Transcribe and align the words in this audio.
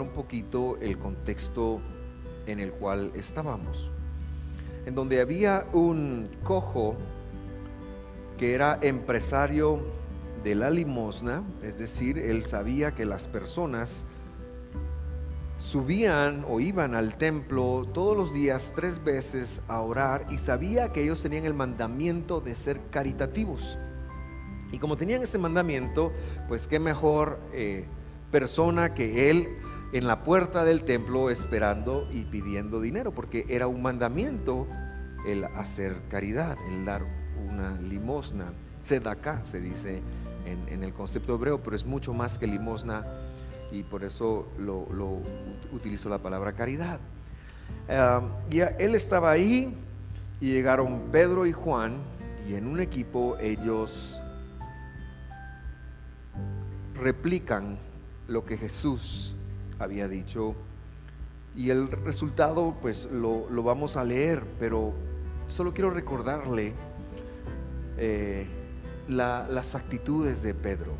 un 0.00 0.08
poquito 0.08 0.76
el 0.80 0.98
contexto 0.98 1.80
en 2.46 2.60
el 2.60 2.72
cual 2.72 3.12
estábamos, 3.14 3.90
en 4.84 4.94
donde 4.94 5.20
había 5.20 5.64
un 5.72 6.28
cojo 6.42 6.96
que 8.38 8.54
era 8.54 8.78
empresario 8.82 9.80
de 10.44 10.54
la 10.54 10.70
limosna, 10.70 11.42
es 11.62 11.78
decir, 11.78 12.18
él 12.18 12.44
sabía 12.44 12.94
que 12.94 13.04
las 13.04 13.26
personas 13.26 14.04
subían 15.58 16.44
o 16.48 16.60
iban 16.60 16.94
al 16.94 17.16
templo 17.16 17.86
todos 17.94 18.16
los 18.16 18.34
días 18.34 18.72
tres 18.76 19.02
veces 19.02 19.62
a 19.68 19.80
orar 19.80 20.26
y 20.30 20.38
sabía 20.38 20.92
que 20.92 21.02
ellos 21.02 21.22
tenían 21.22 21.46
el 21.46 21.54
mandamiento 21.54 22.40
de 22.40 22.54
ser 22.54 22.80
caritativos. 22.90 23.78
Y 24.72 24.78
como 24.78 24.96
tenían 24.96 25.22
ese 25.22 25.38
mandamiento, 25.38 26.12
pues 26.48 26.66
qué 26.66 26.78
mejor 26.78 27.38
eh, 27.52 27.86
persona 28.30 28.94
que 28.94 29.30
él 29.30 29.48
en 29.92 30.06
la 30.06 30.24
puerta 30.24 30.64
del 30.64 30.84
templo 30.84 31.30
esperando 31.30 32.08
y 32.10 32.22
pidiendo 32.24 32.80
dinero, 32.80 33.12
porque 33.12 33.46
era 33.48 33.66
un 33.66 33.82
mandamiento 33.82 34.66
el 35.26 35.44
hacer 35.44 36.02
caridad, 36.08 36.56
el 36.70 36.84
dar 36.84 37.04
una 37.48 37.80
limosna. 37.80 38.52
Sedacá 38.80 39.44
se 39.44 39.60
dice 39.60 40.02
en, 40.44 40.82
el 40.82 40.92
concepto 40.92 41.34
hebreo, 41.34 41.62
pero 41.62 41.74
es 41.74 41.84
mucho 41.84 42.12
más 42.12 42.38
que 42.38 42.46
limosna 42.46 43.02
y 43.72 43.82
por 43.82 44.04
eso 44.04 44.48
lo, 44.58 44.86
utilizo 45.72 46.08
la 46.08 46.18
palabra 46.18 46.52
caridad. 46.52 47.00
Y 48.50 48.60
él 48.60 48.94
estaba 48.94 49.30
ahí 49.30 49.76
y 50.40 50.52
llegaron 50.52 51.10
Pedro 51.10 51.46
y 51.46 51.52
Juan 51.52 51.96
y 52.48 52.54
en 52.54 52.66
un 52.66 52.80
equipo 52.80 53.36
ellos 53.38 54.20
replican 56.94 57.78
lo 58.28 58.44
que 58.44 58.56
Jesús 58.56 59.34
había 59.78 60.08
dicho. 60.08 60.54
Y 61.54 61.70
el 61.70 61.90
resultado 61.90 62.74
pues 62.82 63.08
lo, 63.10 63.46
vamos 63.62 63.96
a 63.96 64.04
leer, 64.04 64.42
pero 64.58 64.92
solo 65.48 65.72
quiero 65.72 65.90
recordarle 65.90 66.72
eh, 67.96 68.46
las 69.08 69.74
actitudes 69.74 70.42
de 70.42 70.52
Pedro, 70.52 70.92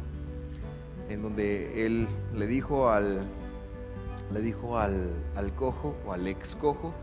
en 1.11 1.23
donde 1.23 1.85
él 1.85 2.09
le 2.35 2.47
dijo 2.47 2.91
al, 2.91 3.23
le 4.33 4.41
dijo 4.41 4.79
al, 4.79 5.11
al 5.35 5.53
cojo 5.55 5.95
o 6.07 6.13
al 6.13 6.27
ex 6.27 6.57
cojo, 6.57 6.95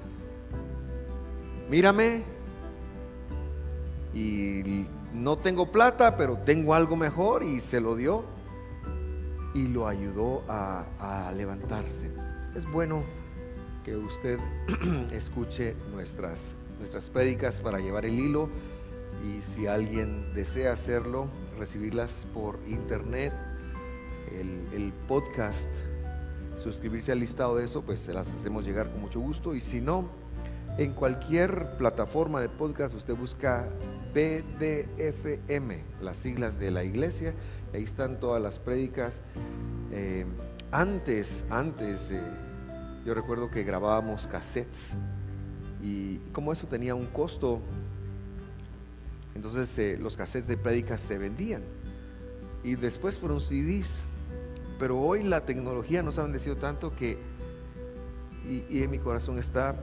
mírame 1.70 2.24
y 4.16 4.88
no 5.14 5.38
tengo 5.38 5.72
plata, 5.72 6.18
pero 6.18 6.38
tengo 6.38 6.74
algo 6.74 6.96
mejor 6.96 7.44
y 7.44 7.60
se 7.60 7.80
lo 7.80 7.96
dio 7.96 8.33
y 9.54 9.68
lo 9.68 9.88
ayudó 9.88 10.44
a, 10.48 11.32
levantarse. 11.36 12.10
Es 12.56 12.70
bueno 12.72 13.04
que 13.84 13.96
usted 13.96 14.40
escuche 15.12 15.76
nuestras, 15.92 16.56
nuestras 16.80 17.10
prédicas 17.10 17.62
para 17.62 17.80
llevar 17.80 18.06
el 18.06 18.20
hilo 18.20 18.50
y 19.24 19.42
si 19.42 19.68
alguien 19.68 20.34
desea 20.34 20.74
hacerlo, 20.74 21.28
recibirlas 21.58 22.28
por 22.34 22.60
internet, 22.68 23.34
el, 24.40 24.92
podcast, 25.08 25.70
suscribirse 26.62 27.12
al 27.12 27.20
listado 27.20 27.56
de 27.58 27.66
eso, 27.66 27.84
pues 27.84 28.00
se 28.00 28.14
las 28.14 28.34
hacemos 28.34 28.66
llegar 28.66 28.90
con 28.90 29.02
mucho 29.02 29.20
gusto. 29.20 29.54
Y 29.54 29.62
si 29.62 29.80
no, 29.80 30.10
en 30.78 30.94
cualquier 30.94 31.78
plataforma 31.78 32.42
de 32.42 32.50
podcast 32.50 32.96
usted 32.96 33.16
busca 33.16 33.70
BDFM, 34.14 35.84
las 36.02 36.18
siglas 36.18 36.60
de 36.60 36.72
la 36.72 36.84
iglesia, 36.84 37.34
ahí 37.74 37.84
están 37.84 38.20
todas 38.20 38.42
las 38.42 38.60
prédicas. 38.60 39.22
Eh, 39.92 40.26
antes, 40.72 41.46
antes, 41.50 42.12
eh, 42.12 42.22
yo 43.06 43.14
recuerdo 43.14 43.50
que 43.50 43.64
grabábamos 43.64 44.28
cassettes 44.28 44.96
y 45.82 46.18
como 46.32 46.54
eso 46.54 46.68
tenía 46.68 46.96
un 46.96 47.08
costo, 47.08 47.60
entonces 49.36 49.78
eh, 49.80 49.98
los 50.00 50.16
cassettes 50.16 50.48
de 50.48 50.58
prédicas 50.58 51.02
se 51.02 51.18
vendían 51.18 51.62
y 52.64 52.76
después 52.76 53.18
fueron 53.18 53.42
CDs. 53.42 54.06
Pero 54.80 55.00
hoy 55.00 55.24
la 55.24 55.46
tecnología 55.46 56.02
nos 56.02 56.18
ha 56.18 56.24
bendecido 56.24 56.56
tanto 56.56 56.96
que, 56.96 57.18
y, 58.50 58.82
en 58.82 58.92
mi 58.92 59.00
corazón 59.00 59.38
está 59.38 59.76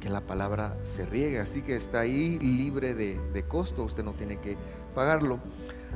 que 0.00 0.10
la 0.10 0.20
palabra 0.20 0.76
se 0.82 1.06
riega, 1.06 1.42
así 1.42 1.62
que 1.62 1.76
está 1.76 2.00
ahí 2.00 2.38
libre 2.38 2.94
de, 2.94 3.44
costo, 3.48 3.84
usted 3.84 4.04
no 4.04 4.12
tiene 4.12 4.38
que 4.38 4.56
pagarlo. 4.94 5.38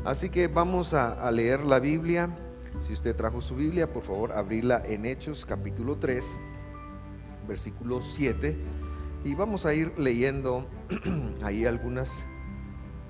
Así 0.04 0.30
que 0.30 0.48
vamos 0.48 0.94
a, 0.94 1.30
leer 1.30 1.64
la 1.64 1.78
Biblia. 1.78 2.28
Si 2.80 2.92
usted 2.92 3.14
trajo 3.16 3.40
su 3.40 3.54
Biblia, 3.56 3.92
por 3.92 4.02
favor, 4.02 4.32
abrirla 4.32 4.82
en 4.84 5.04
Hechos 5.04 5.44
capítulo 5.44 5.96
3, 5.96 6.38
versículo 7.46 8.00
7 8.02 8.56
y 9.24 9.34
vamos 9.34 9.66
a 9.66 9.74
ir 9.74 9.92
leyendo 9.98 10.66
ahí 11.42 11.66
algunas, 11.66 12.22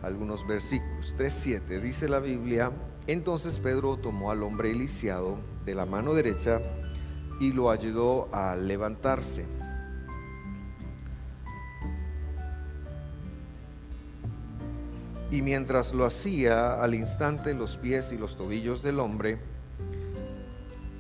algunos 0.03 0.47
versículos. 0.47 1.15
3.7 1.19 1.81
dice 1.81 2.09
la 2.09 2.19
Biblia, 2.19 2.73
entonces 3.07 3.59
Pedro 3.59 3.97
tomó 3.97 4.31
al 4.31 4.43
hombre 4.43 4.75
lisiado 4.75 5.39
de 5.65 5.75
la 5.75 5.87
mano 5.87 6.15
derecha 6.15 6.61
y 7.41 7.53
lo 7.53 7.71
ayudó 7.71 8.29
a 8.33 8.57
levantarse. 8.57 9.58
Y 15.31 15.43
mientras 15.43 15.93
lo 15.93 16.07
hacía, 16.07 16.83
al 16.83 16.95
instante 16.95 17.53
los 17.53 17.77
pies 17.77 18.13
y 18.13 18.17
los 18.17 18.37
tobillos 18.37 18.83
del 18.83 18.99
hombre 18.99 19.39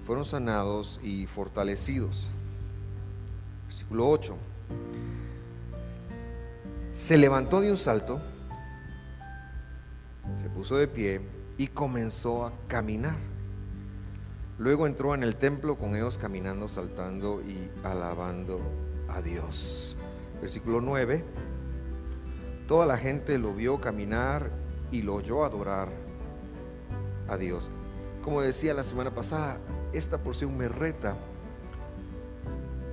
fueron 0.07 0.25
sanados 0.25 1.01
y 1.03 1.27
fortalecidos. 1.27 2.29
Versículo 3.67 4.09
8. 4.09 4.37
Se 6.93 7.17
levantó 7.17 7.61
de 7.61 7.71
un 7.71 7.77
salto, 7.77 8.21
se 10.43 10.49
puso 10.51 10.77
de 10.77 10.89
pie 10.89 11.21
y 11.57 11.69
comenzó 11.69 12.47
a 12.47 12.53
caminar. 12.67 13.17
Luego 14.59 14.87
entró 14.87 15.15
en 15.15 15.23
el 15.23 15.37
templo 15.37 15.77
con 15.77 15.95
ellos 15.95 16.19
caminando, 16.19 16.69
saltando 16.69 17.41
y 17.43 17.71
alabando 17.85 18.61
a 19.09 19.23
Dios. 19.23 19.97
Versículo 20.41 20.81
9. 20.81 21.25
Toda 22.69 22.85
la 22.85 22.99
gente 22.99 23.39
lo 23.39 23.55
vio 23.55 23.81
caminar 23.81 24.51
y 24.91 25.01
lo 25.01 25.15
oyó 25.15 25.47
adorar 25.47 25.89
a 27.27 27.39
Dios. 27.39 27.71
Como 28.23 28.43
decía 28.43 28.75
la 28.75 28.85
semana 28.85 29.11
pasada, 29.15 29.57
esta 29.95 30.19
porción 30.19 30.55
me 30.55 30.69
reta 30.69 31.17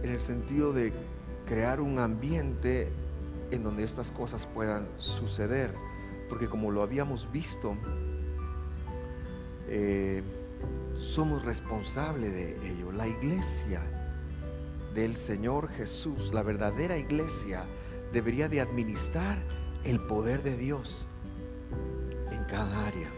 en 0.02 0.12
el 0.12 0.22
sentido 0.22 0.72
de 0.72 0.94
crear 1.46 1.82
un 1.82 2.00
ambiente 2.00 2.88
en 3.52 3.64
donde 3.64 3.84
estas 3.84 4.12
cosas 4.12 4.46
puedan 4.46 4.88
suceder. 4.98 5.72
Porque 6.30 6.48
como 6.48 6.72
lo 6.72 6.82
habíamos 6.82 7.30
visto, 7.30 7.76
eh, 9.68 10.24
somos 10.98 11.44
responsables 11.44 12.32
de 12.32 12.72
ello. 12.72 12.94
La 12.94 13.10
iglesia 13.10 13.82
del 14.94 15.18
Señor 15.18 15.68
Jesús, 15.68 16.34
la 16.34 16.44
verdadera 16.44 16.98
iglesia, 16.98 17.66
debería 18.14 18.48
de 18.48 18.62
administrar 18.62 19.38
el 19.86 20.00
poder 20.00 20.44
de 20.44 20.58
Dios 20.58 21.06
en 22.32 22.44
cada 22.46 22.88
área. 22.88 23.10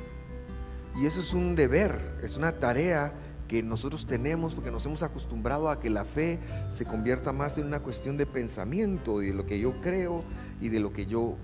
Y 1.00 1.06
eso 1.06 1.22
es 1.22 1.34
un 1.34 1.56
deber, 1.56 2.20
es 2.24 2.38
una 2.38 2.54
tarea 2.54 3.14
que 3.48 3.64
nosotros 3.64 4.06
tenemos 4.06 4.54
porque 4.54 4.72
nos 4.72 4.86
hemos 4.86 5.04
acostumbrado 5.04 5.70
a 5.70 5.80
que 5.80 5.90
la 5.90 6.04
fe 6.04 6.40
se 6.70 6.86
convierta 6.86 7.32
más 7.32 7.58
en 7.58 7.66
una 7.66 7.80
cuestión 7.80 8.18
de 8.18 8.26
pensamiento 8.26 9.24
y 9.24 9.28
de 9.28 9.34
lo 9.34 9.46
que 9.46 9.60
yo 9.60 9.80
creo 9.82 10.24
y 10.60 10.70
de 10.70 10.80
lo 10.80 10.92
que 10.92 11.06
yo 11.06 11.38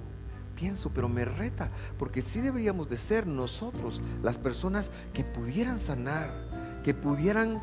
pienso, 0.56 0.92
pero 0.94 1.10
me 1.10 1.26
reta, 1.26 1.72
porque 1.98 2.22
sí 2.22 2.40
deberíamos 2.42 2.90
de 2.90 2.98
ser 2.98 3.26
nosotros 3.26 4.02
las 4.22 4.38
personas 4.38 4.92
que 5.14 5.24
pudieran 5.24 5.80
sanar, 5.80 6.30
que 6.84 6.94
pudieran 6.94 7.62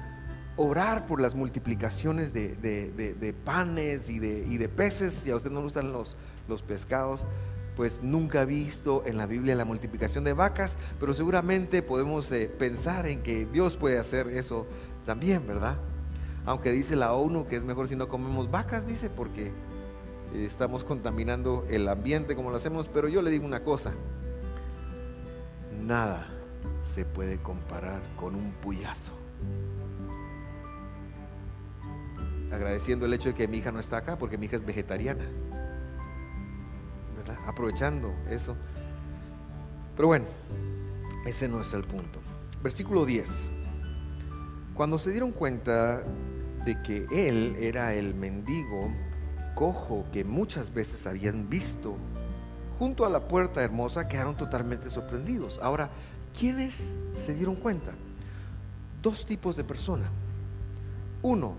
orar 0.57 1.07
por 1.07 1.21
las 1.21 1.35
multiplicaciones 1.35 2.33
de, 2.33 3.35
panes 3.45 4.11
y 4.11 4.19
de, 4.19 4.47
y 4.47 4.59
de 4.59 4.69
peces, 4.69 5.15
si 5.15 5.31
a 5.31 5.37
usted 5.37 5.51
no 5.51 5.63
gustan 5.63 5.93
los, 5.93 6.17
los 6.49 6.63
pescados, 6.63 7.25
pues 7.77 8.03
nunca 8.03 8.45
visto 8.45 9.03
en 9.07 9.17
la 9.17 9.27
Biblia 9.27 9.55
la 9.55 9.65
multiplicación 9.65 10.25
de 10.25 10.33
vacas, 10.33 10.77
pero 10.99 11.15
seguramente 11.15 11.83
podemos 11.83 12.31
eh, 12.33 12.49
pensar 12.49 13.07
en 13.07 13.23
que 13.23 13.47
Dios 13.47 13.77
puede 13.77 13.99
hacer 13.99 14.29
eso 14.29 14.67
también, 15.07 15.47
¿verdad? 15.47 15.79
Aunque 16.45 16.73
dice 16.73 16.97
la 16.97 17.13
ONU 17.13 17.47
que 17.47 17.57
es 17.57 17.65
mejor 17.65 17.89
si 17.89 17.97
no 17.97 18.09
comemos 18.09 18.51
vacas, 18.51 18.87
dice, 18.87 19.11
porque 19.11 19.49
eh, 19.49 20.45
estamos 20.45 20.85
contaminando 20.85 21.65
el 21.69 21.89
ambiente 21.89 22.35
como 22.35 22.51
lo 22.51 22.57
hacemos, 22.57 22.89
pero 22.89 23.09
yo 23.09 23.23
le 23.23 23.31
digo 23.31 23.45
una 23.45 23.63
cosa, 23.63 23.93
nada 25.87 26.29
se 26.83 27.05
puede 27.05 27.39
comparar 27.39 28.03
con 28.17 28.35
un 28.35 28.53
puyazo. 28.53 29.13
Agradeciendo 32.53 33.07
el 33.07 33.15
hecho 33.15 33.29
de 33.29 33.35
que 33.35 33.47
mi 33.47 33.59
hija 33.59 33.71
no 33.71 33.79
está 33.79 33.99
acá, 33.99 34.19
porque 34.19 34.37
mi 34.37 34.47
hija 34.47 34.57
es 34.57 34.67
vegetariana 34.67 35.25
aprovechando 37.47 38.15
eso. 38.29 38.57
Pero 39.97 40.09
bueno, 40.09 40.27
ese 41.27 41.49
no 41.49 41.61
es 41.61 41.73
el 41.75 41.85
punto. 41.85 42.21
Versículo 42.63 43.05
10. 43.05 43.51
Cuando 44.75 44.99
se 44.99 45.11
dieron 45.11 45.33
cuenta 45.33 46.03
de 46.65 46.83
que 46.83 47.07
él 47.11 47.57
era 47.61 47.95
el 47.95 48.15
mendigo 48.15 48.91
cojo 49.55 50.07
que 50.13 50.25
muchas 50.25 50.73
veces 50.73 51.07
habían 51.07 51.49
visto 51.49 51.97
junto 52.79 53.05
a 53.05 53.11
la 53.11 53.29
puerta 53.29 53.63
hermosa, 53.63 54.09
quedaron 54.09 54.37
totalmente 54.37 54.89
sorprendidos. 54.89 55.59
Ahora, 55.63 55.91
¿quiénes 56.39 56.97
se 57.13 57.35
dieron 57.35 57.57
cuenta? 57.57 57.93
Dos 59.03 59.27
tipos 59.27 59.55
de 59.57 59.65
personas. 59.65 60.09
Uno, 61.21 61.57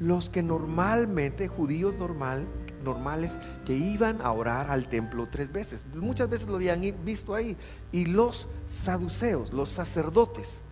los 0.00 0.28
que 0.28 0.42
normalmente, 0.42 1.46
judíos 1.46 1.94
normal, 1.94 2.48
normales, 2.82 3.38
que 3.66 3.74
iban 3.74 4.20
a 4.22 4.32
orar 4.32 4.70
al 4.70 4.88
templo 4.88 5.28
tres 5.30 5.52
veces. 5.52 5.86
Muchas 5.94 6.28
veces 6.28 6.48
lo 6.48 6.56
habían 6.56 6.82
visto 7.04 7.34
ahí. 7.34 7.56
Y 7.92 8.06
los 8.06 8.48
saduceos, 8.66 9.52
los 9.52 9.68
sacerdotes, 9.68 10.62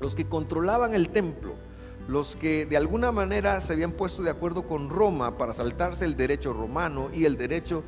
los 0.00 0.14
que 0.14 0.26
controlaban 0.26 0.94
el 0.94 1.08
templo, 1.08 1.54
los 2.08 2.36
que 2.36 2.66
de 2.66 2.76
alguna 2.76 3.12
manera 3.12 3.60
se 3.60 3.72
habían 3.72 3.92
puesto 3.92 4.22
de 4.22 4.30
acuerdo 4.30 4.66
con 4.66 4.90
Roma 4.90 5.38
para 5.38 5.52
saltarse 5.52 6.04
el 6.04 6.16
derecho 6.16 6.52
romano 6.52 7.08
y 7.12 7.24
el 7.24 7.36
derecho 7.36 7.82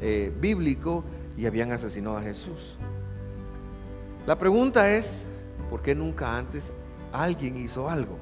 eh, 0.00 0.32
bíblico 0.40 1.04
y 1.36 1.46
habían 1.46 1.72
asesinado 1.72 2.16
a 2.16 2.22
Jesús. 2.22 2.76
La 4.26 4.36
pregunta 4.36 4.90
es, 4.90 5.22
¿por 5.70 5.82
qué 5.82 5.94
nunca 5.94 6.36
antes 6.36 6.72
alguien 7.12 7.56
hizo 7.56 7.88
algo? 7.88 8.18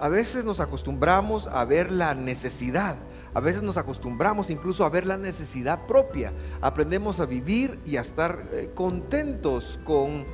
A 0.00 0.08
veces 0.08 0.44
nos 0.44 0.60
acostumbramos 0.60 1.46
a 1.46 1.64
ver 1.64 1.92
la 1.92 2.14
necesidad, 2.14 2.96
a 3.32 3.40
veces 3.40 3.62
nos 3.62 3.76
acostumbramos 3.76 4.50
incluso 4.50 4.84
a 4.84 4.90
ver 4.90 5.06
la 5.06 5.16
necesidad 5.16 5.86
propia. 5.86 6.32
Aprendemos 6.60 7.20
a 7.20 7.26
vivir 7.26 7.78
y 7.84 7.96
a 7.96 8.00
estar 8.00 8.42
eh, 8.52 8.70
contentos 8.74 9.78
con 9.84 10.24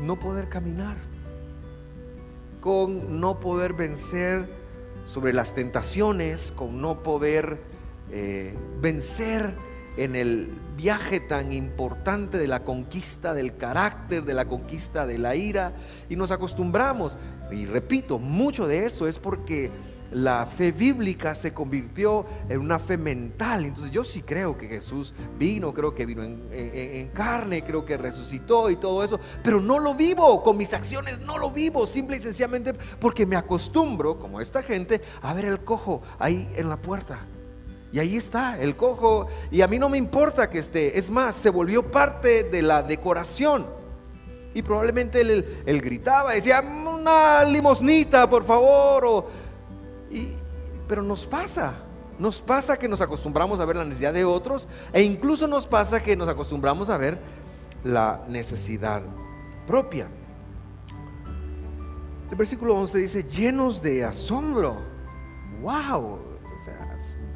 no 0.00 0.18
poder 0.18 0.48
caminar, 0.48 0.96
con 2.60 3.20
no 3.20 3.40
poder 3.40 3.72
vencer 3.72 4.48
sobre 5.06 5.32
las 5.32 5.54
tentaciones, 5.54 6.52
con 6.52 6.80
no 6.80 7.02
poder 7.02 7.58
eh, 8.10 8.56
vencer 8.80 9.54
en 9.96 10.16
el 10.16 10.48
viaje 10.76 11.20
tan 11.20 11.52
importante 11.52 12.38
de 12.38 12.48
la 12.48 12.64
conquista 12.64 13.34
del 13.34 13.56
carácter, 13.56 14.24
de 14.24 14.34
la 14.34 14.46
conquista 14.46 15.06
de 15.06 15.18
la 15.18 15.36
ira, 15.36 15.72
y 16.08 16.16
nos 16.16 16.30
acostumbramos. 16.30 17.18
Y 17.50 17.66
repito, 17.66 18.18
mucho 18.18 18.66
de 18.66 18.86
eso 18.86 19.06
es 19.06 19.18
porque 19.18 19.70
la 20.12 20.46
fe 20.46 20.72
bíblica 20.72 21.34
se 21.34 21.52
convirtió 21.54 22.26
en 22.48 22.58
una 22.58 22.78
fe 22.78 22.96
mental. 22.96 23.64
Entonces 23.64 23.92
yo 23.92 24.04
sí 24.04 24.22
creo 24.22 24.56
que 24.56 24.68
Jesús 24.68 25.14
vino, 25.38 25.72
creo 25.72 25.94
que 25.94 26.06
vino 26.06 26.22
en, 26.22 27.08
carne, 27.14 27.62
creo 27.62 27.84
que 27.84 27.96
resucitó 27.96 28.70
y 28.70 28.76
todo 28.76 29.04
eso, 29.04 29.20
pero 29.42 29.60
no 29.60 29.78
lo 29.78 29.94
vivo, 29.94 30.42
con 30.42 30.56
mis 30.56 30.72
acciones 30.72 31.20
no 31.20 31.38
lo 31.38 31.50
vivo, 31.50 31.86
simple 31.86 32.16
y 32.16 32.20
sencillamente 32.20 32.74
porque 32.98 33.26
me 33.26 33.36
acostumbro, 33.36 34.18
como 34.18 34.40
esta 34.40 34.62
gente, 34.62 35.00
a 35.22 35.34
ver 35.34 35.44
el 35.44 35.60
cojo 35.60 36.02
ahí 36.18 36.50
en 36.56 36.68
la 36.68 36.76
puerta. 36.76 37.20
Y 37.92 37.98
ahí 37.98 38.16
está, 38.16 38.60
el 38.60 38.76
cojo. 38.76 39.26
Y 39.50 39.62
a 39.62 39.68
mí 39.68 39.78
no 39.78 39.88
me 39.88 39.98
importa 39.98 40.48
que 40.48 40.58
esté. 40.58 40.96
Es 40.98 41.10
más, 41.10 41.34
se 41.34 41.50
volvió 41.50 41.90
parte 41.90 42.44
de 42.44 42.62
la 42.62 42.82
decoración. 42.82 43.66
Y 44.54 44.62
probablemente 44.62 45.20
él, 45.20 45.80
gritaba, 45.80 46.32
decía, 46.34 46.60
una 46.60 47.44
limosnita, 47.44 48.28
por 48.28 48.44
favor. 48.44 49.26
pero 50.88 51.02
nos 51.02 51.24
pasa, 51.26 51.74
nos 52.18 52.40
pasa 52.40 52.76
que 52.76 52.88
nos 52.88 53.00
acostumbramos 53.00 53.60
a 53.60 53.64
ver 53.64 53.76
la 53.76 53.84
necesidad 53.84 54.12
de 54.12 54.24
otros 54.24 54.66
e 54.92 55.02
incluso 55.02 55.46
nos 55.46 55.66
pasa 55.66 56.02
que 56.02 56.16
nos 56.16 56.28
acostumbramos 56.28 56.90
a 56.90 56.96
ver 56.96 57.18
la 57.84 58.24
necesidad 58.28 59.02
propia. 59.66 60.08
El 62.30 62.36
versículo 62.36 62.76
11 62.76 62.98
dice, 62.98 63.24
llenos 63.24 63.82
de 63.82 64.04
asombro. 64.04 64.76
¡Wow! 65.62 66.29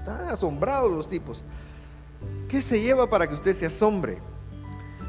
Están 0.04 0.28
asombrados 0.28 0.92
los 0.92 1.08
tipos. 1.08 1.42
¿Qué 2.50 2.60
se 2.60 2.78
lleva 2.82 3.08
para 3.08 3.26
que 3.26 3.32
usted 3.32 3.54
se 3.54 3.64
asombre? 3.64 4.18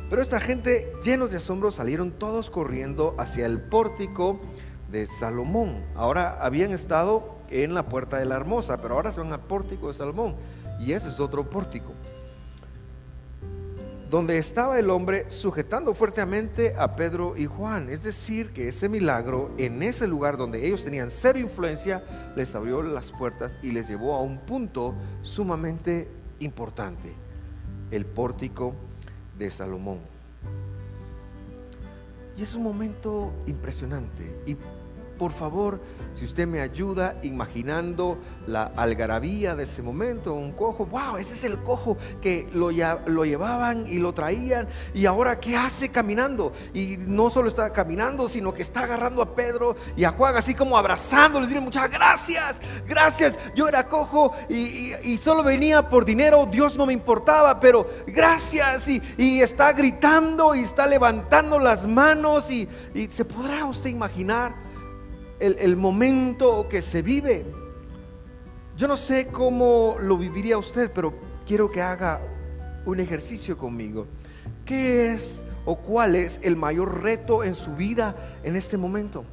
Pero 0.09 0.21
esta 0.21 0.39
gente, 0.39 0.93
llenos 1.03 1.31
de 1.31 1.37
asombro, 1.37 1.69
salieron 1.69 2.11
todos 2.11 2.49
corriendo 2.49 3.13
hacia 3.17 3.45
el 3.45 3.59
pórtico 3.59 4.39
de 4.89 5.05
Salomón. 5.05 5.83
Ahora 5.97 6.37
habían 6.39 6.71
estado 6.71 7.35
en 7.49 7.73
la 7.73 7.89
puerta 7.89 8.19
de 8.19 8.23
la 8.23 8.37
hermosa, 8.37 8.77
pero 8.77 8.95
ahora 8.95 9.11
se 9.11 9.19
van 9.19 9.33
al 9.33 9.41
pórtico 9.41 9.89
de 9.89 9.95
Salomón. 9.95 10.35
Y 10.79 10.93
ese 10.93 11.09
es 11.09 11.19
otro 11.19 11.49
pórtico. 11.49 11.91
Donde 14.15 14.37
estaba 14.37 14.79
el 14.79 14.91
hombre 14.91 15.29
sujetando 15.29 15.93
fuertemente 15.93 16.73
a 16.77 16.95
Pedro 16.95 17.35
y 17.35 17.47
Juan. 17.47 17.89
Es 17.89 18.01
decir, 18.01 18.53
que 18.53 18.69
ese 18.69 18.87
milagro 18.87 19.51
en 19.57 19.83
ese 19.83 20.07
lugar 20.07 20.37
donde 20.37 20.65
ellos 20.65 20.85
tenían 20.85 21.09
cero 21.09 21.37
influencia, 21.37 22.01
les 22.33 22.55
abrió 22.55 22.81
las 22.81 23.11
puertas 23.11 23.57
y 23.61 23.73
les 23.73 23.89
llevó 23.89 24.15
a 24.15 24.21
un 24.21 24.37
punto 24.37 24.95
sumamente 25.21 26.07
importante. 26.39 27.13
El 27.91 28.05
pórtico 28.05 28.73
de 29.37 29.51
Salomón. 29.51 29.99
Y 32.37 32.43
es 32.43 32.55
un 32.55 32.63
momento 32.63 33.33
impresionante. 33.47 34.41
Y 34.45 34.55
por 35.17 35.31
favor, 35.31 35.79
si 36.13 36.23
usted 36.23 36.47
me 36.47 36.61
ayuda 36.61 37.15
imaginando 37.23 38.17
la 38.47 38.71
algarabía 38.75 39.55
de 39.55 39.63
ese 39.63 39.81
momento, 39.81 40.33
un 40.33 40.53
cojo, 40.53 40.85
wow, 40.85 41.17
ese 41.17 41.33
es 41.33 41.43
el 41.43 41.57
cojo 41.59 41.97
que 42.21 42.47
lo, 42.53 42.71
lo, 43.05 43.25
llevaban 43.25 43.85
y 43.87 43.99
lo 43.99 44.13
traían. 44.13 44.67
Y 44.93 45.05
ahora 45.05 45.39
¿qué 45.39 45.57
hace 45.57 45.89
caminando? 45.89 46.53
Y 46.73 46.97
no 46.99 47.29
solo 47.29 47.49
está 47.49 47.71
caminando, 47.73 48.29
sino 48.29 48.53
que 48.53 48.61
está 48.61 48.81
agarrando 48.81 49.21
a 49.21 49.35
Pedro 49.35 49.75
y 49.97 50.05
a 50.05 50.11
Juan 50.11 50.37
así 50.37 50.53
como 50.53 50.77
abrazándoles, 50.77 51.49
diciendo 51.49 51.65
muchas 51.65 51.91
gracias, 51.91 52.61
gracias, 52.87 53.37
yo 53.53 53.67
era 53.67 53.87
cojo 53.87 54.33
y, 54.49 55.17
solo 55.17 55.43
venía 55.43 55.89
por 55.89 56.05
dinero, 56.05 56.47
Dios 56.51 56.77
no 56.77 56.85
me 56.85 56.93
importaba, 56.93 57.59
pero 57.59 57.89
gracias. 58.05 58.87
Y, 58.87 59.01
y 59.17 59.41
está 59.41 59.73
gritando 59.73 60.53
y 60.55 60.61
está 60.61 60.85
levantando 60.85 61.57
las 61.57 61.87
manos 61.87 62.51
y, 62.51 62.67
y 62.93 63.07
se 63.07 63.25
podrá 63.25 63.65
usted 63.65 63.89
imaginar 63.89 64.64
el, 65.39 65.75
momento 65.75 66.67
que 66.69 66.81
se 66.81 67.01
vive. 67.01 67.45
Yo 68.77 68.87
no 68.87 68.97
sé 68.97 69.27
cómo 69.27 69.95
lo 70.01 70.17
viviría 70.17 70.57
usted, 70.57 70.91
pero 70.93 71.13
quiero 71.45 71.71
que 71.71 71.81
haga 71.81 72.21
un 72.85 72.99
ejercicio 72.99 73.57
conmigo. 73.57 74.07
¿Qué 74.65 75.13
es 75.13 75.43
o 75.65 75.77
cuál 75.77 76.15
es 76.15 76.39
el 76.43 76.55
mayor 76.55 77.01
reto 77.01 77.43
en 77.43 77.55
su 77.55 77.75
vida 77.75 78.15
en 78.43 78.55
este 78.55 78.77
momento? 78.77 79.25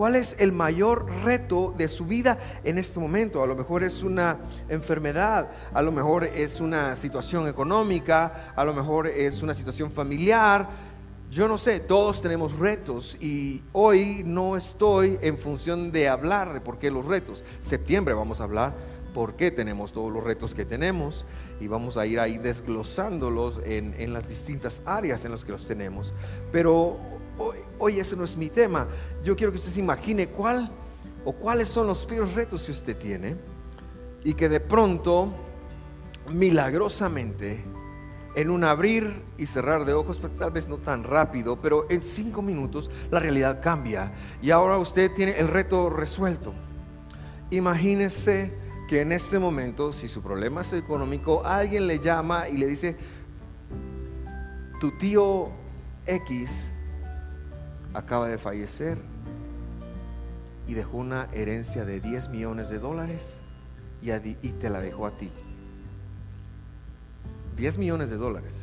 ¿Cuál 0.00 0.16
es 0.16 0.34
el 0.38 0.50
mayor 0.50 1.10
reto 1.24 1.74
de 1.76 1.86
su 1.86 2.06
vida 2.06 2.38
en 2.64 2.78
este 2.78 2.98
momento? 2.98 3.42
A 3.42 3.46
lo 3.46 3.54
mejor 3.54 3.84
es 3.84 4.02
una 4.02 4.38
enfermedad, 4.70 5.50
a 5.74 5.82
lo 5.82 5.92
mejor 5.92 6.24
es 6.24 6.58
una 6.58 6.96
situación 6.96 7.46
económica, 7.48 8.54
a 8.56 8.64
lo 8.64 8.72
mejor 8.72 9.08
es 9.08 9.42
una 9.42 9.52
situación 9.52 9.90
familiar, 9.90 10.70
yo 11.30 11.46
no 11.46 11.58
sé, 11.58 11.78
todos 11.78 12.20
tenemos 12.22 12.58
retos 12.58 13.16
y 13.20 13.62
hoy 13.72 14.22
no 14.26 14.56
estoy 14.56 15.16
en 15.22 15.38
función 15.38 15.92
de 15.92 16.08
hablar 16.08 16.52
de 16.52 16.60
por 16.60 16.78
qué 16.78 16.90
los 16.90 17.06
retos. 17.06 17.44
Septiembre 17.60 18.14
vamos 18.14 18.40
a 18.40 18.44
hablar 18.44 18.74
por 19.14 19.34
qué 19.34 19.52
tenemos 19.52 19.92
todos 19.92 20.12
los 20.12 20.24
retos 20.24 20.56
que 20.56 20.64
tenemos 20.64 21.24
y 21.60 21.68
vamos 21.68 21.96
a 21.96 22.04
ir 22.04 22.18
ahí 22.18 22.36
desglosándolos 22.36 23.60
en, 23.64 24.12
las 24.12 24.28
distintas 24.28 24.82
áreas 24.84 25.24
en 25.24 25.30
las 25.30 25.44
que 25.44 25.52
los 25.52 25.68
tenemos. 25.68 26.12
Pero 26.50 26.96
hoy, 27.38 27.58
hoy, 27.78 28.00
ese 28.00 28.16
no 28.16 28.24
es 28.24 28.36
mi 28.36 28.48
tema. 28.48 28.88
Yo 29.22 29.36
quiero 29.36 29.52
que 29.52 29.58
usted 29.58 29.70
se 29.70 29.80
imagine 29.80 30.26
cuál 30.28 30.68
o 31.24 31.32
cuáles 31.32 31.68
son 31.68 31.86
los 31.86 32.04
peores 32.06 32.34
retos 32.34 32.64
que 32.64 32.72
usted 32.72 32.96
tiene 32.96 33.36
y 34.24 34.34
que 34.34 34.48
de 34.48 34.58
pronto, 34.58 35.32
milagrosamente, 36.28 37.62
en 38.34 38.50
un 38.50 38.64
abrir 38.64 39.22
y 39.38 39.46
cerrar 39.46 39.84
de 39.84 39.92
ojos, 39.92 40.18
pues 40.18 40.34
tal 40.36 40.50
vez 40.50 40.68
no 40.68 40.76
tan 40.76 41.04
rápido, 41.04 41.60
pero 41.60 41.86
en 41.90 42.02
cinco 42.02 42.42
minutos 42.42 42.90
la 43.10 43.20
realidad 43.20 43.60
cambia 43.62 44.12
y 44.40 44.50
ahora 44.50 44.78
usted 44.78 45.12
tiene 45.12 45.38
el 45.38 45.48
reto 45.48 45.90
resuelto. 45.90 46.52
Imagínese 47.50 48.52
que 48.88 49.00
en 49.00 49.12
este 49.12 49.38
momento, 49.38 49.92
si 49.92 50.08
su 50.08 50.22
problema 50.22 50.60
es 50.62 50.72
económico, 50.72 51.44
alguien 51.44 51.86
le 51.86 51.98
llama 51.98 52.48
y 52.48 52.56
le 52.56 52.66
dice, 52.66 52.96
tu 54.80 54.90
tío 54.92 55.48
X 56.06 56.70
acaba 57.94 58.28
de 58.28 58.38
fallecer 58.38 58.98
y 60.66 60.74
dejó 60.74 60.98
una 60.98 61.28
herencia 61.32 61.84
de 61.84 62.00
10 62.00 62.28
millones 62.30 62.68
de 62.68 62.78
dólares 62.78 63.42
y, 64.02 64.08
te 64.52 64.70
la 64.70 64.80
dejó 64.80 65.06
a 65.06 65.10
ti. 65.10 65.30
10 67.60 67.76
millones 67.76 68.08
de 68.08 68.16
dólares. 68.16 68.62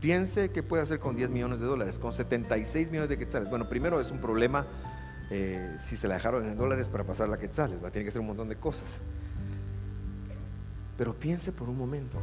Piense 0.00 0.50
qué 0.50 0.62
puede 0.62 0.82
hacer 0.82 1.00
con 1.00 1.16
10 1.16 1.30
millones 1.30 1.60
de 1.60 1.66
dólares, 1.66 1.98
con 1.98 2.12
76 2.12 2.90
millones 2.90 3.08
de 3.08 3.18
quetzales. 3.18 3.48
Bueno, 3.48 3.68
primero 3.68 4.00
es 4.00 4.10
un 4.10 4.20
problema 4.20 4.66
eh, 5.30 5.76
si 5.78 5.96
se 5.96 6.08
la 6.08 6.14
dejaron 6.14 6.44
en 6.44 6.56
dólares 6.56 6.88
para 6.88 7.04
pasar 7.04 7.28
la 7.28 7.38
quetzales, 7.38 7.82
va 7.82 7.88
a 7.88 7.90
tener 7.90 8.04
que 8.04 8.10
hacer 8.10 8.20
un 8.20 8.28
montón 8.28 8.48
de 8.48 8.56
cosas. 8.56 8.98
Pero 10.98 11.14
piense 11.14 11.52
por 11.52 11.70
un 11.70 11.78
momento, 11.78 12.18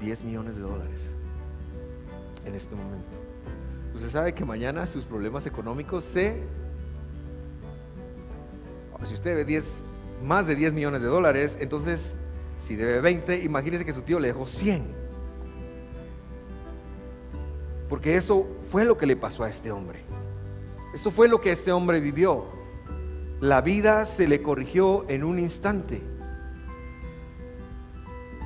10 0.00 0.24
millones 0.24 0.56
de 0.56 0.62
dólares. 0.62 1.14
en 2.44 2.54
este 2.54 2.74
momento. 2.74 3.08
Usted 3.94 4.10
sabe 4.10 4.34
que 4.34 4.44
mañana 4.44 4.86
sus 4.86 5.04
problemas 5.04 5.46
económicos 5.46 6.04
se... 6.04 6.42
Si 9.06 9.14
usted 9.14 9.30
debe 9.30 9.46
10, 9.46 9.82
más 10.22 10.46
de 10.46 10.54
10 10.56 10.74
millones 10.74 11.00
de 11.00 11.08
dólares, 11.08 11.56
entonces 11.58 12.14
si 12.58 12.76
debe 12.76 13.00
20, 13.00 13.42
imagínese 13.42 13.84
que 13.84 13.92
su 13.92 14.02
tío 14.02 14.18
le 14.18 14.28
dejó 14.28 14.46
100. 14.46 14.84
Porque 17.88 18.16
eso 18.16 18.46
fue 18.70 18.84
lo 18.84 18.96
que 18.96 19.06
le 19.06 19.16
pasó 19.16 19.44
a 19.44 19.50
este 19.50 19.70
hombre. 19.70 20.00
Eso 20.94 21.10
fue 21.10 21.28
lo 21.28 21.40
que 21.40 21.52
este 21.52 21.72
hombre 21.72 22.00
vivió. 22.00 22.46
La 23.40 23.60
vida 23.60 24.04
se 24.04 24.28
le 24.28 24.42
corrigió 24.42 25.04
en 25.08 25.24
un 25.24 25.38
instante. 25.38 26.02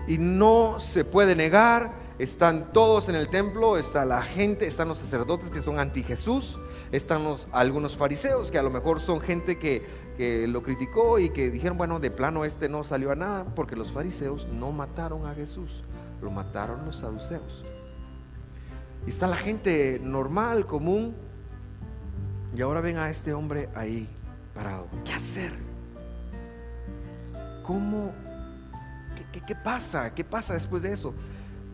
Y 0.06 0.18
no 0.18 0.80
se 0.80 1.04
puede 1.04 1.36
negar 1.36 1.90
están 2.18 2.72
todos 2.72 3.08
en 3.08 3.14
el 3.14 3.28
templo, 3.28 3.78
está 3.78 4.04
la 4.04 4.22
gente, 4.22 4.66
están 4.66 4.88
los 4.88 4.98
sacerdotes 4.98 5.50
que 5.50 5.62
son 5.62 5.78
anti 5.78 6.02
Jesús, 6.02 6.58
están 6.92 7.24
algunos 7.52 7.96
fariseos 7.96 8.50
que 8.50 8.58
a 8.58 8.62
lo 8.62 8.70
mejor 8.70 9.00
son 9.00 9.20
gente 9.20 9.58
que, 9.58 9.84
que 10.16 10.46
lo 10.48 10.62
criticó 10.62 11.18
y 11.18 11.30
que 11.30 11.50
dijeron, 11.50 11.76
bueno, 11.76 12.00
de 12.00 12.10
plano 12.10 12.44
este 12.44 12.68
no 12.68 12.84
salió 12.84 13.10
a 13.10 13.14
nada, 13.14 13.44
porque 13.54 13.76
los 13.76 13.92
fariseos 13.92 14.48
no 14.48 14.72
mataron 14.72 15.26
a 15.26 15.34
Jesús, 15.34 15.84
lo 16.22 16.30
mataron 16.30 16.84
los 16.86 16.96
saduceos. 16.96 17.64
Y 19.06 19.10
está 19.10 19.26
la 19.26 19.36
gente 19.36 20.00
normal, 20.02 20.66
común, 20.66 21.14
y 22.54 22.62
ahora 22.62 22.80
ven 22.80 22.96
a 22.96 23.10
este 23.10 23.32
hombre 23.32 23.68
ahí 23.74 24.08
parado. 24.54 24.88
¿Qué 25.04 25.12
hacer? 25.12 25.52
¿Cómo? 27.62 28.12
¿Qué, 29.32 29.40
qué 29.40 29.54
pasa? 29.54 30.14
¿Qué 30.14 30.24
pasa 30.24 30.54
después 30.54 30.82
de 30.82 30.92
eso? 30.92 31.14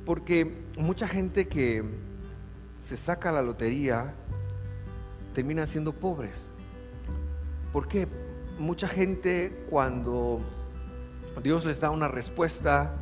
Porque 0.04 0.64
mucha 0.76 1.06
gente 1.06 1.47
que 1.49 1.85
se 2.80 2.97
saca 2.97 3.33
la 3.33 3.40
lotería 3.40 4.14
termina 5.35 5.67
siendo 5.67 5.93
pobres. 5.93 6.50
¿Por 7.73 7.88
qué? 7.88 8.09
Mucha 8.59 8.88
gente 8.88 9.67
cuando 9.69 10.41
Dios 11.43 11.64
les 11.64 11.81
da 11.81 11.91
una 11.91 12.09
respuesta 12.09 12.95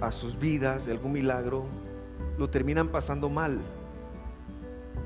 a 0.00 0.10
sus 0.10 0.38
vidas, 0.38 0.86
de 0.86 0.92
algún 0.92 1.12
milagro, 1.12 1.66
lo 2.38 2.50
terminan 2.50 2.88
pasando 2.88 3.28
mal. 3.28 3.60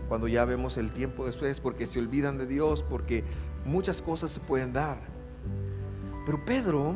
Cuando 0.08 0.28
ya 0.28 0.44
vemos 0.44 0.76
el 0.76 0.92
tiempo 0.92 1.26
después, 1.26 1.60
porque 1.60 1.87
se 1.87 1.99
olvidan 1.99 2.38
de 2.38 2.46
Dios, 2.46 2.82
porque 2.82 3.25
muchas 3.64 4.00
cosas 4.00 4.30
se 4.30 4.40
pueden 4.40 4.72
dar. 4.72 4.99
Pero 6.25 6.44
Pedro 6.44 6.94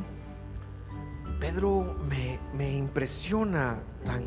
Pedro 1.45 1.95
me, 2.57 2.75
impresiona 2.75 3.83
tan, 4.07 4.25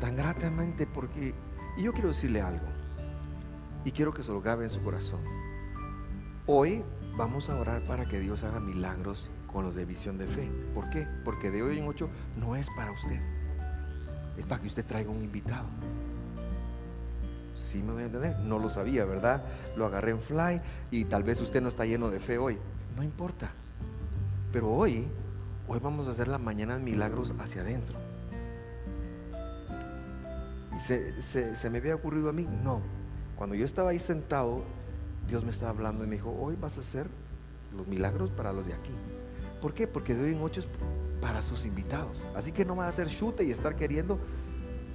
tan 0.00 0.16
gratamente 0.16 0.86
porque, 0.86 1.32
y 1.78 1.84
yo 1.84 1.92
quiero 1.92 2.08
decirle 2.08 2.42
algo, 2.42 2.66
y 3.84 3.92
quiero 3.92 4.12
que 4.12 4.22
se 4.22 4.32
lo 4.32 4.44
en 4.44 4.68
su 4.68 4.82
corazón. 4.82 5.20
Hoy 6.46 6.82
vamos 7.16 7.48
a 7.48 7.56
orar 7.56 7.82
para 7.86 8.06
que 8.06 8.18
Dios 8.18 8.42
haga 8.42 8.60
milagros 8.60 9.30
con 9.46 9.64
los 9.64 9.74
de 9.74 9.84
visión 9.84 10.18
de 10.18 10.26
fe. 10.26 10.50
¿Por 10.74 10.90
qué? 10.90 11.06
Porque 11.24 11.50
de 11.50 11.62
hoy 11.62 11.78
en 11.78 11.86
ocho 11.86 12.10
no 12.36 12.56
es 12.56 12.68
para 12.76 12.90
usted, 12.90 13.20
es 14.36 14.44
para 14.44 14.60
que 14.60 14.66
usted 14.66 14.84
traiga 14.84 15.10
un 15.10 15.22
invitado. 15.22 15.68
Sí 17.54 17.78
me 17.78 17.92
voy 17.92 18.02
a 18.02 18.06
entender, 18.06 18.38
no 18.40 18.58
lo 18.58 18.68
sabía, 18.68 19.04
¿verdad? 19.04 19.44
Lo 19.76 19.86
agarré 19.86 20.10
en 20.10 20.20
fly 20.20 20.60
y 20.90 21.04
tal 21.04 21.22
vez 21.22 21.40
usted 21.40 21.62
no 21.62 21.68
está 21.68 21.86
lleno 21.86 22.10
de 22.10 22.18
fe 22.18 22.38
hoy. 22.38 22.58
No 22.96 23.02
importa. 23.02 23.50
Pero 24.52 24.70
hoy 24.70 25.06
Hoy 25.70 25.80
vamos 25.80 26.08
a 26.08 26.12
hacer 26.12 26.28
la 26.28 26.38
mañana 26.38 26.78
de 26.78 26.82
milagros 26.82 27.34
hacia 27.38 27.60
adentro. 27.60 27.94
Se, 30.78 31.70
me 31.70 31.78
había 31.78 31.94
ocurrido 31.94 32.28
a 32.28 32.32
mí, 32.32 32.46
no. 32.62 32.80
Cuando 33.36 33.54
yo 33.54 33.64
estaba 33.64 33.90
ahí 33.90 33.98
sentado, 33.98 34.62
Dios 35.26 35.44
me 35.44 35.50
estaba 35.50 35.70
hablando 35.70 36.04
y 36.04 36.06
me 36.06 36.16
dijo, 36.16 36.34
hoy 36.40 36.56
vas 36.60 36.78
a 36.78 36.80
hacer 36.80 37.06
los 37.76 37.86
milagros 37.86 38.30
para 38.30 38.52
los 38.52 38.66
de 38.66 38.72
aquí. 38.72 38.92
¿Por 39.60 39.74
qué? 39.74 39.86
Porque 39.86 40.14
de 40.14 40.24
hoy 40.24 40.32
en 40.32 40.42
ocho 40.42 40.60
es 40.60 40.68
para 41.20 41.42
sus 41.42 41.66
invitados. 41.66 42.24
Así 42.34 42.52
que 42.52 42.64
no 42.64 42.76
va 42.76 42.86
a 42.86 42.88
hacer 42.88 43.08
chute 43.08 43.44
y 43.44 43.50
estar 43.50 43.76
queriendo 43.76 44.18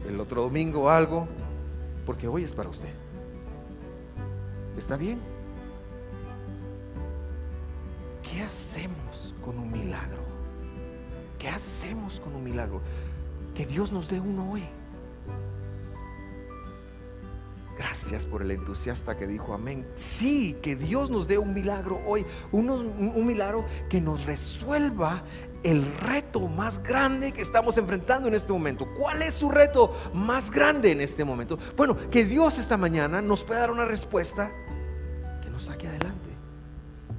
el 0.07 0.19
otro 0.19 0.43
domingo 0.43 0.89
algo, 0.89 1.27
porque 2.05 2.27
hoy 2.27 2.43
es 2.43 2.53
para 2.53 2.69
usted. 2.69 2.93
¿Está 4.77 4.97
bien? 4.97 5.19
¿Qué 8.23 8.41
hacemos 8.41 9.35
con 9.43 9.59
un 9.59 9.71
milagro? 9.71 10.23
¿Qué 11.37 11.49
hacemos 11.49 12.19
con 12.19 12.35
un 12.35 12.43
milagro? 12.43 12.81
Que 13.53 13.65
Dios 13.65 13.91
nos 13.91 14.09
dé 14.09 14.19
uno 14.19 14.51
hoy. 14.51 14.63
Gracias 17.77 18.25
por 18.25 18.41
el 18.41 18.51
entusiasta 18.51 19.17
que 19.17 19.25
dijo 19.25 19.53
amén. 19.53 19.85
Sí, 19.95 20.57
que 20.61 20.75
Dios 20.75 21.09
nos 21.09 21.27
dé 21.27 21.37
un 21.37 21.53
milagro 21.53 21.99
hoy, 22.05 22.25
un 22.51 23.25
milagro 23.25 23.65
que 23.89 23.99
nos 23.99 24.25
resuelva 24.25 25.23
el 25.63 25.85
reto 25.97 26.41
más 26.41 26.83
grande 26.83 27.31
que 27.31 27.41
estamos 27.41 27.77
enfrentando 27.77 28.27
en 28.27 28.35
este 28.35 28.53
momento. 28.53 28.87
¿Cuál 28.97 29.21
es 29.21 29.33
su 29.33 29.49
reto 29.49 29.95
más 30.13 30.51
grande 30.51 30.91
en 30.91 31.01
este 31.01 31.23
momento? 31.23 31.57
Bueno, 31.75 31.97
que 32.09 32.25
Dios 32.25 32.59
esta 32.59 32.77
mañana 32.77 33.21
nos 33.21 33.43
pueda 33.43 33.61
dar 33.61 33.71
una 33.71 33.85
respuesta 33.85 34.51
que 35.41 35.49
nos 35.49 35.63
saque 35.63 35.87
adelante. 35.87 36.29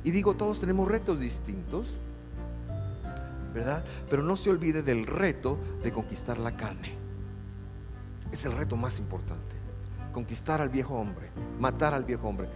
Y 0.05 0.11
digo, 0.11 0.35
todos 0.35 0.61
tenemos 0.61 0.87
retos 0.87 1.21
distintos. 1.21 1.97
¿verdad? 3.55 3.85
Pero 4.11 4.23
no 4.23 4.37
se 4.37 4.51
olvide 4.51 4.83
del 4.83 5.07
reto 5.07 5.57
de 5.83 5.93
conquistar 5.93 6.39
la 6.39 6.57
carne. 6.57 6.93
Es 8.33 8.45
el 8.45 8.53
reto 8.53 8.77
más 8.77 8.99
importante. 8.99 9.54
Conquistar 10.15 10.63
al 10.63 10.71
viejo 10.71 10.95
hombre, 10.95 11.29
matar 11.59 11.93
al 11.93 12.05
viejo 12.05 12.29
hombre. 12.29 12.49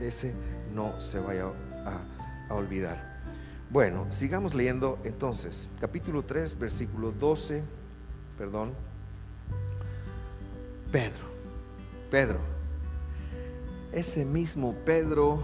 Ese 0.00 0.34
no 0.72 1.00
se 1.00 1.18
vaya 1.18 1.46
a, 1.46 2.52
a 2.52 2.54
olvidar. 2.54 3.16
Bueno, 3.70 4.06
sigamos 4.10 4.54
leyendo 4.54 4.98
entonces. 5.02 5.68
Capítulo 5.80 6.22
3, 6.22 6.58
versículo 6.58 7.10
12. 7.10 7.64
Perdón. 8.38 8.74
Pedro. 10.92 11.24
Pedro. 12.10 12.38
Ese 13.92 14.24
mismo 14.24 14.74
Pedro 14.84 15.42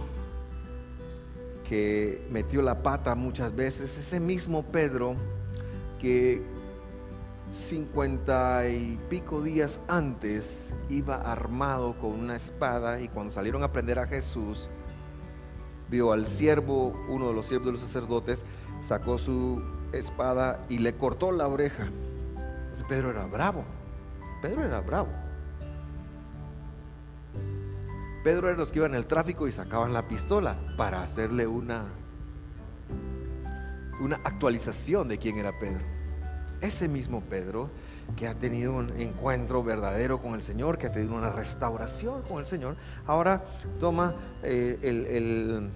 que 1.67 2.25
metió 2.29 2.61
la 2.61 2.83
pata 2.83 3.15
muchas 3.15 3.55
veces, 3.55 3.97
ese 3.97 4.19
mismo 4.19 4.63
Pedro 4.63 5.15
que 5.99 6.41
cincuenta 7.53 8.67
y 8.67 8.99
pico 9.09 9.41
días 9.43 9.79
antes 9.87 10.73
iba 10.89 11.15
armado 11.15 11.95
con 11.99 12.11
una 12.11 12.35
espada 12.35 12.99
y 12.99 13.07
cuando 13.07 13.31
salieron 13.31 13.63
a 13.63 13.71
prender 13.71 13.99
a 13.99 14.07
Jesús, 14.07 14.69
vio 15.89 16.11
al 16.11 16.25
siervo, 16.25 16.93
uno 17.09 17.27
de 17.27 17.33
los 17.35 17.45
siervos 17.45 17.67
de 17.67 17.71
los 17.73 17.81
sacerdotes, 17.81 18.43
sacó 18.81 19.19
su 19.19 19.61
espada 19.91 20.65
y 20.67 20.79
le 20.79 20.95
cortó 20.95 21.31
la 21.31 21.47
oreja. 21.47 21.89
Pedro 22.87 23.11
era 23.11 23.27
bravo, 23.27 23.63
Pedro 24.41 24.63
era 24.63 24.81
bravo. 24.81 25.09
Pedro 28.23 28.49
era 28.49 28.57
los 28.57 28.71
que 28.71 28.79
iban 28.79 28.91
en 28.91 28.97
el 28.97 29.05
tráfico 29.05 29.47
y 29.47 29.51
sacaban 29.51 29.93
la 29.93 30.07
pistola 30.07 30.57
para 30.75 31.03
hacerle 31.03 31.45
una, 31.45 31.85
una 34.01 34.15
actualización 34.23 35.07
de 35.07 35.19
quién 35.19 35.37
era 35.37 35.57
Pedro. 35.59 36.02
Ese 36.63 36.87
mismo 36.87 37.19
Pedro 37.19 37.69
que 38.15 38.25
ha 38.25 38.35
tenido 38.35 38.73
un 38.73 38.89
encuentro 38.97 39.65
verdadero 39.65 40.21
con 40.21 40.33
el 40.33 40.41
Señor, 40.41 40.77
que 40.77 40.87
ha 40.87 40.93
tenido 40.93 41.13
una 41.13 41.29
restauración 41.29 42.21
con 42.21 42.39
el 42.39 42.47
Señor, 42.47 42.77
ahora 43.05 43.43
toma 43.81 44.15
eh, 44.43 44.79
el, 44.81 45.69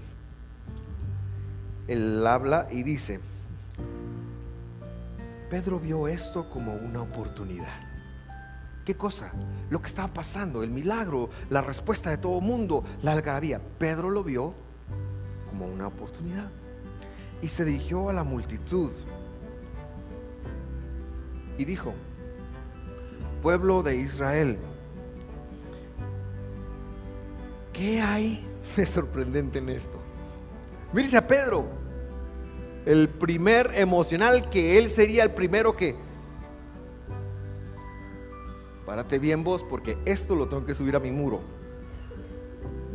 el, 1.89 2.25
habla 2.25 2.69
y 2.71 2.83
dice, 2.83 3.19
Pedro 5.49 5.77
vio 5.77 6.07
esto 6.07 6.49
como 6.49 6.73
una 6.73 7.01
oportunidad. 7.01 7.81
¿Qué 8.85 8.95
cosa? 8.95 9.33
Lo 9.69 9.81
que 9.81 9.87
estaba 9.87 10.07
pasando, 10.07 10.63
el 10.63 10.69
milagro, 10.69 11.29
la 11.49 11.61
respuesta 11.61 12.11
de 12.11 12.17
todo 12.17 12.39
el 12.39 12.45
mundo, 12.45 12.85
la 13.01 13.11
algarabía. 13.11 13.59
Pedro 13.77 14.09
lo 14.09 14.23
vio 14.23 14.53
como 15.49 15.65
una 15.65 15.87
oportunidad 15.87 16.49
y 17.41 17.49
se 17.49 17.65
dirigió 17.65 18.07
a 18.07 18.13
la 18.13 18.23
multitud 18.23 18.93
y 21.57 21.65
dijo, 21.65 21.93
pueblo 23.41 23.83
de 23.83 23.95
Israel, 23.97 24.57
¿qué 27.73 28.01
hay 28.01 28.45
de 28.75 28.85
sorprendente 28.85 29.59
en 29.59 29.69
esto? 29.69 29.99
Mírese 30.93 31.17
a 31.17 31.27
Pedro, 31.27 31.65
el 32.85 33.09
primer 33.09 33.71
emocional 33.75 34.49
que 34.49 34.77
él 34.77 34.87
sería 34.87 35.23
el 35.23 35.31
primero 35.31 35.75
que 35.75 35.95
párate 38.85 39.19
bien 39.19 39.43
vos 39.43 39.63
porque 39.63 39.97
esto 40.05 40.33
lo 40.33 40.47
tengo 40.47 40.65
que 40.65 40.73
subir 40.73 40.95
a 40.95 40.99
mi 40.99 41.11
muro. 41.11 41.41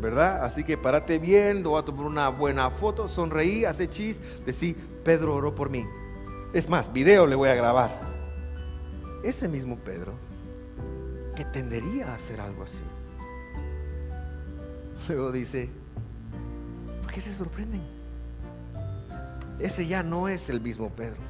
¿Verdad? 0.00 0.45
Así 0.45 0.64
que 0.64 0.76
párate 0.76 1.19
bien, 1.19 1.62
voy 1.62 1.81
a 1.81 1.85
tomar 1.85 2.07
una 2.07 2.28
buena 2.28 2.71
foto, 2.71 3.07
sonreí, 3.07 3.64
hace 3.64 3.88
chis, 3.88 4.21
decí, 4.45 4.75
Pedro 5.04 5.37
oró 5.37 5.54
por 5.54 5.71
mí. 5.71 5.87
Es 6.52 6.69
más, 6.69 6.92
video 6.92 7.26
le 7.26 7.37
voy 7.37 7.50
a 7.50 7.54
grabar. 7.54 8.12
Ese 9.23 9.49
mismo 9.49 9.76
Pedro 9.76 10.12
que 11.37 11.45
tendería 11.45 12.12
a 12.12 12.14
hacer 12.14 12.41
algo 12.41 12.64
así. 12.64 12.83
Luego 15.09 15.33
dice, 15.33 15.69
¿por 17.02 17.12
qué 17.12 17.21
se 17.21 17.35
sorprenden? 17.35 17.83
Ese 19.59 19.87
ya 19.87 20.02
no 20.02 20.29
es 20.29 20.50
el 20.50 20.61
mismo 20.61 20.91
Pedro. 20.91 21.21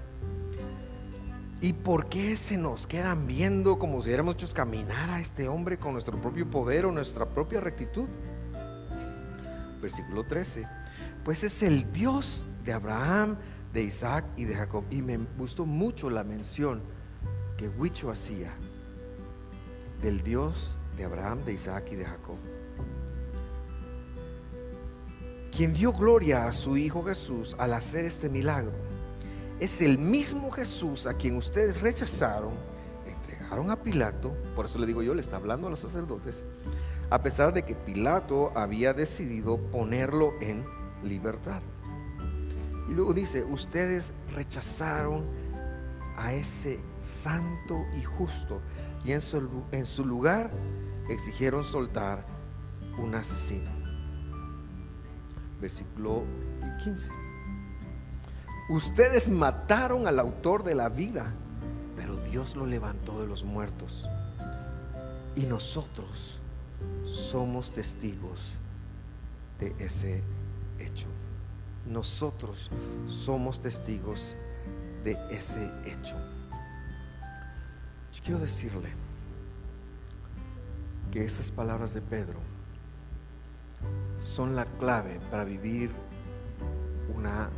¿Y 1.60 1.74
por 1.74 2.08
qué 2.08 2.36
se 2.36 2.56
nos 2.56 2.86
quedan 2.86 3.26
viendo 3.26 3.78
como 3.78 4.00
si 4.00 4.08
hubiéramos 4.08 4.34
hecho 4.34 4.48
caminar 4.52 5.10
a 5.10 5.20
este 5.20 5.46
hombre 5.48 5.78
con 5.78 5.92
nuestro 5.92 6.20
propio 6.20 6.50
poder 6.50 6.86
o 6.86 6.92
nuestra 6.92 7.24
propia 7.24 7.60
rectitud? 7.60 8.08
Versículo 9.80 10.24
13. 10.24 10.66
Pues 11.24 11.44
es 11.44 11.62
el 11.62 11.92
Dios 11.92 12.44
de 12.64 12.72
Abraham, 12.72 13.36
de 13.72 13.84
Isaac 13.84 14.24
y 14.36 14.44
de 14.44 14.56
Jacob. 14.56 14.84
Y 14.90 15.02
me 15.02 15.18
gustó 15.38 15.64
mucho 15.64 16.10
la 16.10 16.24
mención 16.24 16.82
que 17.62 17.68
Huicho 17.68 18.10
hacía 18.10 18.52
del 20.02 20.20
Dios 20.24 20.76
de 20.96 21.04
Abraham, 21.04 21.44
de 21.44 21.52
Isaac 21.52 21.90
y 21.92 21.94
de 21.94 22.04
Jacob. 22.04 22.34
Quien 25.56 25.72
dio 25.72 25.92
gloria 25.92 26.48
a 26.48 26.52
su 26.52 26.76
Hijo 26.76 27.04
Jesús 27.04 27.54
al 27.60 27.74
hacer 27.74 28.04
este 28.04 28.28
milagro 28.28 28.72
es 29.60 29.80
el 29.80 29.96
mismo 29.98 30.50
Jesús 30.50 31.06
a 31.06 31.14
quien 31.14 31.36
ustedes 31.36 31.80
rechazaron, 31.82 32.54
entregaron 33.06 33.70
a 33.70 33.80
Pilato, 33.80 34.32
por 34.56 34.66
eso 34.66 34.80
le 34.80 34.86
digo 34.86 35.04
yo, 35.04 35.14
le 35.14 35.20
está 35.20 35.36
hablando 35.36 35.68
a 35.68 35.70
los 35.70 35.78
sacerdotes, 35.78 36.42
a 37.10 37.22
pesar 37.22 37.52
de 37.52 37.62
que 37.62 37.76
Pilato 37.76 38.50
había 38.56 38.92
decidido 38.92 39.58
ponerlo 39.70 40.32
en 40.40 40.64
libertad. 41.04 41.62
Y 42.88 42.94
luego 42.94 43.14
dice, 43.14 43.44
ustedes 43.44 44.10
rechazaron 44.34 45.41
a 46.16 46.32
ese 46.32 46.80
santo 47.00 47.84
y 47.98 48.02
justo 48.02 48.60
y 49.04 49.12
en 49.12 49.20
su, 49.20 49.64
en 49.72 49.84
su 49.84 50.04
lugar 50.04 50.50
exigieron 51.08 51.64
soltar 51.64 52.24
un 52.98 53.14
asesino. 53.14 53.70
Versículo 55.60 56.24
15. 56.84 57.10
Ustedes 58.70 59.28
mataron 59.28 60.06
al 60.06 60.18
autor 60.18 60.64
de 60.64 60.74
la 60.74 60.88
vida, 60.88 61.32
pero 61.96 62.16
Dios 62.24 62.56
lo 62.56 62.66
levantó 62.66 63.20
de 63.20 63.26
los 63.26 63.44
muertos. 63.44 64.08
Y 65.34 65.42
nosotros 65.46 66.40
somos 67.04 67.72
testigos 67.72 68.40
de 69.58 69.74
ese 69.78 70.22
hecho. 70.78 71.06
Nosotros 71.86 72.70
somos 73.06 73.60
testigos 73.60 74.36
de 75.04 75.18
ese 75.30 75.70
hecho. 75.84 76.16
Yo 78.12 78.22
quiero 78.22 78.38
decirle 78.38 78.90
que 81.10 81.24
esas 81.24 81.50
palabras 81.50 81.94
de 81.94 82.00
Pedro 82.00 82.38
son 84.20 84.54
la 84.54 84.64
clave 84.64 85.20
para 85.30 85.44
vivir 85.44 85.90
una, 87.14 87.50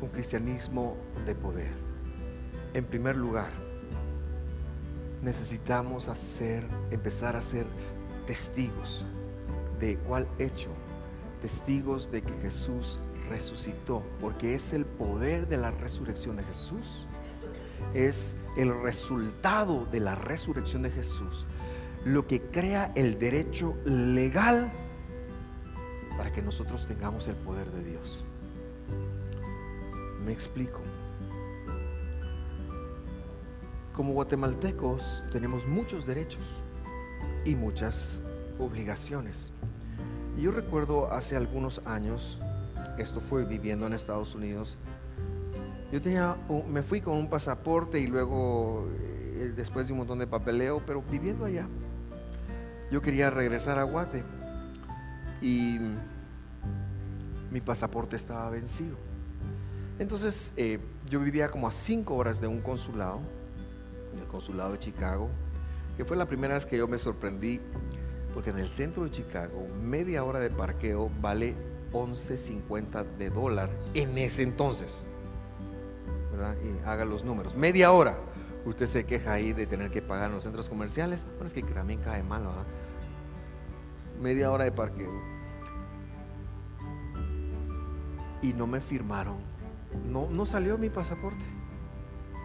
un 0.00 0.08
cristianismo 0.08 0.96
de 1.26 1.34
poder. 1.34 1.72
En 2.74 2.84
primer 2.84 3.16
lugar, 3.16 3.50
necesitamos 5.22 6.08
hacer, 6.08 6.64
empezar 6.90 7.36
a 7.36 7.42
ser 7.42 7.66
testigos 8.26 9.04
de 9.78 9.96
cuál 9.98 10.26
hecho, 10.38 10.70
testigos 11.40 12.10
de 12.10 12.22
que 12.22 12.32
Jesús 12.40 12.98
resucitó, 13.30 14.02
porque 14.20 14.54
es 14.54 14.72
el 14.72 14.84
poder 14.84 15.48
de 15.48 15.56
la 15.56 15.70
resurrección 15.70 16.36
de 16.36 16.44
Jesús, 16.44 17.06
es 17.94 18.36
el 18.56 18.82
resultado 18.82 19.86
de 19.86 20.00
la 20.00 20.14
resurrección 20.16 20.82
de 20.82 20.90
Jesús, 20.90 21.46
lo 22.04 22.26
que 22.26 22.42
crea 22.42 22.92
el 22.94 23.18
derecho 23.18 23.74
legal 23.84 24.70
para 26.16 26.32
que 26.32 26.42
nosotros 26.42 26.86
tengamos 26.86 27.28
el 27.28 27.36
poder 27.36 27.70
de 27.70 27.84
Dios. 27.84 28.24
Me 30.24 30.32
explico. 30.32 30.80
Como 33.94 34.12
guatemaltecos 34.12 35.24
tenemos 35.32 35.66
muchos 35.66 36.06
derechos 36.06 36.44
y 37.44 37.54
muchas 37.54 38.22
obligaciones. 38.58 39.52
Yo 40.38 40.52
recuerdo 40.52 41.12
hace 41.12 41.36
algunos 41.36 41.82
años 41.84 42.38
esto 42.98 43.20
fue 43.20 43.44
viviendo 43.44 43.86
en 43.86 43.92
Estados 43.92 44.34
Unidos. 44.34 44.76
Yo 45.92 46.00
tenía, 46.00 46.36
me 46.68 46.82
fui 46.82 47.00
con 47.00 47.16
un 47.16 47.28
pasaporte 47.28 47.98
y 47.98 48.06
luego, 48.06 48.88
eh, 49.36 49.52
después 49.56 49.86
de 49.86 49.92
un 49.92 50.00
montón 50.00 50.18
de 50.18 50.26
papeleo, 50.26 50.82
pero 50.86 51.02
viviendo 51.02 51.44
allá, 51.44 51.66
yo 52.90 53.02
quería 53.02 53.30
regresar 53.30 53.78
a 53.78 53.84
Guate 53.84 54.22
y 55.42 55.78
mi 57.50 57.60
pasaporte 57.60 58.16
estaba 58.16 58.48
vencido. 58.50 58.96
Entonces, 59.98 60.52
eh, 60.56 60.78
yo 61.08 61.20
vivía 61.20 61.48
como 61.48 61.66
a 61.68 61.72
cinco 61.72 62.14
horas 62.14 62.40
de 62.40 62.46
un 62.46 62.60
consulado, 62.60 63.20
el 64.14 64.26
consulado 64.28 64.72
de 64.72 64.78
Chicago, 64.78 65.28
que 65.96 66.04
fue 66.04 66.16
la 66.16 66.26
primera 66.26 66.54
vez 66.54 66.66
que 66.66 66.78
yo 66.78 66.88
me 66.88 66.98
sorprendí, 66.98 67.60
porque 68.32 68.50
en 68.50 68.58
el 68.58 68.68
centro 68.68 69.04
de 69.04 69.10
Chicago, 69.10 69.66
media 69.82 70.24
hora 70.24 70.38
de 70.38 70.50
parqueo 70.50 71.10
vale 71.20 71.54
11.50 71.92 73.04
de 73.18 73.30
dólar 73.30 73.70
en 73.94 74.16
ese 74.18 74.42
entonces. 74.42 75.06
¿verdad? 76.32 76.56
Y 76.62 76.86
haga 76.86 77.04
los 77.04 77.24
números. 77.24 77.54
Media 77.54 77.92
hora. 77.92 78.16
Usted 78.64 78.86
se 78.86 79.04
queja 79.06 79.32
ahí 79.32 79.52
de 79.52 79.66
tener 79.66 79.90
que 79.90 80.02
pagar 80.02 80.26
en 80.26 80.34
los 80.34 80.42
centros 80.42 80.68
comerciales. 80.68 81.24
Bueno, 81.24 81.46
es 81.46 81.54
que 81.54 81.62
también 81.62 82.00
cae 82.00 82.22
mal, 82.22 82.42
¿verdad? 82.42 82.66
Media 84.20 84.50
hora 84.50 84.64
de 84.64 84.72
parqueo. 84.72 85.10
Y 88.42 88.52
no 88.52 88.66
me 88.66 88.80
firmaron. 88.80 89.38
No, 90.10 90.28
no 90.30 90.46
salió 90.46 90.76
mi 90.78 90.90
pasaporte. 90.90 91.44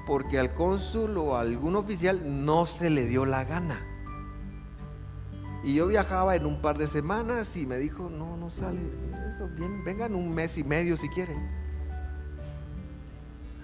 Porque 0.07 0.39
al 0.39 0.53
cónsul 0.53 1.17
o 1.17 1.35
a 1.35 1.41
algún 1.41 1.75
oficial 1.75 2.45
no 2.45 2.65
se 2.65 2.89
le 2.89 3.05
dio 3.05 3.25
la 3.25 3.43
gana. 3.43 3.94
Y 5.65 5.73
yo 5.73 5.87
viajaba 5.87 6.35
en 6.35 6.45
un 6.45 6.61
par 6.61 6.77
de 6.77 6.85
semanas 6.85 7.57
y 7.57 7.65
me 7.65 7.79
dijo, 7.79 8.07
no, 8.07 8.37
no 8.37 8.51
sale 8.51 8.79
esto, 9.27 9.49
bien, 9.57 9.83
vengan 9.83 10.13
un 10.13 10.31
mes 10.31 10.59
y 10.59 10.63
medio 10.63 10.95
si 10.95 11.09
quieren. 11.09 11.49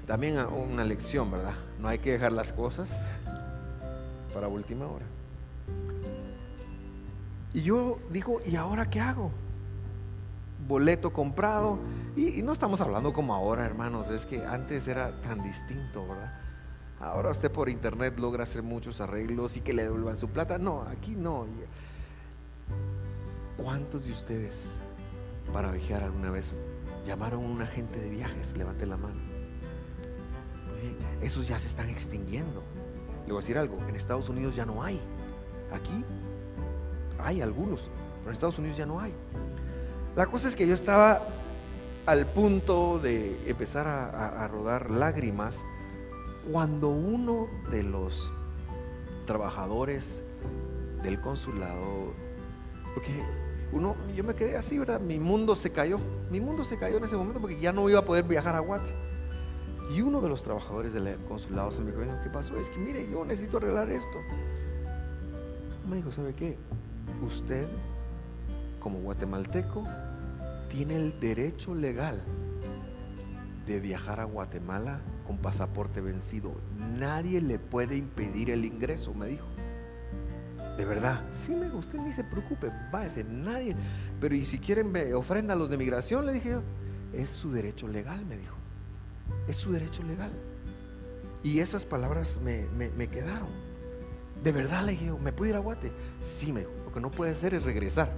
También 0.08 0.40
una 0.40 0.84
lección, 0.84 1.30
¿verdad? 1.30 1.54
No 1.80 1.88
hay 1.88 2.00
que 2.00 2.14
dejar 2.14 2.32
las 2.32 2.54
cosas 2.54 2.98
para 4.34 4.48
última 4.48 4.88
hora. 4.88 5.06
Y 7.54 7.62
yo 7.62 8.00
digo, 8.10 8.42
¿y 8.48 8.56
ahora 8.56 8.90
qué 8.90 9.00
hago? 9.00 9.30
Boleto 10.68 11.14
comprado. 11.14 11.78
Y, 12.16 12.40
y, 12.40 12.42
no 12.42 12.52
estamos 12.52 12.82
hablando 12.82 13.14
como 13.14 13.36
ahora, 13.36 13.64
hermanos. 13.64 14.10
Es 14.10 14.26
que 14.26 14.44
antes 14.44 14.88
era 14.88 15.22
tan 15.22 15.44
distinto, 15.44 16.08
¿verdad? 16.08 16.34
Ahora 17.00 17.30
usted 17.30 17.52
por 17.52 17.70
internet 17.70 18.18
logra 18.18 18.44
hacer 18.44 18.64
muchos 18.64 19.02
arreglos 19.02 19.56
y 19.56 19.62
que 19.62 19.74
le 19.74 19.84
devuelvan 19.84 20.18
su 20.18 20.30
plata. 20.30 20.58
No, 20.58 20.82
aquí 20.82 21.12
no. 21.16 21.46
¿Cuántos 23.62 24.06
de 24.06 24.12
ustedes 24.12 24.72
para 25.54 25.72
viajar 25.72 26.04
alguna 26.04 26.32
vez 26.32 26.56
llamaron 27.06 27.44
a 27.44 27.48
un 27.48 27.62
agente 27.62 28.00
de 28.00 28.10
viajes? 28.10 28.58
Levante 28.58 28.88
la 28.88 28.98
mano. 28.98 29.22
esos 31.22 31.48
ya 31.48 31.60
se 31.60 31.68
están 31.68 31.90
extinguiendo. 31.90 32.64
Le 33.28 33.34
voy 33.34 33.38
a 33.38 33.42
decir 33.42 33.60
algo, 33.60 33.78
en 33.88 33.96
Estados 33.96 34.30
Unidos 34.30 34.56
ya 34.56 34.66
no 34.66 34.84
hay. 34.84 35.00
Aquí 35.72 36.04
hay 37.20 37.42
algunos, 37.42 37.82
pero 38.20 38.30
en 38.30 38.34
Estados 38.34 38.58
Unidos 38.58 38.78
ya 38.78 38.88
no 38.88 39.00
hay. 39.00 39.14
La 40.16 40.26
cosa 40.26 40.48
es 40.48 40.56
que 40.56 40.66
yo 40.66 40.74
estaba 40.74 41.22
al 42.08 42.26
punto 42.26 42.98
de 42.98 43.38
empezar 43.48 43.88
a, 43.88 44.44
a 44.44 44.48
rodar 44.48 44.90
lágrimas 44.90 45.62
cuando 46.52 46.90
uno 46.90 47.48
de 47.70 47.84
los 47.84 48.34
trabajadores 49.28 50.24
del 51.04 51.22
consulado, 51.22 52.14
porque 52.96 53.24
yo 54.16 54.24
me 54.24 54.34
quedé 54.34 54.58
así, 54.58 54.78
¿verdad? 54.78 55.00
Mi 55.00 55.20
mundo 55.20 55.56
se 55.56 55.72
cayó. 55.72 55.98
Mi 56.30 56.40
mundo 56.40 56.66
se 56.66 56.78
cayó 56.78 56.98
en 56.98 57.04
ese 57.04 57.16
momento 57.16 57.40
porque 57.40 57.60
ya 57.60 57.72
no 57.72 57.90
iba 57.90 58.00
a 58.00 58.06
poder 58.06 58.24
viajar 58.26 58.56
a 58.56 58.60
Guate. 58.60 58.94
Y 59.96 60.02
uno 60.02 60.22
de 60.22 60.30
los 60.30 60.44
trabajadores 60.44 60.94
del 60.94 61.16
consulado 61.28 61.72
se 61.72 61.82
me 61.82 61.92
dijo, 61.92 62.02
¿qué 62.24 62.30
pasó? 62.30 62.58
Es 62.58 62.70
que 62.70 62.78
mire, 62.80 63.10
yo 63.12 63.26
necesito 63.26 63.58
arreglar 63.58 63.90
esto. 63.90 64.18
Me 65.90 65.98
dijo, 65.98 66.12
¿sabe 66.12 66.34
qué? 66.34 66.58
Usted, 67.26 67.68
como 68.80 69.00
guatemalteco, 69.00 69.84
tiene 70.70 70.96
el 70.96 71.20
derecho 71.20 71.76
legal 71.76 72.22
de 73.66 73.80
viajar 73.80 74.20
a 74.20 74.26
Guatemala 74.26 75.02
con 75.28 75.38
pasaporte 75.38 76.02
vencido. 76.02 76.54
Nadie 76.98 77.42
le 77.42 77.60
puede 77.60 77.98
impedir 77.98 78.50
el 78.50 78.66
ingreso, 78.66 79.14
me 79.14 79.28
dijo. 79.28 79.46
De 80.78 80.86
verdad, 80.86 81.22
sí 81.32 81.56
me 81.56 81.70
gusta, 81.70 81.98
ni 81.98 82.14
se 82.14 82.24
preocupe, 82.24 82.70
váyase, 82.92 83.24
nadie. 83.24 83.76
Pero 84.20 84.36
y 84.36 84.46
si 84.46 84.58
quieren 84.60 84.94
ofrenda 85.14 85.54
a 85.54 85.58
los 85.58 85.70
de 85.70 85.78
migración, 85.78 86.26
le 86.26 86.34
dije 86.34 86.52
yo, 86.52 86.62
es 87.14 87.30
su 87.30 87.52
derecho 87.52 87.88
legal, 87.88 88.26
me 88.26 88.38
dijo. 88.38 88.56
Es 89.48 89.58
su 89.58 89.72
derecho 89.72 90.04
legal. 90.04 90.32
Y 91.44 91.60
esas 91.60 91.86
palabras 91.86 92.40
me, 92.44 92.68
me 92.78 93.08
quedaron. 93.08 93.50
De 94.44 94.52
verdad 94.52 94.84
le 94.84 94.94
dije, 94.94 95.12
¿me 95.12 95.32
puedo 95.32 95.52
ir 95.52 95.56
a 95.56 95.60
Guate? 95.60 95.92
Sí, 96.20 96.52
me 96.52 96.62
dijo, 96.62 96.72
lo 96.86 96.94
que 96.94 97.00
no 97.00 97.12
puede 97.12 97.36
ser 97.36 97.54
es 97.54 97.64
regresar. 97.64 98.12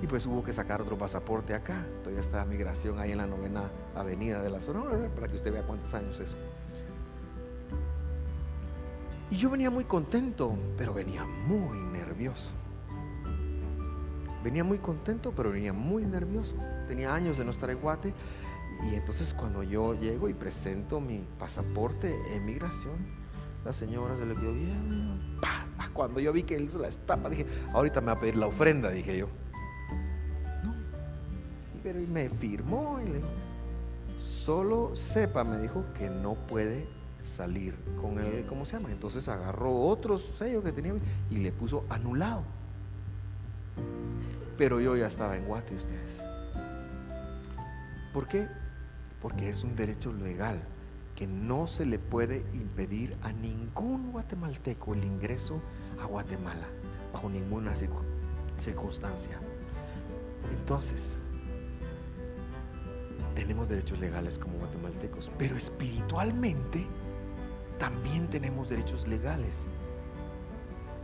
Y 0.00 0.06
pues 0.06 0.26
hubo 0.26 0.42
que 0.44 0.52
sacar 0.52 0.82
otro 0.82 0.98
pasaporte 0.98 1.54
acá. 1.54 1.84
Todavía 2.02 2.20
está 2.20 2.44
migración 2.44 2.98
ahí 2.98 3.12
en 3.12 3.18
la 3.18 3.26
novena 3.26 3.70
avenida 3.94 4.42
de 4.42 4.50
la 4.50 4.60
zona, 4.60 4.82
para 5.14 5.28
que 5.28 5.36
usted 5.36 5.52
vea 5.52 5.62
cuántos 5.62 5.94
años 5.94 6.18
es. 6.20 6.36
Y 9.32 9.38
yo 9.38 9.48
venía 9.48 9.70
muy 9.70 9.84
contento, 9.84 10.54
pero 10.76 10.92
venía 10.92 11.24
muy 11.24 11.78
nervioso. 11.90 12.50
Venía 14.44 14.62
muy 14.62 14.76
contento, 14.76 15.32
pero 15.34 15.52
venía 15.52 15.72
muy 15.72 16.04
nervioso. 16.04 16.54
Tenía 16.86 17.14
años 17.14 17.38
de 17.38 17.46
no 17.46 17.50
estar 17.50 17.70
en 17.70 17.78
Guate. 17.78 18.12
Y 18.82 18.94
entonces 18.94 19.32
cuando 19.32 19.62
yo 19.62 19.94
llego 19.94 20.28
y 20.28 20.34
presento 20.34 21.00
mi 21.00 21.24
pasaporte 21.38 22.14
en 22.34 22.44
migración, 22.44 22.96
la 23.64 23.72
señora 23.72 24.18
se 24.18 24.26
le 24.26 24.34
quedó 24.34 24.52
bien. 24.52 25.18
Cuando 25.94 26.20
yo 26.20 26.30
vi 26.30 26.42
que 26.42 26.56
él 26.56 26.64
hizo 26.64 26.78
la 26.78 26.88
estampa, 26.88 27.30
dije, 27.30 27.46
ahorita 27.72 28.02
me 28.02 28.08
va 28.08 28.12
a 28.12 28.20
pedir 28.20 28.36
la 28.36 28.48
ofrenda, 28.48 28.90
dije 28.90 29.16
yo. 29.16 29.28
No. 30.62 30.74
Pero 31.82 32.00
me 32.00 32.28
firmó 32.28 33.00
y 33.00 33.08
le 33.08 33.16
dijo, 33.16 33.30
solo 34.18 34.94
sepa, 34.94 35.42
me 35.42 35.56
dijo, 35.56 35.86
que 35.94 36.10
no 36.10 36.34
puede 36.34 36.86
salir 37.22 37.74
con 38.00 38.18
el, 38.18 38.44
¿cómo 38.46 38.66
se 38.66 38.76
llama? 38.76 38.90
Entonces 38.90 39.28
agarró 39.28 39.74
otro 39.74 40.18
sello 40.18 40.62
que 40.62 40.72
tenía 40.72 40.94
y 41.30 41.36
le 41.36 41.52
puso 41.52 41.84
anulado. 41.88 42.42
Pero 44.58 44.80
yo 44.80 44.96
ya 44.96 45.06
estaba 45.06 45.36
en 45.36 45.46
Guate, 45.46 45.74
ustedes. 45.74 46.20
¿Por 48.12 48.26
qué? 48.26 48.46
Porque 49.20 49.48
es 49.48 49.64
un 49.64 49.74
derecho 49.74 50.12
legal 50.12 50.62
que 51.16 51.26
no 51.26 51.66
se 51.66 51.86
le 51.86 51.98
puede 51.98 52.44
impedir 52.52 53.16
a 53.22 53.32
ningún 53.32 54.12
guatemalteco 54.12 54.94
el 54.94 55.04
ingreso 55.04 55.62
a 56.00 56.06
Guatemala 56.06 56.66
bajo 57.12 57.30
ninguna 57.30 57.72
circunstancia. 58.58 59.38
Entonces, 60.50 61.18
tenemos 63.34 63.68
derechos 63.68 63.98
legales 63.98 64.38
como 64.38 64.58
guatemaltecos, 64.58 65.30
pero 65.38 65.56
espiritualmente 65.56 66.86
también 67.82 68.28
tenemos 68.28 68.68
derechos 68.68 69.08
legales. 69.08 69.66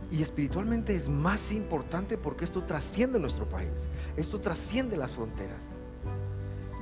Y 0.09 0.21
espiritualmente 0.21 0.95
es 0.95 1.09
más 1.09 1.51
importante 1.51 2.17
porque 2.17 2.45
esto 2.45 2.63
trasciende 2.63 3.19
nuestro 3.19 3.49
país, 3.49 3.89
esto 4.15 4.39
trasciende 4.39 4.95
las 4.95 5.11
fronteras. 5.11 5.71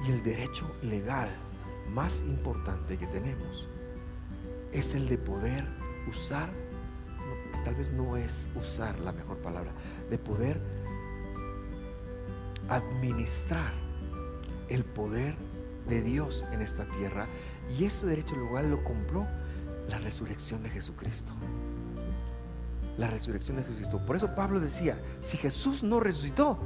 Y 0.05 0.11
el 0.11 0.21
derecho 0.21 0.71
legal 0.83 1.27
más 1.89 2.21
importante 2.27 2.95
que 2.95 3.07
tenemos 3.07 3.67
es 4.71 4.93
el 4.93 5.09
de 5.09 5.17
poder 5.17 5.65
usar, 6.07 6.51
tal 7.65 7.73
vez 7.73 7.91
no 7.91 8.17
es 8.17 8.51
usar 8.53 8.99
la 8.99 9.13
mejor 9.13 9.37
palabra, 9.39 9.71
de 10.11 10.19
poder 10.19 10.61
administrar 12.69 13.73
el 14.69 14.85
poder 14.85 15.35
de 15.89 16.03
Dios 16.03 16.45
en 16.51 16.61
esta 16.61 16.85
tierra. 16.85 17.25
Y 17.79 17.85
ese 17.85 18.05
derecho 18.05 18.35
legal 18.35 18.69
lo 18.69 18.83
compró 18.83 19.25
la 19.87 19.99
resurrección 19.99 20.63
de 20.63 20.69
Jesucristo. 20.69 21.31
La 22.97 23.07
resurrección 23.07 23.57
de 23.57 23.63
Jesucristo. 23.63 24.05
Por 24.05 24.15
eso 24.15 24.33
Pablo 24.35 24.59
decía, 24.59 24.99
si 25.21 25.37
Jesús 25.37 25.83
no 25.83 25.99
resucitó, 25.99 26.59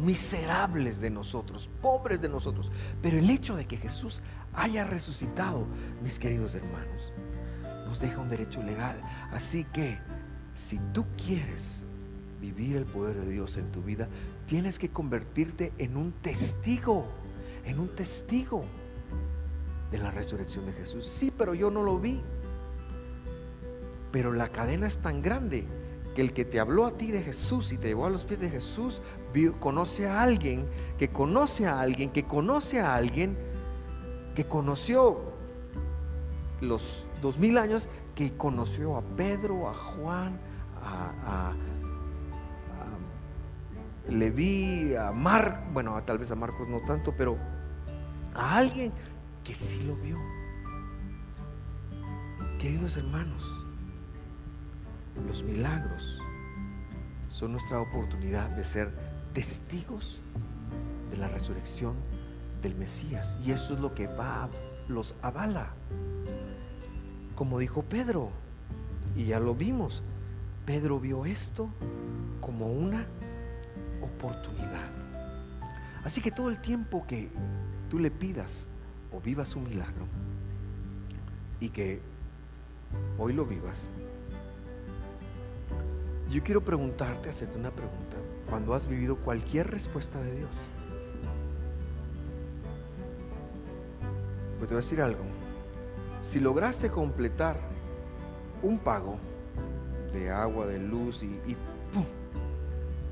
miserables 0.00 1.00
de 1.00 1.10
nosotros, 1.10 1.68
pobres 1.82 2.20
de 2.20 2.28
nosotros. 2.28 2.70
Pero 3.02 3.18
el 3.18 3.28
hecho 3.28 3.56
de 3.56 3.66
que 3.66 3.76
Jesús 3.76 4.22
haya 4.54 4.84
resucitado, 4.84 5.66
mis 6.02 6.18
queridos 6.18 6.54
hermanos, 6.54 7.12
nos 7.86 8.00
deja 8.00 8.20
un 8.20 8.28
derecho 8.28 8.62
legal. 8.62 9.00
Así 9.32 9.64
que, 9.64 9.98
si 10.54 10.78
tú 10.92 11.04
quieres 11.16 11.84
vivir 12.40 12.76
el 12.76 12.84
poder 12.84 13.20
de 13.20 13.30
Dios 13.30 13.56
en 13.56 13.70
tu 13.70 13.82
vida, 13.82 14.08
tienes 14.46 14.78
que 14.78 14.90
convertirte 14.90 15.72
en 15.78 15.96
un 15.96 16.12
testigo, 16.12 17.06
en 17.64 17.78
un 17.78 17.94
testigo 17.94 18.64
de 19.90 19.98
la 19.98 20.10
resurrección 20.10 20.66
de 20.66 20.72
Jesús. 20.72 21.06
Sí, 21.06 21.32
pero 21.36 21.54
yo 21.54 21.70
no 21.70 21.82
lo 21.82 21.98
vi. 21.98 22.20
Pero 24.18 24.32
la 24.32 24.48
cadena 24.48 24.88
es 24.88 24.98
tan 24.98 25.22
grande 25.22 25.64
que 26.16 26.22
el 26.22 26.32
que 26.32 26.44
te 26.44 26.58
habló 26.58 26.86
a 26.86 26.90
ti 26.90 27.12
de 27.12 27.22
Jesús 27.22 27.70
y 27.70 27.78
te 27.78 27.86
llevó 27.86 28.06
a 28.06 28.10
los 28.10 28.24
pies 28.24 28.40
de 28.40 28.50
Jesús, 28.50 29.00
conoce 29.60 30.08
a 30.08 30.22
alguien, 30.22 30.68
que 30.98 31.08
conoce 31.08 31.68
a 31.68 31.78
alguien, 31.78 32.10
que 32.10 32.24
conoce 32.24 32.80
a 32.80 32.96
alguien, 32.96 33.38
que 34.34 34.44
conoció 34.44 35.20
los 36.60 37.06
dos 37.22 37.38
mil 37.38 37.58
años, 37.58 37.86
que 38.16 38.36
conoció 38.36 38.96
a 38.96 39.02
Pedro, 39.02 39.68
a 39.68 39.74
Juan, 39.74 40.40
a, 40.82 41.52
Leví, 44.08 44.96
a 44.96 45.12
Mar, 45.12 45.68
bueno, 45.72 46.02
tal 46.04 46.18
vez 46.18 46.32
a 46.32 46.34
Marcos 46.34 46.66
no 46.66 46.80
tanto, 46.80 47.14
pero 47.16 47.36
a 48.34 48.56
alguien 48.56 48.92
que 49.44 49.54
sí 49.54 49.80
lo 49.84 49.94
vio. 49.94 50.18
Queridos 52.58 52.96
hermanos, 52.96 53.57
los 55.26 55.42
milagros 55.42 56.20
son 57.30 57.52
nuestra 57.52 57.80
oportunidad 57.80 58.50
de 58.50 58.64
ser 58.64 58.92
testigos 59.32 60.20
de 61.10 61.16
la 61.16 61.28
resurrección 61.28 61.94
del 62.62 62.74
Mesías. 62.74 63.38
Y 63.44 63.52
eso 63.52 63.74
es 63.74 63.80
lo 63.80 63.94
que 63.94 64.06
va, 64.06 64.48
los 64.88 65.14
avala. 65.22 65.72
Como 67.34 67.58
dijo 67.58 67.82
Pedro, 67.82 68.30
y 69.14 69.26
ya 69.26 69.40
lo 69.40 69.54
vimos, 69.54 70.02
Pedro 70.66 71.00
vio 71.00 71.24
esto 71.24 71.68
como 72.40 72.66
una 72.66 73.06
oportunidad. 74.02 74.88
Así 76.04 76.20
que 76.20 76.30
todo 76.30 76.48
el 76.48 76.60
tiempo 76.60 77.06
que 77.06 77.30
tú 77.88 77.98
le 77.98 78.10
pidas 78.10 78.66
o 79.12 79.20
vivas 79.20 79.56
un 79.56 79.64
milagro 79.64 80.06
y 81.60 81.70
que 81.70 82.00
hoy 83.18 83.32
lo 83.32 83.44
vivas, 83.44 83.90
yo 86.30 86.42
quiero 86.42 86.62
preguntarte, 86.62 87.30
hacerte 87.30 87.58
una 87.58 87.70
pregunta, 87.70 88.16
cuando 88.48 88.74
has 88.74 88.86
vivido 88.86 89.16
cualquier 89.16 89.70
respuesta 89.70 90.20
de 90.20 90.36
Dios. 90.36 90.56
Pues 94.58 94.68
te 94.68 94.74
voy 94.74 94.82
a 94.82 94.84
decir 94.84 95.00
algo. 95.00 95.22
Si 96.20 96.40
lograste 96.40 96.90
completar 96.90 97.58
un 98.62 98.78
pago 98.78 99.18
de 100.12 100.30
agua, 100.30 100.66
de 100.66 100.78
luz 100.78 101.22
y, 101.22 101.26
y, 101.26 101.56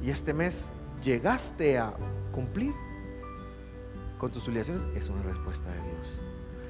y 0.03 0.11
este 0.11 0.35
mes 0.35 0.71
llegaste 1.03 1.79
a 1.79 1.95
cumplir 2.33 2.73
con 4.19 4.31
tus 4.31 4.49
obligaciones, 4.49 4.87
es 4.95 5.09
una 5.09 5.23
respuesta 5.23 5.71
de 5.71 5.83
Dios. 5.83 6.21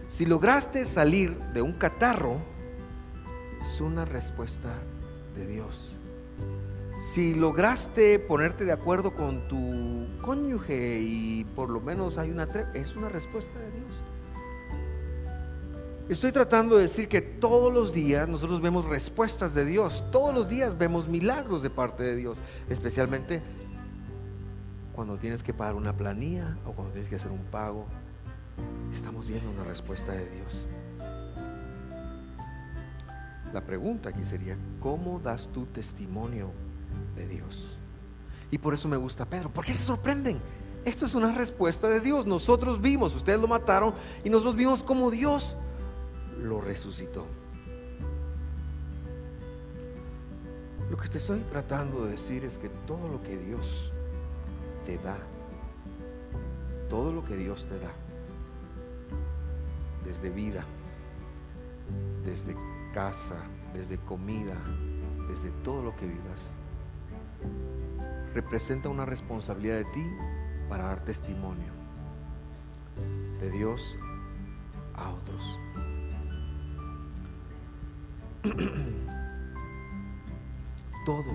Si 0.09 0.27
lograste 0.27 0.85
salir 0.85 1.37
de 1.55 1.63
un 1.63 1.73
catarro, 1.73 2.39
es 3.61 3.81
una 3.81 4.05
respuesta 4.05 4.73
de 5.35 5.47
Dios. 5.47 5.97
Si 7.01 7.35
lograste 7.35 8.19
ponerte 8.19 8.65
de 8.65 8.73
acuerdo 8.73 9.15
con 9.15 9.47
tu 9.49 10.07
cónyuge 10.23 10.99
y 11.01 11.45
por 11.55 11.71
lo 11.71 11.81
menos 11.81 12.19
hay 12.19 12.31
una 12.31 12.49
es 12.75 12.97
una 12.97 13.09
respuesta 13.09 13.59
de 13.59 13.71
Dios. 13.71 14.03
Estoy 16.09 16.31
tratando 16.31 16.77
de 16.77 16.83
decir 16.83 17.09
que 17.09 17.21
todos 17.21 17.73
los 17.75 17.93
días 17.93 18.29
nosotros 18.29 18.61
vemos 18.61 18.85
respuestas 18.85 19.55
de 19.55 19.65
Dios, 19.65 20.05
todos 20.13 20.33
los 20.33 20.49
días 20.49 20.79
vemos 20.79 21.09
milagros 21.09 21.63
de 21.63 21.71
parte 21.71 22.05
de 22.05 22.15
Dios, 22.15 22.39
especialmente 22.71 23.43
cuando 24.95 25.19
tienes 25.19 25.43
que 25.43 25.53
pagar 25.53 25.75
una 25.75 25.97
planilla 25.97 26.57
o 26.65 26.73
cuando 26.73 26.93
tienes 26.93 27.11
que 27.11 27.17
hacer 27.17 27.33
un 27.33 27.45
pago. 27.47 27.87
Estamos 28.93 29.27
viendo 29.27 29.51
una 29.51 29.65
respuesta 29.65 30.13
de 30.13 30.31
Dios. 30.31 30.67
La 33.53 33.61
pregunta 33.65 34.11
aquí 34.11 34.25
sería, 34.25 34.57
¿cómo 34.81 35.21
das 35.21 35.49
tu 35.49 35.67
testimonio 35.67 36.51
de 37.15 37.27
Dios? 37.27 37.79
Y 38.51 38.59
por 38.59 38.75
eso 38.75 38.89
me 38.89 38.97
gusta 38.97 39.25
Pedro. 39.25 39.51
¿Por 39.51 39.65
qué 39.65 39.73
se 39.73 39.85
sorprenden? 39.85 40.39
Esto 40.85 41.05
es 41.05 41.15
una 41.15 41.35
respuesta 41.35 41.89
de 41.89 42.01
Dios. 42.01 42.27
Nosotros 42.27 42.81
vimos, 42.81 43.15
ustedes 43.15 43.41
lo 43.41 43.49
mataron 43.49 43.95
y 44.25 44.31
nosotros 44.31 44.57
vimos 44.57 44.83
cómo 44.83 45.11
Dios 45.11 45.57
lo 46.41 46.61
resucitó. 46.61 47.27
Lo 50.91 50.97
que 50.97 51.09
te 51.09 51.19
estoy 51.19 51.41
tratando 51.41 52.05
de 52.05 52.13
decir 52.13 52.45
es 52.45 52.59
que 52.59 52.69
todo 52.87 53.09
lo 53.09 53.21
que 53.23 53.37
Dios 53.37 53.91
te 54.85 54.99
da, 54.99 55.19
todo 56.89 57.13
lo 57.13 57.25
que 57.25 57.37
Dios 57.37 57.67
te 57.67 57.79
da, 57.81 57.93
desde 60.05 60.31
vida, 60.31 60.65
desde 62.25 62.55
casa, 62.97 63.37
desde 63.75 63.99
comida, 63.99 64.57
desde 65.29 65.51
todo 65.63 65.83
lo 65.83 65.95
que 65.97 66.07
vivas, 66.07 66.55
representa 68.33 68.89
una 68.89 69.05
responsabilidad 69.05 69.77
de 69.77 69.85
ti 69.85 70.03
para 70.71 70.85
dar 70.85 71.05
testimonio 71.05 71.75
de 73.39 73.51
Dios 73.51 73.99
a 74.95 75.11
otros. 75.11 75.61
Todo 81.05 81.35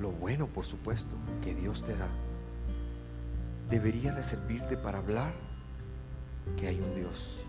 lo 0.00 0.12
bueno, 0.12 0.46
por 0.46 0.64
supuesto, 0.64 1.14
que 1.42 1.54
Dios 1.54 1.82
te 1.82 1.94
da, 1.94 2.08
debería 3.68 4.14
de 4.14 4.22
servirte 4.22 4.78
para 4.78 4.96
hablar 4.96 5.34
que 6.56 6.68
hay 6.68 6.80
un 6.80 6.94
Dios. 6.94 7.45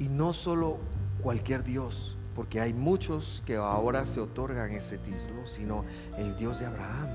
Y 0.00 0.08
no 0.08 0.32
solo 0.32 0.78
cualquier 1.22 1.62
Dios, 1.62 2.16
porque 2.34 2.58
hay 2.58 2.72
muchos 2.72 3.42
que 3.44 3.56
ahora 3.56 4.06
se 4.06 4.18
otorgan 4.18 4.72
ese 4.72 4.96
título, 4.96 5.46
sino 5.46 5.84
el 6.16 6.38
Dios 6.38 6.58
de 6.58 6.64
Abraham, 6.64 7.10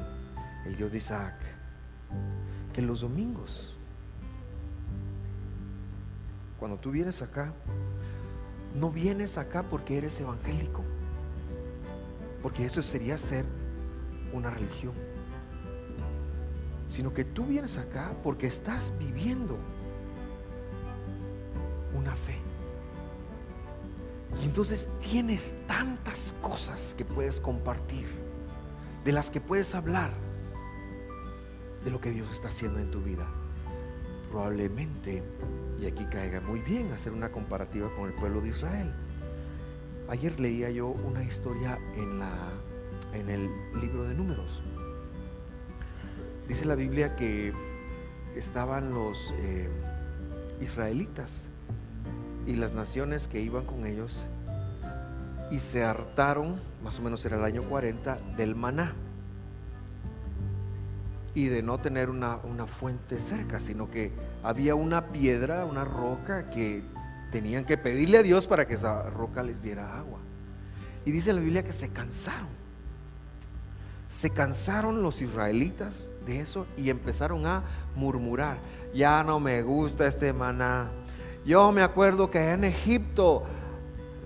el 0.67 0.78
Dios 0.78 0.91
de 0.91 1.00
Isaac, 1.00 1.34
que 2.74 2.84
los 2.84 3.02
domingos, 3.02 3.74
cuando 6.60 6.78
tú 6.78 6.91
vienes 6.91 7.24
acá, 7.24 7.56
no 8.76 8.91
vienes 8.91 9.39
acá 9.39 9.63
porque 9.63 9.98
eres 9.98 10.19
evangélico, 10.19 10.84
porque 12.43 12.67
eso 12.67 12.84
sería 12.84 13.17
ser 13.17 13.45
una 14.32 14.52
religión, 14.52 14.93
sino 16.88 17.15
que 17.15 17.26
tú 17.26 17.45
vienes 17.48 17.78
acá 17.78 18.13
porque 18.24 18.45
estás 18.45 18.93
viviendo 19.00 19.58
una 21.98 22.15
fe. 22.15 22.55
Y 24.41 24.45
entonces 24.45 24.89
tienes 25.02 25.56
tantas 25.67 26.34
cosas 26.41 26.93
que 26.98 27.06
puedes 27.06 27.39
compartir, 27.39 28.06
de 29.04 29.12
las 29.12 29.30
que 29.30 29.39
puedes 29.39 29.76
hablar, 29.76 30.12
de 31.84 31.91
lo 31.91 32.02
que 32.02 32.12
Dios 32.12 32.30
está 32.32 32.50
haciendo 32.50 32.80
en 32.80 32.91
tu 32.91 33.02
vida. 33.02 33.28
Probablemente, 34.32 35.24
y 35.80 35.86
aquí 35.86 36.06
caiga 36.06 36.41
muy 36.41 36.60
bien 36.60 36.91
hacer 36.91 37.13
una 37.13 37.32
comparativa 37.32 37.89
con 37.95 38.10
el 38.10 38.13
pueblo 38.13 38.41
de 38.41 38.50
Israel. 38.50 38.93
Ayer 40.10 40.39
leía 40.39 40.69
yo 40.69 40.88
una 40.88 41.24
historia 41.24 41.80
en, 41.95 42.19
la, 42.19 42.52
en 43.13 43.30
el 43.30 43.50
libro 43.80 44.04
de 44.04 44.13
números. 44.13 44.62
Dice 46.48 46.65
la 46.65 46.76
Biblia 46.76 47.15
que 47.15 47.54
estaban 48.36 48.93
los 48.93 49.34
eh, 49.38 49.69
israelitas 50.62 51.50
y 52.46 52.56
las 52.56 52.74
naciones 52.74 53.28
que 53.28 53.42
iban 53.42 53.66
con 53.66 53.86
ellos 53.86 54.24
y 55.52 55.60
se 55.60 55.84
hartaron, 55.84 56.60
más 56.84 57.00
o 57.00 57.02
menos 57.02 57.24
era 57.26 57.38
el 57.38 57.44
año 57.44 57.64
40, 57.64 58.18
del 58.36 58.56
maná 58.56 58.94
y 61.34 61.48
de 61.48 61.62
no 61.62 61.80
tener 61.80 62.10
una, 62.10 62.38
una, 62.38 62.66
fuente 62.66 63.20
cerca, 63.20 63.60
sino 63.60 63.92
que 63.92 64.14
había 64.42 64.74
una 64.74 65.08
piedra, 65.08 65.66
una 65.66 65.84
roca 65.84 66.50
que 66.50 66.82
tenían 67.32 67.66
que 67.66 67.78
pedirle 67.78 68.18
a 68.18 68.24
Dios 68.24 68.48
para 68.48 68.66
que 68.66 68.76
esa 68.76 69.10
roca 69.10 69.44
les 69.44 69.62
diera 69.62 69.98
agua. 69.98 70.20
Y 71.04 71.12
dice 71.12 71.34
la 71.34 71.42
Biblia 71.42 71.64
que 71.64 71.74
se 71.74 71.90
cansaron. 71.90 72.48
Se 74.08 74.30
cansaron 74.30 75.04
los 75.04 75.22
israelitas 75.22 76.12
de 76.26 76.40
eso 76.40 76.68
y 76.78 76.90
empezaron 76.90 77.46
a 77.46 77.64
murmurar, 77.96 78.58
ya 78.94 79.24
no 79.24 79.40
me 79.40 79.62
gusta 79.62 80.08
este 80.08 80.32
maná, 80.32 80.90
yo 81.46 81.72
me 81.72 81.84
acuerdo 81.84 82.32
que 82.32 82.52
en 82.52 82.64
Egipto 82.64 83.44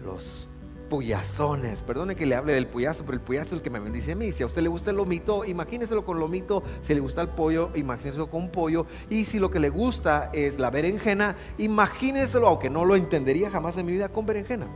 los 0.06 0.48
puyazones, 0.90 1.82
perdone 1.82 2.16
que 2.16 2.26
le 2.26 2.36
hable 2.36 2.54
del 2.54 2.66
puyazo, 2.66 3.04
pero 3.06 3.16
el 3.16 3.22
puyazo 3.22 3.48
es 3.48 3.54
el 3.54 3.62
que 3.62 3.70
me 3.70 3.80
bendice 3.80 4.14
a 4.14 4.16
mí. 4.16 4.32
Si 4.32 4.42
a 4.42 4.46
usted 4.46 4.62
le 4.62 4.70
gusta 4.70 4.90
el 4.90 4.98
lomito, 4.98 5.46
imagíneselo 5.46 6.04
con 6.04 6.20
lomito. 6.20 6.64
Si 6.82 6.94
le 6.94 7.00
gusta 7.00 7.22
el 7.22 7.30
pollo, 7.30 7.70
imagíneselo 7.76 8.30
con 8.30 8.50
pollo. 8.50 8.86
Y 9.10 9.26
si 9.26 9.38
lo 9.40 9.52
que 9.52 9.60
le 9.60 9.70
gusta 9.70 10.32
es 10.34 10.60
la 10.60 10.72
berenjena, 10.72 11.36
imagíneselo, 11.58 12.48
aunque 12.48 12.70
no 12.70 12.86
lo 12.86 12.96
entendería 12.96 13.52
jamás 13.52 13.78
en 13.78 13.86
mi 13.86 13.92
vida, 13.92 14.10
con 14.10 14.26
berenjena. 14.26 14.68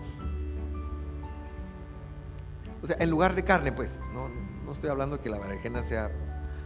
O 2.82 2.88
sea, 2.88 2.98
en 3.00 3.10
lugar 3.10 3.34
de 3.34 3.44
carne, 3.44 3.72
pues, 3.72 4.00
no, 4.14 4.30
no 4.66 4.74
estoy 4.74 4.90
hablando 4.90 5.20
que 5.20 5.30
la 5.30 5.40
berenjena 5.40 5.82
sea 5.82 6.12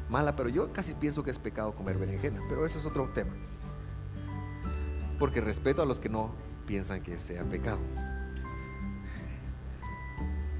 mala, 0.10 0.36
pero 0.36 0.50
yo 0.50 0.74
casi 0.74 0.94
pienso 0.94 1.24
que 1.24 1.32
es 1.32 1.40
pecado 1.40 1.74
comer 1.74 1.98
berenjena, 1.98 2.42
pero 2.50 2.66
eso 2.66 2.80
es 2.80 2.86
otro 2.86 3.08
tema 3.14 3.34
porque 5.20 5.42
respeto 5.42 5.82
a 5.82 5.86
los 5.86 6.00
que 6.00 6.10
no 6.10 6.32
piensan 6.66 7.02
que 7.02 7.18
sea 7.18 7.44
pecado. 7.44 7.80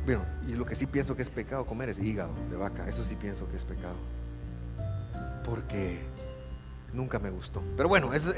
Bueno, 0.06 0.26
y 0.48 0.54
lo 0.54 0.66
que 0.66 0.76
sí 0.76 0.86
pienso 0.86 1.16
que 1.16 1.22
es 1.22 1.30
pecado 1.30 1.66
comer 1.66 1.90
es 1.90 2.00
hígado 2.00 2.34
de 2.50 2.56
vaca, 2.56 2.88
eso 2.88 3.04
sí 3.04 3.16
pienso 3.16 3.50
que 3.50 3.58
es 3.58 3.66
pecado. 3.66 3.98
Porque 5.44 6.00
nunca 6.94 7.20
me 7.20 7.30
gustó. 7.30 7.62
Pero 7.76 7.90
bueno, 7.90 8.14
eso, 8.14 8.34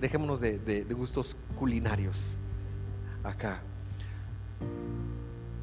dejémonos 0.00 0.40
de, 0.40 0.58
de 0.58 0.94
gustos 0.94 1.36
culinarios 1.56 2.36
acá. 3.22 3.60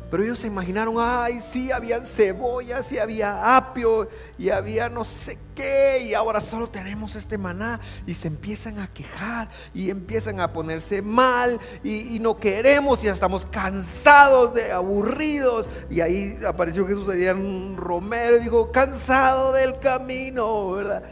Pero 0.09 0.23
ellos 0.23 0.39
se 0.39 0.47
imaginaron, 0.47 0.95
ay, 0.97 1.39
sí, 1.39 1.71
había 1.71 2.01
cebollas 2.01 2.91
y 2.91 2.97
había 2.97 3.55
apio 3.55 4.09
y 4.39 4.49
había 4.49 4.89
no 4.89 5.05
sé 5.05 5.37
qué, 5.53 6.03
y 6.03 6.13
ahora 6.15 6.41
solo 6.41 6.67
tenemos 6.67 7.15
este 7.15 7.37
maná. 7.37 7.79
Y 8.07 8.15
se 8.15 8.27
empiezan 8.27 8.79
a 8.79 8.87
quejar 8.87 9.49
y 9.73 9.91
empiezan 9.91 10.39
a 10.39 10.51
ponerse 10.51 11.03
mal 11.03 11.59
y, 11.83 12.17
no 12.19 12.37
queremos 12.37 13.03
y 13.03 13.05
ya 13.05 13.13
estamos 13.13 13.45
cansados 13.45 14.53
de 14.55 14.71
aburridos. 14.71 15.69
Y 15.91 16.01
ahí 16.01 16.39
apareció 16.47 16.87
Jesús 16.87 17.07
allá 17.07 17.31
en 17.31 17.77
romero 17.77 18.37
y 18.37 18.41
dijo, 18.41 18.71
cansado 18.71 19.53
del 19.53 19.77
camino, 19.77 20.71
¿verdad? 20.71 21.03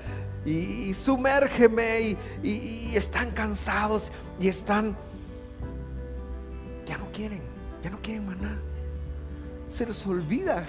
Y, 0.43 0.91
sumérgeme 0.95 2.17
y 2.41 2.95
están 2.95 3.29
cansados 3.29 4.11
y 4.39 4.47
están, 4.47 4.95
ya 6.87 6.97
no 6.97 7.11
quieren, 7.11 7.41
ya 7.83 7.91
no 7.91 7.99
quieren 8.01 8.25
maná 8.25 8.66
se 9.67 9.85
les 9.85 10.05
olvida 10.05 10.65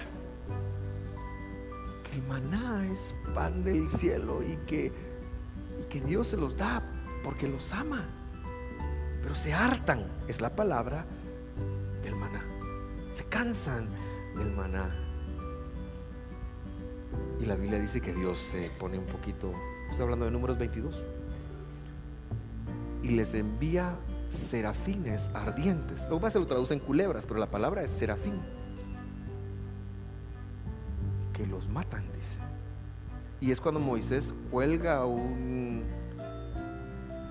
que 2.03 2.17
el 2.17 2.23
maná 2.23 2.85
es 2.91 3.15
pan 3.33 3.63
del 3.63 3.87
cielo 3.87 4.43
y 4.43 4.57
que, 4.65 4.91
que 5.89 6.01
Dios 6.01 6.27
se 6.27 6.37
los 6.37 6.57
da 6.57 6.83
porque 7.23 7.47
los 7.47 7.73
ama. 7.73 8.05
Pero 9.21 9.35
se 9.35 9.53
hartan, 9.53 10.05
es 10.27 10.41
la 10.41 10.55
palabra 10.55 11.05
del 12.03 12.15
maná. 12.15 12.43
Se 13.11 13.23
cansan 13.25 13.87
del 14.35 14.51
maná. 14.51 14.89
Y 17.39 17.45
la 17.45 17.55
Biblia 17.55 17.79
dice 17.79 18.01
que 18.01 18.13
Dios 18.13 18.37
se 18.37 18.69
pone 18.79 18.97
un 18.97 19.05
poquito, 19.05 19.53
estoy 19.89 20.03
hablando 20.03 20.25
de 20.25 20.31
números 20.31 20.57
22, 20.57 21.03
y 23.01 23.09
les 23.11 23.33
envía 23.33 23.95
serafines 24.27 25.31
ardientes. 25.33 26.01
Luego 26.03 26.19
más 26.19 26.33
se 26.33 26.39
lo 26.39 26.45
traducen 26.45 26.79
culebras, 26.79 27.25
pero 27.25 27.39
la 27.39 27.49
palabra 27.49 27.81
es 27.81 27.91
serafín 27.91 28.39
que 31.39 31.47
los 31.47 31.69
matan, 31.69 32.03
dice. 32.11 32.37
Y 33.39 33.51
es 33.51 33.61
cuando 33.61 33.79
Moisés 33.79 34.33
cuelga 34.51 35.05
un, 35.05 35.85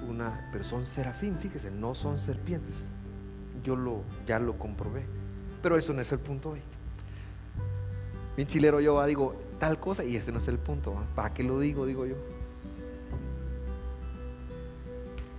una 0.09 0.49
persona 0.51 0.87
serafín, 0.87 1.39
fíjese, 1.39 1.71
no 1.71 1.95
son 1.95 2.19
serpientes. 2.19 2.91
Yo 3.63 3.77
lo, 3.77 4.05
ya 4.27 4.39
lo 4.39 4.59
comprobé. 4.59 5.05
Pero 5.63 5.77
eso 5.77 5.93
no 5.93 6.01
es 6.01 6.11
el 6.11 6.21
punto 6.21 6.53
hoy. 6.53 6.63
Bien 8.35 8.49
chilero 8.49 8.81
yo 8.81 9.05
digo 9.05 9.35
tal 9.61 9.79
cosa 9.79 10.05
y 10.05 10.17
ese 10.17 10.33
no 10.33 10.39
es 10.39 10.49
el 10.49 10.59
punto. 10.59 10.97
¿Para 11.15 11.35
qué 11.35 11.43
lo 11.43 11.61
digo? 11.61 11.85
Digo 11.85 12.07
yo. 12.07 12.17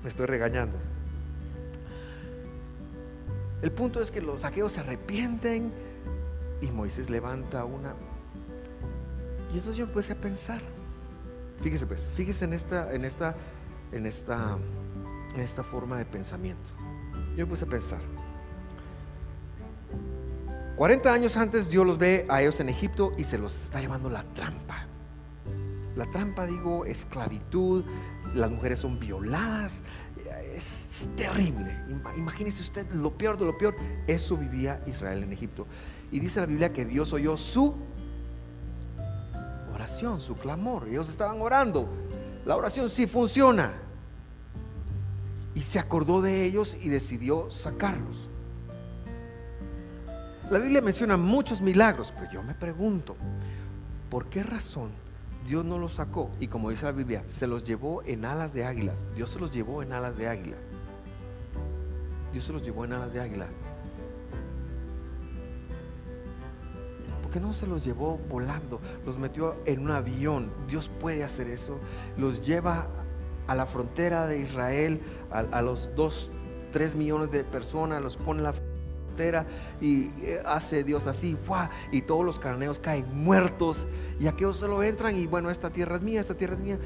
Me 0.03 0.09
estoy 0.09 0.27
regañando. 0.27 0.77
El 3.63 3.71
punto 3.71 3.99
es 3.99 4.11
que 4.11 4.21
los 4.21 4.43
saqueos 4.43 4.73
se 4.73 4.81
arrepienten 4.81 5.71
y 6.61 6.67
Moisés 6.67 7.09
levanta 7.09 7.65
una 7.65 7.95
y 9.51 9.57
entonces 9.57 9.77
yo 9.77 9.85
empecé 9.85 10.13
a 10.13 10.15
pensar. 10.15 10.61
Fíjese 11.61 11.85
pues, 11.85 12.09
fíjese 12.15 12.45
en 12.45 12.53
esta, 12.53 12.93
en 12.93 13.05
esta, 13.05 13.35
en 13.91 14.05
esta, 14.05 14.57
en 15.33 15.41
esta 15.41 15.63
forma 15.63 15.97
de 15.97 16.05
pensamiento. 16.05 16.71
Yo 17.35 17.43
empecé 17.43 17.65
a 17.65 17.67
pensar. 17.67 18.01
40 20.77 21.11
años 21.11 21.35
antes 21.35 21.69
Dios 21.69 21.85
los 21.85 21.97
ve 21.97 22.25
a 22.29 22.41
ellos 22.41 22.59
en 22.61 22.69
Egipto 22.69 23.11
y 23.17 23.25
se 23.25 23.37
los 23.37 23.63
está 23.63 23.81
llevando 23.81 24.09
la 24.09 24.23
trampa. 24.33 24.85
La 25.95 26.09
trampa, 26.09 26.45
digo, 26.45 26.85
esclavitud, 26.85 27.83
las 28.33 28.49
mujeres 28.49 28.79
son 28.79 28.99
violadas, 28.99 29.81
es 30.55 31.09
terrible. 31.17 31.75
Imagínese 32.17 32.61
usted 32.61 32.89
lo 32.91 33.17
peor 33.17 33.37
de 33.37 33.45
lo 33.45 33.57
peor. 33.57 33.75
Eso 34.07 34.37
vivía 34.37 34.79
Israel 34.87 35.23
en 35.23 35.33
Egipto. 35.33 35.67
Y 36.11 36.19
dice 36.19 36.39
la 36.39 36.45
Biblia 36.45 36.71
que 36.71 36.85
Dios 36.85 37.11
oyó 37.13 37.35
su 37.37 37.75
su 39.89 40.35
clamor. 40.35 40.87
Ellos 40.87 41.09
estaban 41.09 41.41
orando. 41.41 41.89
La 42.45 42.55
oración 42.55 42.89
sí 42.89 43.07
funciona. 43.07 43.73
Y 45.55 45.63
se 45.63 45.79
acordó 45.79 46.21
de 46.21 46.45
ellos 46.45 46.77
y 46.79 46.89
decidió 46.89 47.51
sacarlos. 47.51 48.29
La 50.49 50.59
Biblia 50.59 50.81
menciona 50.81 51.17
muchos 51.17 51.61
milagros, 51.61 52.13
pero 52.17 52.31
yo 52.31 52.43
me 52.43 52.55
pregunto, 52.55 53.15
¿por 54.09 54.27
qué 54.27 54.41
razón 54.41 54.89
Dios 55.45 55.65
no 55.65 55.77
los 55.77 55.95
sacó? 55.95 56.31
Y 56.39 56.47
como 56.47 56.69
dice 56.69 56.85
la 56.85 56.91
Biblia, 56.91 57.23
se 57.27 57.45
los 57.45 57.63
llevó 57.63 58.01
en 58.03 58.25
alas 58.25 58.53
de 58.53 58.65
águilas. 58.65 59.05
Dios 59.15 59.29
se 59.29 59.39
los 59.39 59.51
llevó 59.51 59.83
en 59.83 59.91
alas 59.91 60.17
de 60.17 60.27
águila. 60.27 60.57
Dios 62.31 62.45
se 62.45 62.53
los 62.53 62.63
llevó 62.63 62.85
en 62.85 62.93
alas 62.93 63.13
de 63.13 63.19
águila. 63.19 63.47
¿Por 67.31 67.41
no 67.41 67.53
se 67.53 67.67
los 67.67 67.85
llevó 67.85 68.19
volando? 68.29 68.79
Los 69.05 69.19
metió 69.19 69.55
en 69.65 69.81
un 69.81 69.91
avión. 69.91 70.51
Dios 70.67 70.89
puede 70.99 71.23
hacer 71.23 71.47
eso. 71.47 71.77
Los 72.17 72.41
lleva 72.41 72.87
a 73.47 73.55
la 73.55 73.65
frontera 73.65 74.27
de 74.27 74.39
Israel, 74.39 75.01
a, 75.31 75.61
los 75.61 75.91
dos, 75.95 76.29
tres 76.71 76.95
millones 76.95 77.31
de 77.31 77.43
personas, 77.43 78.01
los 78.01 78.17
pone 78.17 78.39
en 78.39 78.43
la 78.43 78.53
frontera 78.53 79.45
y 79.81 80.11
eh, 80.21 80.41
hace 80.45 80.83
Dios 80.83 81.07
así, 81.07 81.37
y 81.91 82.01
todos 82.03 82.23
los 82.23 82.39
cananeos 82.39 82.79
caen 82.79 83.05
muertos 83.11 83.87
y 84.19 84.27
aquellos 84.27 84.57
solo 84.57 84.83
entran 84.83 85.17
y 85.17 85.25
bueno, 85.25 85.49
esta 85.49 85.69
tierra 85.69 85.95
es 85.95 86.01
mía, 86.01 86.21
esta 86.21 86.35
tierra 86.35 86.53
es 86.53 86.59
mía. 86.59 86.79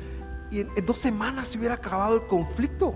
Y 0.52 0.62
en, 0.62 0.86
dos 0.86 0.98
semanas 0.98 1.50
se 1.50 1.58
hubiera 1.58 1.76
acabado 1.76 2.16
el 2.16 2.28
conflicto. 2.28 2.94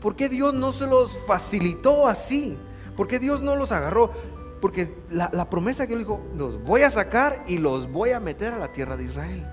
¿Por 0.00 0.14
qué 0.14 0.28
Dios 0.28 0.54
no 0.54 0.72
se 0.72 0.86
los 0.86 1.18
facilitó 1.26 2.06
así? 2.06 2.56
¿Por 2.96 3.06
qué 3.06 3.18
Dios 3.18 3.42
no 3.42 3.56
los 3.56 3.72
agarró? 3.72 4.12
Porque 4.60 4.94
la, 5.10 5.48
promesa 5.48 5.86
que 5.86 5.92
él 5.92 6.00
dijo, 6.00 6.20
los 6.36 6.62
voy 6.62 6.82
a 6.82 6.90
sacar 6.90 7.44
y 7.46 7.58
los 7.58 7.90
voy 7.90 8.10
a 8.10 8.20
meter 8.20 8.52
a 8.52 8.58
la 8.58 8.72
tierra 8.72 8.96
de 8.96 9.04
Israel. 9.04 9.44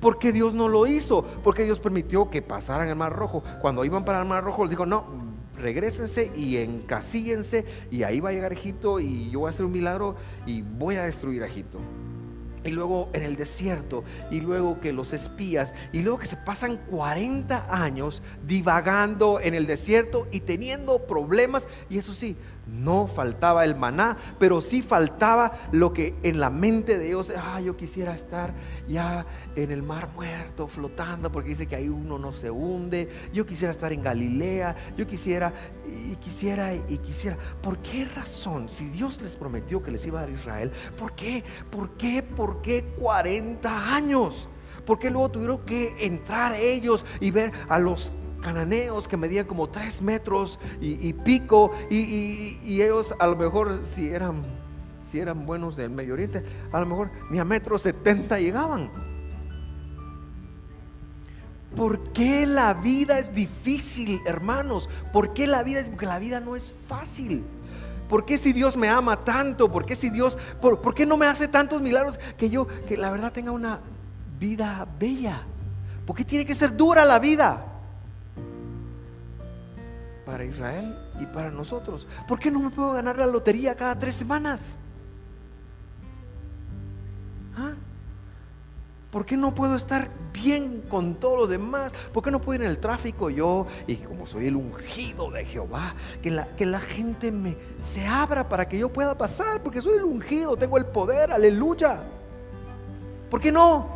¿Por 0.00 0.18
qué 0.18 0.32
Dios 0.32 0.54
no 0.54 0.68
lo 0.68 0.86
hizo? 0.86 1.22
Porque 1.44 1.64
Dios 1.64 1.78
permitió 1.78 2.28
que 2.28 2.42
pasaran 2.42 2.88
el 2.88 2.96
Mar 2.96 3.12
Rojo. 3.12 3.44
Cuando 3.60 3.84
iban 3.84 4.04
para 4.04 4.20
el 4.20 4.26
Mar 4.26 4.42
Rojo, 4.42 4.64
les 4.64 4.70
dijo, 4.70 4.84
no, 4.84 5.04
regresense 5.56 6.32
y 6.34 6.56
encasíllense 6.56 7.64
y 7.90 8.02
ahí 8.02 8.18
va 8.18 8.30
a 8.30 8.32
llegar 8.32 8.52
Egipto 8.52 8.98
y 8.98 9.30
yo 9.30 9.40
voy 9.40 9.46
a 9.46 9.50
hacer 9.50 9.64
un 9.64 9.72
milagro 9.72 10.16
y 10.44 10.62
voy 10.62 10.96
a 10.96 11.04
destruir 11.04 11.44
a 11.44 11.46
Egipto 11.46 11.78
y 12.64 12.70
luego 12.70 13.08
en 13.12 13.22
el 13.22 13.36
desierto, 13.36 14.04
y 14.30 14.40
luego 14.40 14.80
que 14.80 14.92
los 14.92 15.12
espías, 15.12 15.74
y 15.92 16.02
luego 16.02 16.18
que 16.18 16.26
se 16.26 16.36
pasan 16.36 16.76
40 16.88 17.66
años 17.70 18.22
divagando 18.46 19.40
en 19.40 19.54
el 19.54 19.66
desierto 19.66 20.28
y 20.30 20.40
teniendo 20.40 21.06
problemas, 21.06 21.66
y 21.90 21.98
eso 21.98 22.14
sí, 22.14 22.36
no 22.66 23.06
faltaba 23.06 23.64
el 23.64 23.74
maná, 23.74 24.16
pero 24.38 24.60
sí 24.60 24.82
faltaba 24.82 25.52
lo 25.72 25.92
que 25.92 26.14
en 26.22 26.40
la 26.40 26.50
mente 26.50 26.98
de 26.98 27.08
ellos, 27.08 27.32
ah, 27.36 27.60
yo 27.60 27.76
quisiera 27.76 28.14
estar 28.14 28.54
ya 28.88 29.26
en 29.56 29.70
el 29.70 29.82
mar 29.82 30.10
muerto, 30.14 30.66
flotando, 30.68 31.30
porque 31.30 31.50
dice 31.50 31.66
que 31.66 31.76
ahí 31.76 31.88
uno 31.88 32.18
no 32.18 32.32
se 32.32 32.50
hunde, 32.50 33.08
yo 33.32 33.44
quisiera 33.44 33.72
estar 33.72 33.92
en 33.92 34.02
Galilea, 34.02 34.76
yo 34.96 35.06
quisiera 35.06 35.52
y 36.10 36.16
quisiera 36.16 36.74
y 36.74 36.98
quisiera. 36.98 37.36
¿Por 37.60 37.78
qué 37.78 38.04
razón, 38.04 38.68
si 38.68 38.88
Dios 38.88 39.20
les 39.20 39.36
prometió 39.36 39.82
que 39.82 39.90
les 39.90 40.06
iba 40.06 40.20
a 40.20 40.22
dar 40.22 40.30
Israel, 40.30 40.70
por 40.98 41.12
qué, 41.14 41.44
por 41.70 41.90
qué, 41.96 42.22
por 42.22 42.62
qué 42.62 42.84
40 42.98 43.94
años? 43.94 44.48
¿Por 44.86 44.98
qué 44.98 45.10
luego 45.10 45.28
tuvieron 45.30 45.58
que 45.60 45.94
entrar 46.04 46.54
ellos 46.54 47.06
y 47.20 47.30
ver 47.30 47.52
a 47.68 47.78
los 47.78 48.12
cananeos 48.42 49.08
que 49.08 49.16
medían 49.16 49.46
como 49.46 49.70
tres 49.70 50.02
metros 50.02 50.58
y, 50.80 51.12
pico, 51.14 51.72
y, 51.88 52.82
ellos 52.82 53.14
a 53.18 53.26
lo 53.26 53.36
mejor 53.36 53.80
si 53.84 54.08
eran, 54.08 54.42
si 55.02 55.18
eran 55.18 55.46
buenos 55.46 55.76
del 55.76 55.90
Medio 55.90 56.12
Oriente, 56.12 56.44
a 56.70 56.80
lo 56.80 56.86
mejor 56.86 57.10
ni 57.30 57.38
a 57.38 57.44
metro 57.44 57.78
setenta 57.78 58.38
llegaban. 58.38 58.90
¿Por 61.74 62.12
qué 62.12 62.44
la 62.46 62.74
vida 62.74 63.18
es 63.18 63.34
difícil, 63.34 64.20
hermanos? 64.26 64.90
¿Por 65.10 65.32
qué 65.32 65.46
la 65.46 65.62
vida 65.62 65.80
es? 65.80 65.88
Porque 65.88 66.04
la 66.04 66.18
vida 66.18 66.38
no 66.38 66.54
es 66.54 66.74
fácil. 66.86 67.44
¿Por 68.10 68.26
qué 68.26 68.36
si 68.36 68.52
Dios 68.52 68.76
me 68.76 68.90
ama 68.90 69.24
tanto? 69.24 69.72
¿Por 69.72 69.86
qué 69.86 69.96
si 69.96 70.10
Dios, 70.10 70.36
por, 70.60 70.82
por 70.82 70.94
qué 70.94 71.06
no 71.06 71.16
me 71.16 71.24
hace 71.24 71.48
tantos 71.48 71.80
milagros 71.80 72.18
que 72.36 72.50
yo, 72.50 72.66
que 72.86 72.98
la 72.98 73.10
verdad 73.10 73.32
tenga 73.32 73.52
una 73.52 73.80
vida 74.38 74.86
bella? 74.98 75.40
¿Por 76.04 76.14
qué 76.14 76.24
tiene 76.24 76.44
que 76.44 76.54
ser 76.54 76.76
dura 76.76 77.06
la 77.06 77.18
vida? 77.18 77.71
Para 80.32 80.46
Israel 80.46 80.96
y 81.20 81.26
para 81.26 81.50
nosotros. 81.50 82.06
¿Por 82.26 82.38
qué 82.38 82.50
no 82.50 82.58
me 82.58 82.70
puedo 82.70 82.94
ganar 82.94 83.18
la 83.18 83.26
lotería 83.26 83.74
cada 83.74 83.98
tres 83.98 84.14
semanas? 84.14 84.76
¿Ah? 87.54 87.74
¿Por 89.10 89.26
qué 89.26 89.36
no 89.36 89.54
puedo 89.54 89.76
estar 89.76 90.08
bien 90.32 90.84
con 90.88 91.16
todos 91.16 91.40
los 91.40 91.48
demás? 91.50 91.92
¿Por 92.14 92.22
qué 92.22 92.30
no 92.30 92.40
puedo 92.40 92.54
ir 92.54 92.62
en 92.62 92.70
el 92.70 92.78
tráfico 92.78 93.28
yo 93.28 93.66
y 93.86 93.96
como 93.96 94.26
soy 94.26 94.46
el 94.46 94.56
ungido 94.56 95.30
de 95.30 95.44
Jehová, 95.44 95.94
que 96.22 96.30
la, 96.30 96.46
que 96.56 96.64
la 96.64 96.80
gente 96.80 97.30
me 97.30 97.58
se 97.82 98.06
abra 98.06 98.48
para 98.48 98.66
que 98.66 98.78
yo 98.78 98.90
pueda 98.90 99.18
pasar? 99.18 99.62
Porque 99.62 99.82
soy 99.82 99.98
el 99.98 100.04
ungido, 100.04 100.56
tengo 100.56 100.78
el 100.78 100.86
poder, 100.86 101.30
aleluya. 101.30 102.04
¿Por 103.30 103.38
qué 103.38 103.52
no? 103.52 103.86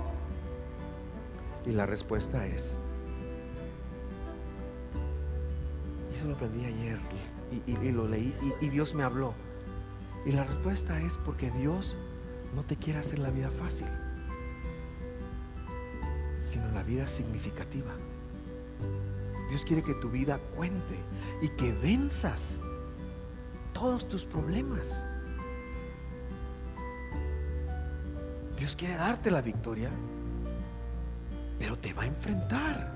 Y 1.64 1.70
la 1.70 1.87
respuesta 1.87 2.46
es, 2.46 2.77
lo 6.24 6.35
aprendí 6.35 6.64
ayer 6.64 6.98
y, 7.66 7.92
lo 7.92 8.09
leí 8.09 8.35
y, 8.61 8.68
Dios 8.68 8.94
me 8.94 9.02
habló. 9.02 9.35
Y 10.24 10.33
la 10.33 10.44
respuesta 10.44 11.00
es 11.00 11.16
porque 11.18 11.50
Dios 11.52 11.96
no 12.55 12.62
te 12.64 12.76
quiere 12.76 12.98
hacer 12.98 13.18
la 13.18 13.31
vida 13.31 13.50
fácil, 13.50 13.87
sino 16.38 16.70
la 16.72 16.83
vida 16.83 17.07
significativa. 17.07 17.92
Dios 19.48 19.64
quiere 19.64 19.83
que 19.83 19.94
tu 19.94 20.11
vida 20.11 20.38
cuente 20.57 20.98
y 21.42 21.48
que 21.50 21.72
venzas 21.72 22.61
todos 23.72 24.09
tus 24.09 24.24
problemas. 24.24 25.05
Dios 28.59 28.74
quiere 28.74 28.96
darte 28.96 29.31
la 29.31 29.42
victoria, 29.42 29.90
pero 31.59 31.79
te 31.79 31.92
va 31.92 32.02
a 32.02 32.07
enfrentar. 32.07 32.95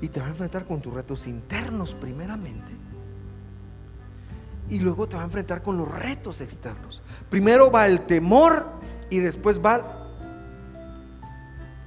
Y 0.00 0.08
te 0.08 0.20
va 0.20 0.26
a 0.26 0.30
enfrentar 0.30 0.64
con 0.64 0.80
tus 0.80 0.92
retos 0.92 1.26
internos 1.26 1.94
primeramente. 1.94 2.72
Y 4.70 4.78
luego 4.80 5.08
te 5.08 5.16
va 5.16 5.22
a 5.22 5.24
enfrentar 5.24 5.62
con 5.62 5.78
los 5.78 5.88
retos 5.88 6.40
externos. 6.40 7.02
Primero 7.30 7.70
va 7.70 7.86
el 7.86 8.02
temor 8.02 8.70
y 9.10 9.18
después 9.18 9.60
va 9.64 10.06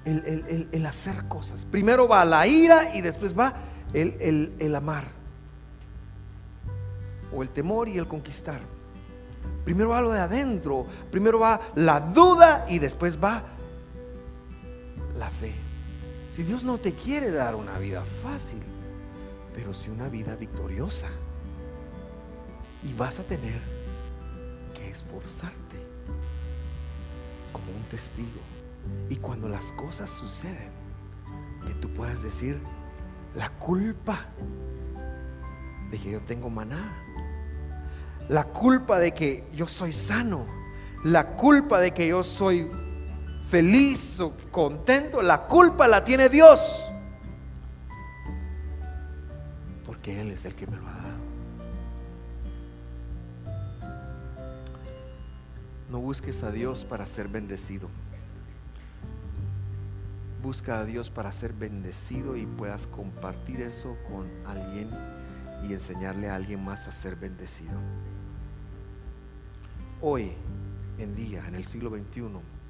el, 0.06 0.86
hacer 0.86 1.28
cosas. 1.28 1.66
Primero 1.66 2.08
va 2.08 2.26
la 2.26 2.48
ira 2.48 2.96
y 2.96 3.02
después 3.02 3.38
va 3.38 3.54
el, 3.94 4.54
el 4.60 4.76
amar. 4.76 5.06
O 7.34 7.44
el 7.44 7.50
temor 7.50 7.88
y 7.88 7.98
el 7.98 8.08
conquistar. 8.08 8.62
Primero 9.64 9.90
va 9.90 10.02
lo 10.02 10.12
de 10.12 10.20
adentro. 10.20 10.86
Primero 11.12 11.40
va 11.40 11.62
la 11.76 12.00
duda 12.00 12.66
y 12.68 12.80
después 12.80 13.18
va 13.24 13.44
la 15.18 15.30
fe. 15.30 15.54
Si 16.42 16.48
Dios 16.48 16.64
no 16.64 16.80
te 16.80 16.92
quiere 16.92 17.30
dar 17.30 17.54
una 17.54 17.78
vida 17.78 18.04
fácil, 18.24 18.64
pero 19.54 19.76
sí 19.76 19.92
una 19.92 20.10
vida 20.10 20.36
victoriosa. 20.36 21.08
Y 22.82 22.94
vas 22.94 23.20
a 23.20 23.24
tener 23.24 23.62
que 24.74 24.90
esforzarte 24.90 25.78
como 27.54 27.72
un 27.72 27.84
testigo. 27.92 28.42
Y 29.08 29.18
cuando 29.18 29.48
las 29.48 29.72
cosas 29.74 30.10
suceden, 30.10 30.72
que 31.68 31.76
tú 31.76 31.94
puedas 31.94 32.24
decir, 32.24 32.60
la 33.36 33.52
culpa 33.52 34.26
de 35.92 36.00
que 36.00 36.10
yo 36.10 36.22
tengo 36.22 36.50
maná, 36.50 36.92
la 38.30 38.46
culpa 38.46 38.98
de 38.98 39.14
que 39.14 39.44
yo 39.54 39.68
soy 39.68 39.94
sano, 39.94 40.48
la 41.04 41.36
culpa 41.36 41.80
de 41.80 41.92
que 41.92 42.08
yo 42.08 42.24
soy 42.24 42.68
feliz 43.52 44.18
o 44.22 44.34
contento, 44.50 45.22
la 45.22 45.46
culpa 45.46 45.86
la 45.86 46.06
tiene 46.06 46.30
Dios. 46.30 46.90
Porque 49.86 50.22
Él 50.22 50.32
es 50.32 50.46
el 50.46 50.56
que 50.56 50.68
me 50.68 50.78
lo 50.78 50.88
ha 50.88 50.94
dado. 50.94 51.22
No 55.90 56.00
busques 56.00 56.42
a 56.44 56.52
Dios 56.52 56.86
para 56.86 57.06
ser 57.06 57.28
bendecido. 57.28 57.90
Busca 60.42 60.80
a 60.80 60.86
Dios 60.86 61.10
para 61.10 61.34
ser 61.34 61.52
bendecido 61.52 62.38
y 62.38 62.46
puedas 62.46 62.88
compartir 62.88 63.60
eso 63.60 63.98
con 64.10 64.30
alguien 64.48 64.90
y 65.68 65.74
enseñarle 65.74 66.30
a 66.30 66.36
alguien 66.36 66.64
más 66.64 66.88
a 66.88 66.94
ser 66.94 67.18
bendecido. 67.18 67.78
Hoy 70.00 70.32
en 70.98 71.16
día, 71.16 71.46
en 71.48 71.56
el 71.56 71.66
siglo 71.66 71.90
XXI, 71.90 72.61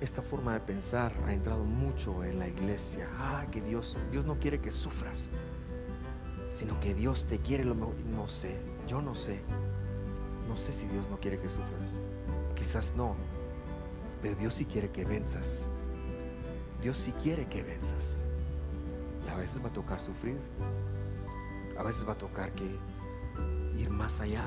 esta 0.00 0.22
forma 0.22 0.52
de 0.54 0.60
pensar 0.60 1.12
ha 1.26 1.32
entrado 1.32 1.64
mucho 1.64 2.22
en 2.24 2.38
la 2.38 2.48
iglesia. 2.48 3.08
Ah, 3.18 3.46
que 3.50 3.60
Dios, 3.60 3.98
Dios 4.10 4.26
no 4.26 4.38
quiere 4.38 4.60
que 4.60 4.70
sufras, 4.70 5.28
sino 6.50 6.78
que 6.80 6.94
Dios 6.94 7.26
te 7.26 7.38
quiere 7.38 7.64
lo 7.64 7.74
mejor. 7.74 7.94
No 8.04 8.28
sé, 8.28 8.58
yo 8.86 9.00
no 9.00 9.14
sé. 9.14 9.40
No 10.48 10.56
sé 10.56 10.72
si 10.72 10.86
Dios 10.86 11.08
no 11.08 11.18
quiere 11.18 11.38
que 11.38 11.48
sufras. 11.48 11.90
Quizás 12.54 12.94
no, 12.96 13.16
pero 14.22 14.36
Dios 14.36 14.54
sí 14.54 14.64
quiere 14.64 14.90
que 14.90 15.04
venzas. 15.04 15.66
Dios 16.82 16.98
sí 16.98 17.12
quiere 17.12 17.46
que 17.46 17.62
venzas. 17.62 18.22
Y 19.26 19.28
a 19.28 19.36
veces 19.36 19.62
va 19.62 19.68
a 19.68 19.72
tocar 19.72 20.00
sufrir. 20.00 20.38
A 21.78 21.82
veces 21.82 22.06
va 22.06 22.12
a 22.12 22.18
tocar 22.18 22.52
que 22.52 22.78
ir 23.76 23.90
más 23.90 24.20
allá 24.20 24.44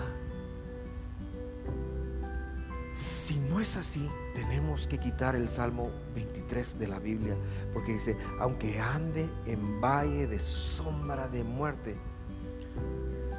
Si 3.29 3.37
no 3.37 3.59
es 3.59 3.77
así, 3.77 4.09
tenemos 4.33 4.87
que 4.87 4.97
quitar 4.97 5.35
el 5.35 5.49
Salmo 5.49 5.91
23 6.15 6.79
de 6.79 6.87
la 6.87 6.97
Biblia, 6.97 7.35
porque 7.75 7.93
dice, 7.93 8.17
aunque 8.39 8.79
ande 8.79 9.29
en 9.45 9.79
valle 9.79 10.25
de 10.25 10.39
sombra 10.39 11.27
de 11.27 11.43
muerte, 11.43 11.95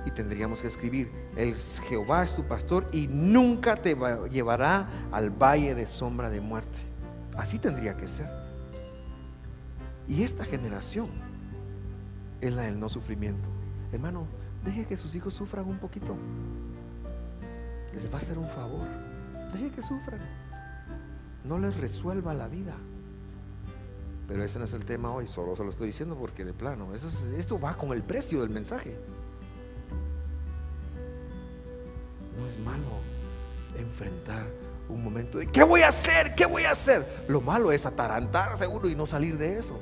y 0.07 0.13
tendríamos 0.13 0.63
que 0.63 0.69
escribir, 0.69 1.11
el 1.37 1.57
Jehová 1.57 2.23
es 2.23 2.37
tu 2.37 2.45
pastor 2.45 2.87
y 2.93 3.09
nunca 3.09 3.75
te 3.75 3.97
llevará 4.31 4.89
al 5.11 5.31
valle 5.31 5.75
de 5.75 5.89
sombra 5.89 6.31
de 6.31 6.41
muerte. 6.41 6.79
Así 7.37 7.59
tendría 7.59 7.97
que 7.97 8.07
ser. 8.07 8.31
Y 10.07 10.23
esta 10.23 10.45
generación 10.45 11.11
es 12.41 12.53
la 12.53 12.63
del 12.63 12.79
no 12.79 12.89
sufrimiento. 12.89 13.49
Hermano, 13.91 14.29
deje 14.65 14.87
que 14.87 14.97
sus 14.97 15.17
hijos 15.17 15.35
sufran 15.35 15.67
un 15.67 15.79
poquito. 15.81 16.17
Les 17.93 18.09
va 18.09 18.19
a 18.19 18.19
hacer 18.19 18.39
un 18.39 18.49
favor. 18.51 19.10
Deje 19.53 19.71
que 19.71 19.83
sufran. 19.83 20.21
No 21.45 21.59
les 21.59 21.77
resuelva 21.77 22.35
la 22.35 22.49
vida. 22.49 22.75
Pero 24.29 24.45
ese 24.45 24.59
no 24.59 24.65
es 24.65 24.73
el 24.73 24.85
tema 24.85 25.13
hoy, 25.13 25.27
solo 25.27 25.57
se 25.57 25.65
lo 25.65 25.71
estoy 25.71 25.89
diciendo 25.89 26.15
porque 26.15 26.45
de 26.45 26.53
plano, 26.53 26.95
esto 26.95 27.59
va 27.59 27.77
con 27.77 27.93
el 27.93 28.03
precio 28.03 28.41
del 28.43 28.51
mensaje. 28.51 28.97
No 32.39 32.47
es 32.47 32.59
malo 32.61 33.01
enfrentar 33.77 34.47
un 34.89 35.03
momento 35.03 35.39
de 35.39 35.47
¿qué 35.47 35.65
voy 35.65 35.83
a 35.83 35.89
hacer? 35.89 36.35
¿Qué 36.37 36.47
voy 36.47 36.63
a 36.63 36.71
hacer? 36.71 37.05
Lo 37.29 37.41
malo 37.41 37.73
es 37.73 37.87
atarantar 37.87 38.57
seguro 38.57 38.89
y 38.89 38.95
no 38.95 39.05
salir 39.07 39.37
de 39.37 39.59
eso. 39.59 39.81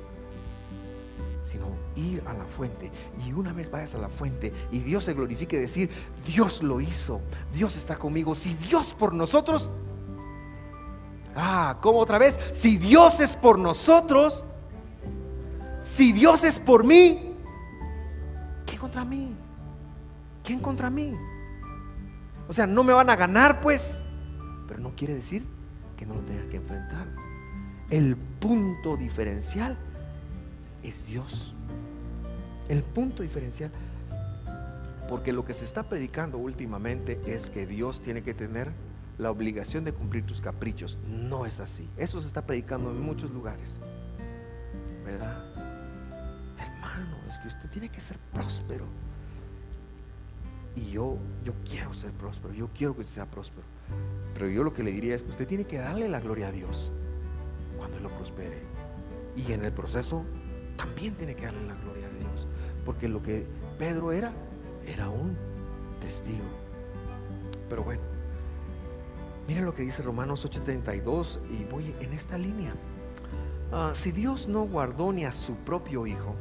Ir 1.98 2.22
a 2.26 2.32
la 2.32 2.44
fuente. 2.44 2.92
Y 3.26 3.32
una 3.32 3.52
vez 3.52 3.70
vayas 3.70 3.94
a 3.94 3.98
la 3.98 4.08
fuente 4.08 4.52
y 4.70 4.78
Dios 4.80 5.04
se 5.04 5.14
glorifique, 5.14 5.58
decir, 5.58 5.90
Dios 6.24 6.62
lo 6.62 6.80
hizo, 6.80 7.20
Dios 7.52 7.76
está 7.76 7.96
conmigo. 7.96 8.36
Si 8.36 8.54
Dios 8.54 8.94
por 8.94 9.12
nosotros, 9.12 9.68
ah, 11.34 11.78
¿cómo 11.80 11.98
otra 11.98 12.18
vez? 12.18 12.38
Si 12.52 12.78
Dios 12.78 13.18
es 13.18 13.34
por 13.34 13.58
nosotros, 13.58 14.44
si 15.80 16.12
Dios 16.12 16.44
es 16.44 16.60
por 16.60 16.84
mí, 16.84 17.34
¿quién 18.64 18.78
contra 18.78 19.04
mí? 19.04 19.34
¿Quién 20.44 20.60
contra 20.60 20.90
mí? 20.90 21.14
O 22.48 22.52
sea, 22.52 22.66
no 22.66 22.84
me 22.84 22.92
van 22.92 23.10
a 23.10 23.16
ganar, 23.16 23.60
pues. 23.60 24.02
Pero 24.66 24.80
no 24.80 24.94
quiere 24.94 25.14
decir 25.14 25.44
que 25.96 26.06
no 26.06 26.14
lo 26.14 26.20
tenga 26.20 26.48
que 26.48 26.56
enfrentar. 26.56 27.08
El 27.90 28.16
punto 28.16 28.96
diferencial 28.96 29.76
es 30.82 31.06
Dios. 31.06 31.54
El 32.68 32.82
punto 32.82 33.22
diferencial. 33.22 33.70
Porque 35.08 35.32
lo 35.32 35.44
que 35.44 35.54
se 35.54 35.64
está 35.64 35.88
predicando 35.88 36.36
últimamente 36.36 37.18
es 37.26 37.48
que 37.48 37.66
Dios 37.66 38.00
tiene 38.00 38.22
que 38.22 38.34
tener 38.34 38.70
la 39.16 39.30
obligación 39.30 39.84
de 39.84 39.92
cumplir 39.92 40.26
tus 40.26 40.40
caprichos. 40.40 40.98
No 41.06 41.46
es 41.46 41.60
así. 41.60 41.88
Eso 41.96 42.20
se 42.20 42.26
está 42.26 42.46
predicando 42.46 42.90
en 42.90 43.00
muchos 43.00 43.30
lugares. 43.30 43.78
¿Verdad? 45.04 45.44
Hermano, 46.58 47.16
es 47.28 47.38
que 47.38 47.48
usted 47.48 47.70
tiene 47.70 47.88
que 47.88 48.00
ser 48.00 48.18
próspero. 48.32 48.84
Y 50.76 50.90
yo, 50.90 51.18
yo 51.44 51.54
quiero 51.68 51.92
ser 51.94 52.12
próspero, 52.12 52.54
yo 52.54 52.68
quiero 52.76 52.96
que 52.96 53.02
sea 53.02 53.26
próspero. 53.26 53.66
Pero 54.34 54.48
yo 54.48 54.62
lo 54.62 54.72
que 54.72 54.82
le 54.82 54.92
diría 54.92 55.14
es 55.14 55.22
que 55.22 55.30
usted 55.30 55.46
tiene 55.46 55.64
que 55.64 55.78
darle 55.78 56.08
la 56.08 56.20
gloria 56.20 56.48
a 56.48 56.52
Dios 56.52 56.92
cuando 57.76 57.96
Él 57.96 58.04
lo 58.04 58.10
prospere. 58.10 58.60
Y 59.34 59.52
en 59.52 59.64
el 59.64 59.72
proceso 59.72 60.24
también 60.76 61.14
tiene 61.14 61.34
que 61.34 61.46
darle 61.46 61.66
la 61.66 61.74
gloria 61.74 62.06
a 62.06 62.10
Dios. 62.10 62.17
Porque 62.88 63.06
lo 63.06 63.22
que 63.22 63.44
Pedro 63.78 64.12
era, 64.12 64.32
era 64.86 65.10
un 65.10 65.36
testigo. 66.00 66.46
Pero 67.68 67.84
bueno, 67.84 68.00
mire 69.46 69.60
lo 69.60 69.74
que 69.74 69.82
dice 69.82 70.00
Romanos 70.02 70.46
8:32 70.46 71.38
y 71.50 71.64
voy 71.64 71.94
en 72.00 72.14
esta 72.14 72.38
línea. 72.38 72.72
Ah, 73.72 73.90
si 73.92 74.10
Dios 74.10 74.48
no 74.48 74.62
guardó 74.62 75.12
ni 75.12 75.26
a 75.26 75.32
su 75.32 75.54
propio 75.56 76.06
Hijo, 76.06 76.34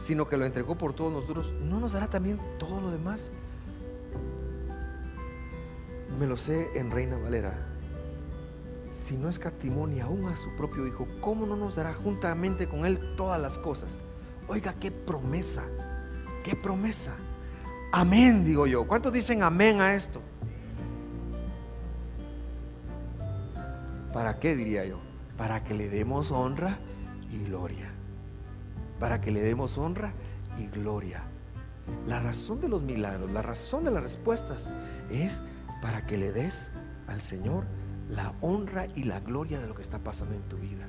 sino 0.00 0.26
que 0.26 0.36
lo 0.36 0.44
entregó 0.44 0.76
por 0.76 0.92
todos 0.92 1.12
nosotros, 1.12 1.52
¿no 1.62 1.78
nos 1.78 1.92
dará 1.92 2.08
también 2.08 2.40
todo 2.58 2.80
lo 2.80 2.90
demás? 2.90 3.30
Me 6.18 6.26
lo 6.26 6.36
sé 6.36 6.76
en 6.76 6.90
Reina 6.90 7.16
Valera. 7.16 7.56
Si 8.92 9.16
no 9.16 9.28
escatimó 9.28 9.86
ni 9.86 10.00
aún 10.00 10.26
a 10.26 10.36
su 10.36 10.50
propio 10.56 10.84
Hijo, 10.88 11.06
¿cómo 11.20 11.46
no 11.46 11.54
nos 11.54 11.76
dará 11.76 11.94
juntamente 11.94 12.66
con 12.68 12.84
Él 12.84 13.14
todas 13.16 13.40
las 13.40 13.56
cosas? 13.60 14.00
Oiga, 14.48 14.74
qué 14.80 14.90
promesa, 14.90 15.64
qué 16.42 16.56
promesa. 16.56 17.14
Amén, 17.92 18.44
digo 18.44 18.66
yo. 18.66 18.86
¿Cuántos 18.86 19.12
dicen 19.12 19.42
amén 19.42 19.80
a 19.80 19.94
esto? 19.94 20.20
¿Para 24.12 24.38
qué 24.38 24.56
diría 24.56 24.84
yo? 24.84 25.00
Para 25.36 25.62
que 25.64 25.74
le 25.74 25.88
demos 25.88 26.32
honra 26.32 26.78
y 27.30 27.44
gloria 27.44 27.92
para 28.98 29.20
que 29.20 29.30
le 29.30 29.40
demos 29.40 29.78
honra 29.78 30.12
y 30.58 30.66
gloria. 30.66 31.22
La 32.06 32.20
razón 32.20 32.60
de 32.60 32.68
los 32.68 32.82
milagros, 32.82 33.30
la 33.30 33.42
razón 33.42 33.84
de 33.84 33.90
las 33.90 34.02
respuestas 34.02 34.68
es 35.10 35.40
para 35.80 36.04
que 36.06 36.18
le 36.18 36.32
des 36.32 36.70
al 37.06 37.20
Señor 37.20 37.64
la 38.08 38.34
honra 38.40 38.86
y 38.94 39.04
la 39.04 39.20
gloria 39.20 39.58
de 39.60 39.68
lo 39.68 39.74
que 39.74 39.82
está 39.82 39.98
pasando 39.98 40.34
en 40.34 40.42
tu 40.42 40.56
vida. 40.56 40.86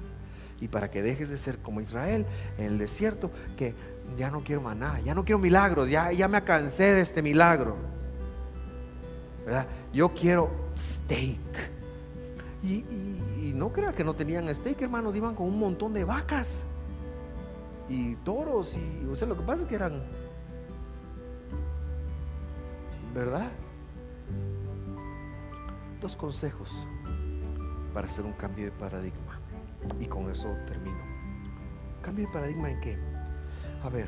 Y 0.61 0.67
para 0.67 0.91
que 0.91 1.01
dejes 1.01 1.29
de 1.29 1.37
ser 1.37 1.59
como 1.59 1.81
Israel 1.81 2.25
en 2.57 2.65
el 2.65 2.77
desierto, 2.77 3.31
que 3.57 3.73
ya 4.17 4.29
no 4.29 4.43
quiero 4.43 4.61
maná, 4.61 4.99
ya 5.01 5.15
no 5.15 5.23
quiero 5.23 5.39
milagros, 5.39 5.89
ya, 5.89 6.11
ya 6.11 6.27
me 6.27 6.43
cansé 6.43 6.95
de 6.95 7.01
este 7.01 7.21
milagro. 7.21 7.77
¿Verdad? 9.45 9.67
Yo 9.93 10.13
quiero 10.13 10.51
steak. 10.77 11.39
Y, 12.61 12.83
y 13.41 13.53
no 13.55 13.71
crea 13.71 13.93
que 13.93 14.03
no 14.03 14.13
tenían 14.13 14.53
steak, 14.53 14.81
hermanos, 14.81 15.15
iban 15.15 15.33
con 15.33 15.47
un 15.47 15.57
montón 15.57 15.93
de 15.93 16.03
vacas 16.03 16.65
y 17.89 18.15
toros 18.17 18.75
y 18.75 19.07
o 19.07 19.15
sea 19.15 19.27
lo 19.27 19.35
que 19.35 19.41
pasa 19.41 19.63
es 19.63 19.67
que 19.67 19.75
eran 19.75 20.03
verdad 23.13 23.49
dos 25.99 26.15
consejos 26.15 26.69
para 27.93 28.07
hacer 28.07 28.25
un 28.25 28.33
cambio 28.33 28.65
de 28.65 28.71
paradigma 28.71 29.39
y 29.99 30.05
con 30.05 30.29
eso 30.29 30.55
termino 30.67 30.99
cambio 32.01 32.27
de 32.27 32.33
paradigma 32.33 32.71
en 32.71 32.81
qué 32.81 32.97
a 33.83 33.89
ver 33.89 34.07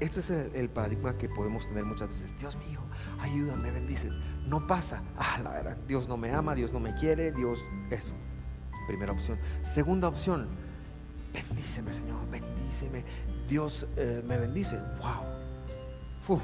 este 0.00 0.20
es 0.20 0.30
el, 0.30 0.68
paradigma 0.70 1.18
que 1.18 1.28
podemos 1.28 1.66
tener 1.66 1.84
muchas 1.84 2.08
veces 2.08 2.36
Dios 2.38 2.56
mío 2.56 2.80
ayúdame 3.20 3.70
bendice 3.70 4.10
no 4.46 4.66
pasa 4.66 5.02
ah 5.16 5.40
la 5.42 5.50
verdad 5.50 5.76
Dios 5.86 6.08
no 6.08 6.16
me 6.16 6.32
ama 6.32 6.54
Dios 6.54 6.72
no 6.72 6.80
me 6.80 6.94
quiere 6.94 7.32
Dios 7.32 7.58
eso 7.90 8.12
primera 8.86 9.12
opción 9.12 9.38
segunda 9.62 10.08
opción 10.08 10.46
bendíceme 11.32 11.92
Señor, 11.92 12.28
bendíceme. 12.30 13.04
Dios 13.48 13.86
eh, 13.96 14.22
me 14.26 14.36
bendice. 14.36 14.78
Wow. 14.98 16.40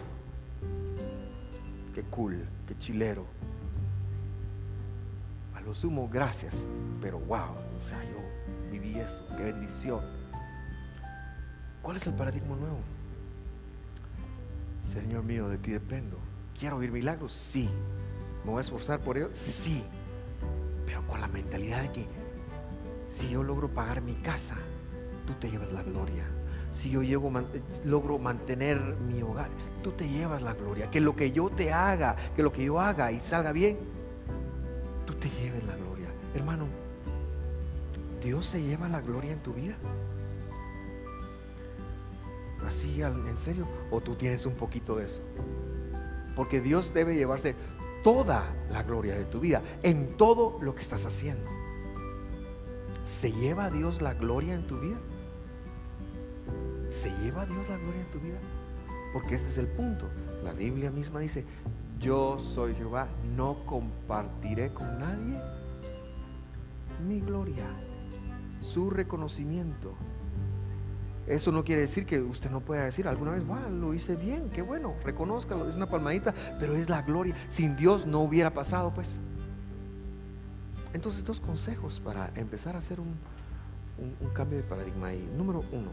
Qué 1.95 2.03
cool, 2.05 2.47
qué 2.67 2.77
chilero. 2.79 3.27
A 5.55 5.61
lo 5.61 5.75
sumo, 5.75 6.09
gracias. 6.09 6.67
Pero 7.01 7.19
wow, 7.21 7.53
o 7.53 7.89
sea, 7.89 8.03
yo 8.05 8.19
viví 8.79 8.99
eso. 8.99 9.25
Qué 9.37 9.45
bendición. 9.45 10.01
¿Cuál 11.83 11.97
es 11.97 12.07
el 12.07 12.15
paradigma 12.15 12.57
nuevo? 12.57 12.79
Señor 14.83 15.23
mío, 15.23 15.49
de 15.49 15.59
ti 15.59 15.71
dependo. 15.71 16.19
¿Quiero 16.59 16.77
oír 16.77 16.91
milagros? 16.91 17.33
Sí. 17.33 17.69
¿Me 18.45 18.51
voy 18.51 18.59
a 18.59 18.63
esforzar 18.63 19.01
por 19.01 19.17
ello? 19.17 19.29
Sí. 19.33 19.85
Pero 20.87 21.07
con 21.07 21.21
la 21.21 21.29
mentalidad 21.29 21.83
de 21.83 21.93
que 21.93 22.07
si 23.09 23.29
yo 23.31 23.43
logro 23.43 23.69
pagar 23.69 24.03
mi 24.03 24.15
casa, 24.15 24.57
tú 25.27 25.35
te 25.35 25.51
llevas 25.51 25.73
la 25.73 25.83
gloria. 25.83 26.25
Si 26.71 26.91
yo 26.91 27.03
llego, 27.03 27.31
logro 27.85 28.19
mantener 28.19 28.81
mi 28.97 29.23
hogar, 29.23 29.49
tú 29.83 29.93
te 29.93 30.09
llevas 30.09 30.43
la 30.43 30.55
gloria. 30.55 30.91
Que 30.91 31.01
lo 31.01 31.15
que 31.15 31.31
yo 31.31 31.49
te 31.49 31.73
haga, 31.73 32.17
que 32.35 32.43
lo 32.43 32.53
que 32.53 32.65
yo 32.65 32.81
haga 32.81 33.13
y 33.13 33.21
salga 33.21 33.53
bien, 33.53 33.79
tú 35.07 35.15
te 35.15 35.31
lleves 35.31 35.63
la 35.65 35.77
gloria. 35.77 36.09
Hermano, 36.35 36.67
¿Dios 38.25 38.47
se 38.47 38.63
lleva 38.63 38.89
la 38.89 39.03
gloria 39.03 39.33
en 39.33 39.41
tu 39.41 39.53
vida? 39.53 39.77
¿Así 42.67 43.03
en 43.03 43.37
serio? 43.37 43.69
¿O 43.91 44.01
tú 44.01 44.15
tienes 44.15 44.47
un 44.47 44.55
poquito 44.55 44.97
de 44.97 45.05
eso? 45.05 45.21
Porque 46.35 46.63
Dios 46.63 46.95
debe 46.95 47.15
llevarse 47.15 47.55
toda 48.03 48.45
la 48.71 48.83
gloria 48.83 49.15
de 49.15 49.27
tu 49.27 49.41
vida, 49.41 49.63
en 49.83 50.17
todo 50.17 50.59
lo 50.63 50.75
que 50.75 50.81
estás 50.81 51.05
haciendo. 51.05 51.49
¿Se 53.05 53.31
lleva 53.31 53.71
Dios 53.71 54.01
la 54.01 54.15
gloria 54.15 54.55
en 54.55 54.67
tu 54.67 54.81
vida? 54.81 54.99
¿Se 56.89 57.11
lleva 57.19 57.45
Dios 57.45 57.69
la 57.69 57.77
gloria 57.77 58.01
en 58.01 58.11
tu 58.11 58.21
vida? 58.21 58.39
Porque 59.13 59.35
ese 59.35 59.51
es 59.51 59.59
el 59.59 59.67
punto. 59.67 60.09
La 60.43 60.55
Biblia 60.55 60.91
misma 60.91 61.21
dice, 61.21 61.45
yo 62.01 62.41
soy 62.41 62.75
Jehová, 62.75 63.09
no 63.37 63.67
compartiré 63.67 64.73
con 64.73 64.99
nadie 64.99 65.39
mi 67.07 67.21
gloria, 67.21 67.67
su 68.65 68.91
reconocimiento. 68.91 69.95
Eso 71.27 71.53
no 71.53 71.65
quiere 71.65 71.83
decir 71.83 72.05
que 72.05 72.21
usted 72.21 72.51
no 72.51 72.61
pueda 72.61 72.85
decir 72.85 73.09
alguna 73.09 73.31
vez, 73.31 73.47
wow, 73.47 73.71
lo 73.71 73.95
hice 73.95 74.15
bien, 74.17 74.51
qué 74.51 74.61
bueno, 74.61 74.95
reconózcalo, 75.05 75.69
es 75.69 75.77
una 75.77 75.89
palmadita, 75.89 76.35
pero 76.61 76.75
es 76.75 76.91
la 76.91 77.03
gloria. 77.03 77.35
Sin 77.49 77.77
Dios 77.77 78.05
no 78.07 78.21
hubiera 78.21 78.53
pasado, 78.53 78.93
pues. 78.93 79.21
Entonces, 80.93 81.25
dos 81.25 81.41
consejos 81.41 82.01
para 82.01 82.31
empezar 82.35 82.77
a 82.77 82.79
hacer 82.79 83.01
un, 83.01 83.17
un 84.21 84.31
cambio 84.35 84.59
de 84.59 84.65
paradigma 84.65 85.09
ahí. 85.09 85.29
Número 85.37 85.65
uno, 85.73 85.91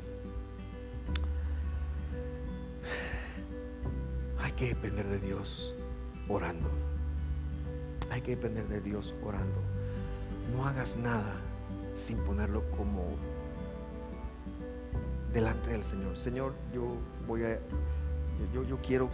hay 4.43 4.51
que 4.51 4.67
depender 4.67 5.07
de 5.07 5.19
Dios 5.19 5.73
orando. 6.27 6.69
Hay 8.09 8.21
que 8.21 8.31
depender 8.31 8.67
de 8.67 8.81
Dios 8.81 9.15
orando. 9.23 9.61
No 10.53 10.67
hagas 10.67 10.97
nada 10.97 11.33
sin 11.95 12.17
ponerlo 12.19 12.63
como 12.77 13.05
delante 15.33 15.71
del 15.71 15.83
Señor. 15.83 16.17
Señor, 16.17 16.53
yo 16.73 16.87
voy 17.27 17.43
a, 17.43 17.59
yo, 18.53 18.63
yo 18.63 18.77
quiero 18.81 19.09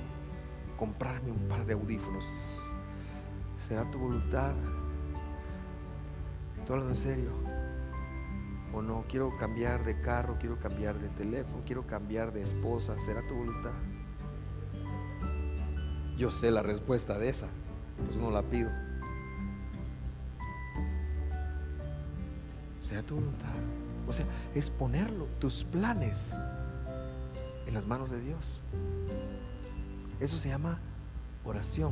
comprarme 0.78 1.32
un 1.32 1.48
par 1.48 1.66
de 1.66 1.74
audífonos. 1.74 2.26
¿Será 3.68 3.90
tu 3.92 3.98
voluntad? 3.98 4.54
¿Tú 6.66 6.74
hablando 6.74 6.94
en 6.94 7.02
serio? 7.02 7.30
¿O 8.74 8.82
no? 8.82 9.06
Quiero 9.08 9.32
cambiar 9.38 9.84
de 9.86 10.00
carro, 10.02 10.38
quiero 10.40 10.60
cambiar 10.60 11.00
de 11.00 11.10
teléfono, 11.10 11.64
quiero 11.66 11.88
cambiar 11.88 12.32
de 12.34 12.42
esposa. 12.42 12.98
¿Será 13.00 13.26
tu 13.28 13.36
voluntad? 13.36 13.74
Yo 16.18 16.32
sé 16.32 16.52
la 16.52 16.64
respuesta 16.64 17.18
de 17.18 17.30
esa, 17.30 17.48
pues 17.98 18.18
no 18.18 18.32
la 18.32 18.42
pido. 18.42 18.70
Sea 22.88 23.04
tu 23.04 23.16
voluntad. 23.16 23.50
O 24.08 24.14
sea, 24.14 24.26
es 24.56 24.70
ponerlo, 24.70 25.26
tus 25.40 25.66
planes, 25.66 26.32
en 27.68 27.74
las 27.74 27.86
manos 27.86 28.10
de 28.10 28.22
Dios. 28.22 28.62
Eso 30.22 30.38
se 30.38 30.48
llama 30.48 30.80
oración. 31.44 31.92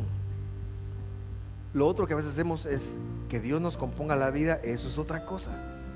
Lo 1.74 1.86
otro 1.86 2.08
que 2.08 2.14
a 2.14 2.16
veces 2.16 2.32
hacemos 2.32 2.66
es 2.66 2.98
que 3.28 3.42
Dios 3.42 3.60
nos 3.60 3.76
componga 3.76 4.16
la 4.16 4.32
vida, 4.32 4.56
eso 4.64 4.88
es 4.88 4.98
otra 4.98 5.26
cosa. 5.26 5.52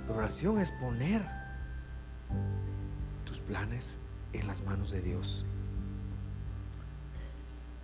Pero 0.06 0.20
oración 0.20 0.60
es 0.60 0.74
poner 0.74 1.24
tus 3.24 3.40
planes 3.40 3.98
en 4.34 4.48
las 4.48 4.62
manos 4.64 4.92
de 4.92 5.02
Dios. 5.02 5.46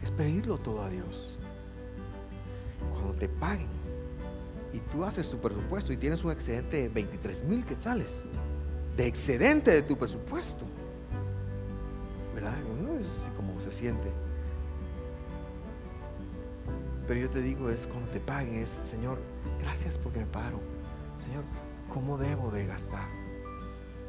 Es 0.01 0.11
pedirlo 0.11 0.57
todo 0.57 0.83
a 0.83 0.89
Dios. 0.89 1.39
Cuando 2.91 3.13
te 3.13 3.29
paguen 3.29 3.74
y 4.75 4.79
tú 4.91 5.05
haces 5.05 5.29
tu 5.29 5.37
presupuesto 5.37 5.93
y 5.93 5.97
tienes 5.97 6.21
un 6.25 6.31
excedente 6.31 6.75
de 6.75 6.89
23 6.89 7.45
mil 7.45 7.63
quetzales, 7.63 8.23
de 8.97 9.07
excedente 9.07 9.71
de 9.71 9.81
tu 9.81 9.97
presupuesto, 9.97 10.65
¿verdad? 12.33 12.57
No 12.83 12.99
es 12.99 13.07
así 13.07 13.29
como 13.37 13.57
se 13.61 13.71
siente. 13.71 14.11
Pero 17.07 17.21
yo 17.21 17.29
te 17.29 17.41
digo 17.41 17.69
es 17.69 17.87
cuando 17.87 18.11
te 18.11 18.19
paguen 18.19 18.55
es, 18.55 18.77
Señor, 18.83 19.17
gracias 19.61 19.97
porque 19.97 20.19
me 20.19 20.25
paro. 20.25 20.59
Señor, 21.19 21.45
¿cómo 21.93 22.17
debo 22.17 22.51
de 22.51 22.65
gastar? 22.65 23.07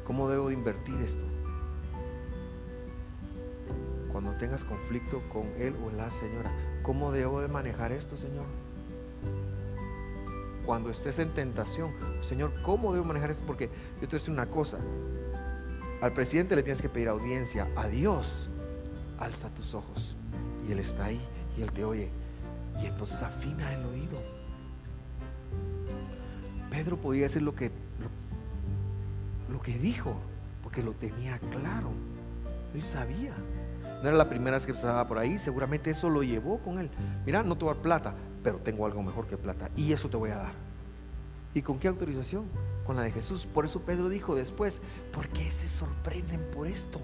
¿Cómo 0.03 0.27
debo 0.27 0.49
de 0.49 0.55
invertir 0.55 0.95
esto? 0.95 1.23
Cuando 4.11 4.33
tengas 4.33 4.65
conflicto 4.65 5.21
con 5.29 5.45
él 5.57 5.77
o 5.85 5.95
la 5.95 6.11
señora, 6.11 6.51
¿cómo 6.83 7.13
debo 7.13 7.39
de 7.39 7.47
manejar 7.47 7.93
esto, 7.93 8.17
Señor? 8.17 8.43
Cuando 10.67 10.89
estés 10.89 11.17
en 11.19 11.29
tentación, 11.29 11.93
Señor, 12.21 12.51
¿cómo 12.61 12.91
debo 12.91 13.05
manejar 13.05 13.31
esto? 13.31 13.45
Porque 13.47 13.67
yo 13.67 14.01
te 14.01 14.05
voy 14.07 14.15
a 14.15 14.19
decir 14.19 14.33
una 14.33 14.47
cosa. 14.47 14.77
Al 16.01 16.11
presidente 16.11 16.57
le 16.57 16.61
tienes 16.61 16.81
que 16.81 16.89
pedir 16.89 17.07
audiencia. 17.07 17.69
A 17.77 17.87
Dios, 17.87 18.49
alza 19.17 19.47
tus 19.51 19.73
ojos. 19.73 20.17
Y 20.67 20.73
Él 20.73 20.79
está 20.79 21.05
ahí 21.05 21.21
y 21.57 21.61
Él 21.61 21.71
te 21.71 21.85
oye. 21.85 22.09
Y 22.83 22.85
entonces 22.85 23.21
afina 23.21 23.73
el 23.73 23.85
oído. 23.85 24.21
Pedro 26.69 26.97
podía 26.97 27.23
decir 27.23 27.43
lo 27.43 27.55
que, 27.55 27.71
lo, 29.49 29.61
que 29.61 29.71
dijo, 29.79 30.17
porque 30.63 30.83
lo 30.83 30.91
tenía 30.91 31.39
claro. 31.39 31.91
Él 32.75 32.83
sabía. 32.83 33.33
No 34.03 34.09
era 34.09 34.17
la 34.17 34.27
primera 34.27 34.57
vez 34.57 34.65
que 34.65 34.73
pasaba 34.73 35.07
por 35.07 35.17
ahí, 35.17 35.39
seguramente 35.39 35.91
eso 35.91 36.09
lo 36.09 36.23
llevó 36.23 36.59
con 36.59 36.77
él. 36.77 36.91
Mira, 37.25 37.41
no 37.41 37.57
te 37.57 37.63
voy 37.63 37.73
a 37.73 37.81
plata, 37.81 38.15
pero 38.47 38.59
tengo 38.59 38.85
algo 38.85 39.03
mejor 39.03 39.27
que 39.27 39.35
plata 39.35 39.69
y 39.75 39.91
eso 39.91 40.07
te 40.07 40.15
voy 40.15 40.29
a 40.29 40.37
dar. 40.37 40.53
¿Y 41.53 41.61
con 41.61 41.79
qué 41.79 41.89
autorización? 41.89 42.45
Con 42.85 42.95
la 42.95 43.01
de 43.01 43.11
Jesús. 43.11 43.45
Por 43.45 43.65
eso 43.65 43.81
Pedro 43.81 44.07
dijo 44.07 44.35
después, 44.35 44.79
¿por 45.11 45.27
qué 45.27 45.51
se 45.51 45.67
sorprenden 45.67 46.39
por 46.51 46.65
esto? 46.65 47.01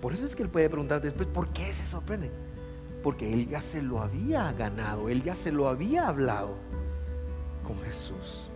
Por 0.00 0.12
eso 0.12 0.24
es 0.24 0.36
que 0.36 0.44
él 0.44 0.48
puede 0.48 0.70
preguntar 0.70 1.00
después, 1.00 1.26
¿por 1.26 1.48
qué 1.48 1.72
se 1.72 1.84
sorprenden? 1.86 2.30
Porque 3.02 3.34
él 3.34 3.48
ya 3.48 3.60
se 3.60 3.82
lo 3.82 4.00
había 4.00 4.52
ganado, 4.52 5.08
él 5.08 5.24
ya 5.24 5.34
se 5.34 5.50
lo 5.50 5.68
había 5.68 6.06
hablado 6.06 6.54
con 7.66 7.80
Jesús. 7.80 8.48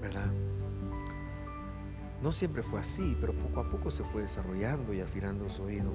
¿Verdad? 0.00 0.30
No 2.22 2.32
siempre 2.32 2.62
fue 2.62 2.80
así, 2.80 3.16
pero 3.20 3.32
poco 3.32 3.60
a 3.60 3.70
poco 3.70 3.90
se 3.90 4.02
fue 4.02 4.22
desarrollando 4.22 4.92
y 4.92 5.00
afinando 5.00 5.48
su 5.48 5.62
oído. 5.62 5.92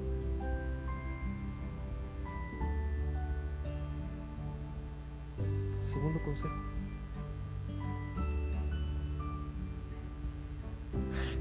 Segundo 5.82 6.20
consejo. 6.24 6.54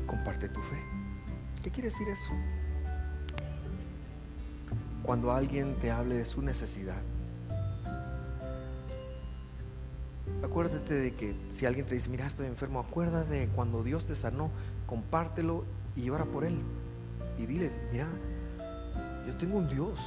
Comparte 0.05 0.49
tu 0.49 0.59
fe. 0.59 0.77
¿Qué 1.63 1.71
quiere 1.71 1.89
decir 1.89 2.07
eso? 2.09 2.33
Cuando 5.01 5.31
alguien 5.31 5.75
te 5.75 5.91
hable 5.91 6.15
de 6.15 6.25
su 6.25 6.41
necesidad, 6.41 7.01
acuérdate 10.43 10.93
de 10.93 11.13
que 11.13 11.35
si 11.51 11.65
alguien 11.65 11.85
te 11.85 11.95
dice, 11.95 12.09
mira, 12.09 12.27
estoy 12.27 12.47
enfermo, 12.47 12.79
acuérdate 12.79 13.33
de 13.33 13.47
cuando 13.47 13.83
Dios 13.83 14.05
te 14.05 14.15
sanó, 14.15 14.51
compártelo 14.85 15.65
y 15.95 16.09
ora 16.09 16.25
por 16.25 16.45
él. 16.45 16.59
Y 17.37 17.45
diles, 17.45 17.77
mira, 17.91 18.07
yo 19.27 19.35
tengo 19.37 19.57
un 19.57 19.67
Dios, 19.67 19.99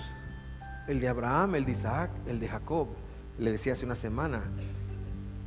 el 0.87 1.01
de 1.01 1.09
Abraham, 1.09 1.57
el 1.57 1.65
de 1.65 1.73
Isaac, 1.73 2.11
el 2.27 2.41
de 2.41 2.49
Jacob. 2.49 2.89
Le 3.39 3.51
decía 3.51 3.73
hace 3.73 3.85
una 3.85 3.95
semana, 3.95 4.43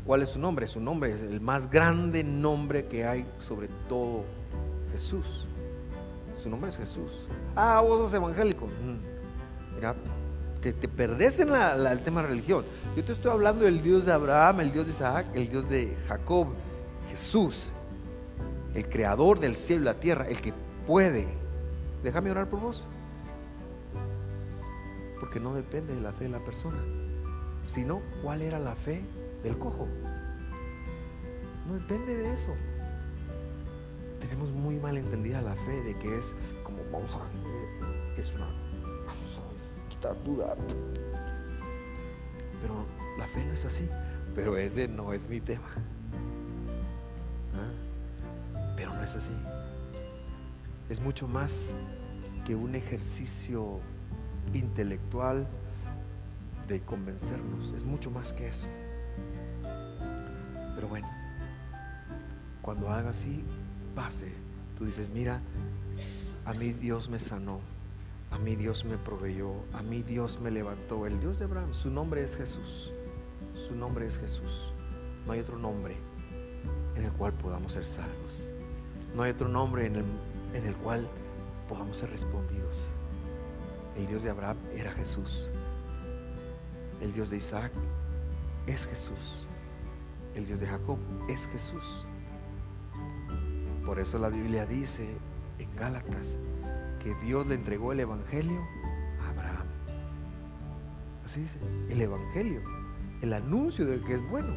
¿cuál 0.06 0.22
es 0.22 0.30
su 0.30 0.40
nombre? 0.40 0.68
Su 0.68 0.80
nombre 0.80 1.14
es 1.14 1.22
el 1.22 1.42
más 1.42 1.70
grande 1.70 2.24
nombre 2.24 2.86
que 2.86 3.06
hay 3.06 3.26
sobre 3.40 3.68
todo 3.88 4.26
Jesús. 4.92 5.48
Su 6.42 6.50
nombre 6.50 6.70
es 6.70 6.78
Jesús. 6.78 7.28
Ah, 7.56 7.82
vos 7.82 8.00
sos 8.00 8.14
evangélico. 8.14 8.68
Mm. 8.68 9.76
Mira, 9.76 9.96
te, 10.62 10.74
te 10.74 10.88
perdés 10.88 11.40
en 11.40 11.50
el 11.50 12.00
tema 12.00 12.22
de 12.22 12.30
religión. 12.30 12.64
Yo 12.96 13.04
te 13.04 13.12
estoy 13.12 13.32
hablando 13.32 13.66
del 13.66 13.82
Dios 13.82 14.06
de 14.06 14.14
Abraham, 14.14 14.62
el 14.62 14.72
Dios 14.72 14.86
de 14.86 14.92
Isaac, 14.92 15.26
el 15.34 15.50
Dios 15.50 15.70
de 15.70 15.96
Jacob, 16.08 16.48
Jesús, 17.10 17.72
el 18.80 18.90
creador 18.90 19.40
del 19.40 19.58
cielo 19.58 19.82
y 19.82 19.86
la 19.86 20.00
tierra, 20.00 20.28
el 20.28 20.40
que 20.42 20.54
puede. 20.88 21.28
Déjame 22.02 22.32
orar 22.32 22.50
por 22.50 22.62
vos. 22.62 22.88
Porque 25.20 25.40
no 25.40 25.54
depende 25.54 25.94
de 25.94 26.02
la 26.02 26.14
fe 26.14 26.26
de 26.26 26.30
la 26.30 26.40
persona, 26.40 26.80
sino 27.66 28.02
cuál 28.24 28.42
era 28.42 28.58
la 28.58 28.76
fe 28.76 29.04
del 29.44 29.58
cojo. 29.58 29.88
No 31.68 31.74
depende 31.74 32.16
de 32.16 32.34
eso. 32.34 32.56
Tenemos 34.22 34.50
muy 34.50 34.80
mal 34.80 34.98
entendida 34.98 35.42
la 35.42 35.56
fe 35.56 35.84
de 35.84 35.98
que 35.98 36.18
es 36.18 36.34
como 36.64 36.80
vamos 36.92 37.14
a 37.16 38.20
es 38.20 38.34
una 38.34 38.50
quitar 39.90 40.16
duda. 40.24 40.56
Pero 42.62 42.86
la 43.18 43.28
fe 43.28 43.44
no 43.46 43.54
es 43.54 43.66
así. 43.66 43.88
Pero 44.36 44.58
ese 44.58 44.88
no 44.88 45.12
es 45.14 45.28
mi 45.28 45.42
tema. 45.42 45.68
No 48.96 49.04
es 49.04 49.16
así. 49.16 49.34
Es 50.90 51.00
mucho 51.00 51.28
más 51.28 51.74
que 52.46 52.56
un 52.56 52.76
ejercicio 52.76 53.80
intelectual 54.54 55.48
de 56.68 56.82
convencernos. 56.82 57.72
Es 57.72 57.84
mucho 57.84 58.12
más 58.12 58.34
que 58.34 58.48
eso. 58.48 58.68
Pero 60.76 60.88
bueno, 60.88 61.08
cuando 62.62 62.90
haga 62.90 63.10
así, 63.10 63.44
pase. 63.96 64.34
Tú 64.78 64.86
dices, 64.86 65.10
mira, 65.10 65.42
a 66.46 66.54
mí 66.54 66.72
Dios 66.72 67.10
me 67.10 67.20
sanó. 67.20 67.60
A 68.32 68.38
mí 68.38 68.56
Dios 68.56 68.86
me 68.86 68.98
proveyó, 68.98 69.54
a 69.74 69.82
mí 69.82 70.04
Dios 70.04 70.40
me 70.40 70.52
levantó. 70.52 71.08
El 71.08 71.20
Dios 71.20 71.40
de 71.40 71.46
Abraham, 71.46 71.74
su 71.74 71.90
nombre 71.90 72.24
es 72.24 72.36
Jesús. 72.36 72.92
Su 73.68 73.76
nombre 73.76 74.06
es 74.06 74.20
Jesús. 74.20 74.72
No 75.26 75.34
hay 75.34 75.40
otro 75.40 75.58
nombre 75.58 75.96
en 76.96 77.06
el 77.06 77.12
cual 77.12 77.34
podamos 77.34 77.74
ser 77.74 77.86
salvos. 77.86 78.50
No 79.16 79.24
hay 79.24 79.32
otro 79.32 79.48
nombre 79.48 79.86
en 79.86 79.96
el, 79.98 80.06
en 80.54 80.66
el 80.66 80.76
cual 80.78 81.08
podamos 81.68 81.98
ser 81.98 82.10
respondidos. 82.10 82.80
El 83.98 84.08
Dios 84.08 84.24
de 84.24 84.30
Abraham 84.30 84.58
era 84.76 84.92
Jesús. 84.92 85.50
El 87.02 87.14
Dios 87.14 87.30
de 87.30 87.38
Isaac 87.38 87.72
es 88.68 88.86
Jesús. 88.86 89.46
El 90.36 90.46
Dios 90.46 90.60
de 90.60 90.68
Jacob 90.68 91.00
es 91.28 91.48
Jesús. 91.48 92.06
Por 93.86 94.00
eso 94.00 94.20
la 94.20 94.30
Biblia 94.30 94.66
dice 94.66 95.18
en 95.58 95.76
Gálatas, 95.76 96.38
que 97.00 97.16
Dios 97.26 97.48
le 97.48 97.56
entregó 97.56 97.92
el 97.94 98.02
Evangelio 98.02 98.62
a 99.22 99.30
Abraham. 99.30 99.68
Así 101.26 101.42
dice, 101.42 101.58
el 101.90 102.02
Evangelio, 102.02 102.62
el 103.22 103.34
anuncio 103.34 103.86
del 103.86 104.04
que 104.04 104.16
es 104.16 104.30
bueno. 104.30 104.54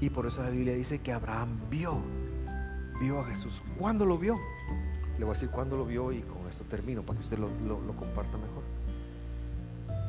Y 0.00 0.10
por 0.10 0.26
eso 0.26 0.42
la 0.42 0.50
Biblia 0.50 0.74
dice 0.74 1.00
que 1.00 1.12
Abraham 1.12 1.58
vio, 1.70 2.00
vio 3.00 3.20
a 3.20 3.24
Jesús. 3.24 3.62
¿Cuándo 3.78 4.06
lo 4.06 4.18
vio? 4.18 4.38
Le 5.18 5.24
voy 5.24 5.32
a 5.32 5.34
decir 5.34 5.50
cuándo 5.50 5.76
lo 5.76 5.84
vio 5.84 6.12
y 6.12 6.22
con 6.22 6.46
esto 6.48 6.64
termino 6.64 7.02
para 7.02 7.18
que 7.18 7.24
usted 7.24 7.38
lo, 7.38 7.48
comparta 7.96 8.36
mejor. 8.36 8.62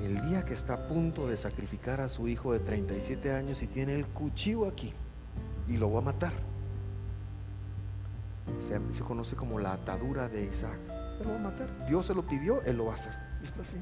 El 0.02 0.22
día 0.30 0.46
que 0.46 0.54
está 0.54 0.74
a 0.74 0.88
punto 0.88 1.28
de 1.28 1.38
sacrificar 1.38 2.02
a 2.02 2.10
su 2.10 2.28
hijo 2.28 2.54
de 2.54 2.60
37 2.60 3.32
años 3.32 3.64
y 3.64 3.68
tiene 3.68 3.96
el 3.96 4.06
cuchillo 4.08 4.68
aquí 4.68 4.94
y 5.68 5.78
lo 5.78 5.92
va 5.92 6.00
a 6.00 6.04
matar. 6.04 6.34
Se, 8.60 8.80
se 8.92 9.04
conoce 9.04 9.36
como 9.36 9.60
la 9.60 9.74
atadura 9.74 10.28
de 10.28 10.46
Isaac. 10.46 10.80
Él 11.20 11.26
lo 11.26 11.30
va 11.32 11.36
a 11.36 11.44
matar. 11.44 11.88
Dios 11.88 12.06
se 12.06 12.14
lo 12.14 12.26
pidió, 12.26 12.62
él 12.64 12.78
lo 12.78 12.86
va 12.86 12.92
a 12.92 12.96
hacer. 12.96 13.14
Y 13.42 13.46
está 13.46 13.62
así. 13.62 13.78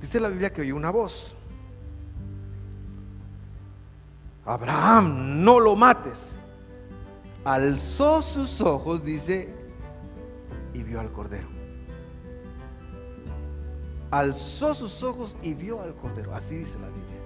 Dice 0.00 0.20
la 0.20 0.28
Biblia 0.28 0.52
que 0.52 0.60
oyó 0.60 0.76
una 0.76 0.90
voz. 0.90 1.36
Abraham, 4.44 5.42
no 5.42 5.60
lo 5.60 5.76
mates. 5.76 6.36
Alzó 7.44 8.22
sus 8.22 8.60
ojos, 8.60 9.04
dice, 9.04 9.52
y 10.74 10.82
vio 10.82 11.00
al 11.00 11.10
cordero. 11.10 11.48
Alzó 14.12 14.74
sus 14.74 15.02
ojos 15.02 15.34
y 15.42 15.54
vio 15.54 15.80
al 15.80 15.94
cordero. 15.94 16.34
Así 16.34 16.56
dice 16.56 16.78
la 16.78 16.88
Biblia. 16.88 17.18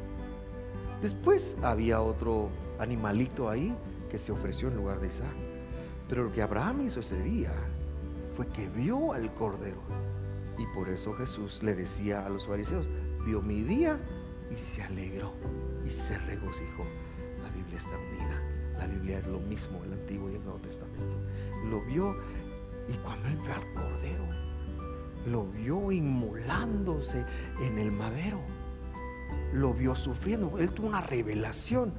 Después 1.02 1.56
había 1.62 2.00
otro 2.00 2.48
animalito 2.78 3.50
ahí 3.50 3.76
que 4.08 4.16
se 4.16 4.32
ofreció 4.32 4.68
en 4.68 4.76
lugar 4.76 5.00
de 5.00 5.08
Isaac. 5.08 5.34
Pero 6.08 6.24
lo 6.24 6.32
que 6.32 6.40
Abraham 6.40 6.86
hizo 6.86 7.00
ese 7.00 7.20
día 7.22 7.52
fue 8.36 8.46
que 8.46 8.68
vio 8.68 9.12
al 9.12 9.34
cordero. 9.34 9.82
Y 10.56 10.64
por 10.74 10.88
eso 10.88 11.12
Jesús 11.12 11.62
le 11.62 11.74
decía 11.74 12.24
a 12.24 12.30
los 12.30 12.46
fariseos, 12.46 12.88
vio 13.26 13.42
mi 13.42 13.62
día 13.62 13.98
y 14.50 14.56
se 14.56 14.82
alegró 14.82 15.32
y 15.84 15.90
se 15.90 16.16
regocijó. 16.18 16.86
La 17.42 17.50
Biblia 17.50 17.76
está 17.76 17.98
unida. 17.98 18.55
La 18.79 18.87
Biblia 18.87 19.18
es 19.18 19.27
lo 19.27 19.41
mismo, 19.41 19.83
el 19.85 19.93
Antiguo 19.93 20.31
y 20.31 20.35
el 20.35 20.45
Nuevo 20.45 20.59
Testamento. 20.59 21.16
Lo 21.70 21.81
vio 21.85 22.16
y 22.89 22.93
cuando 22.99 23.29
él 23.29 23.37
vio 23.37 23.55
al 23.55 23.74
cordero, 23.74 24.24
lo 25.27 25.47
vio 25.47 25.91
inmolándose 25.91 27.24
en 27.61 27.79
el 27.79 27.91
madero. 27.91 28.41
Lo 29.53 29.74
vio 29.74 29.95
sufriendo. 29.97 30.59
Él 30.59 30.70
tuvo 30.70 30.89
una 30.89 31.01
revelación. 31.01 31.93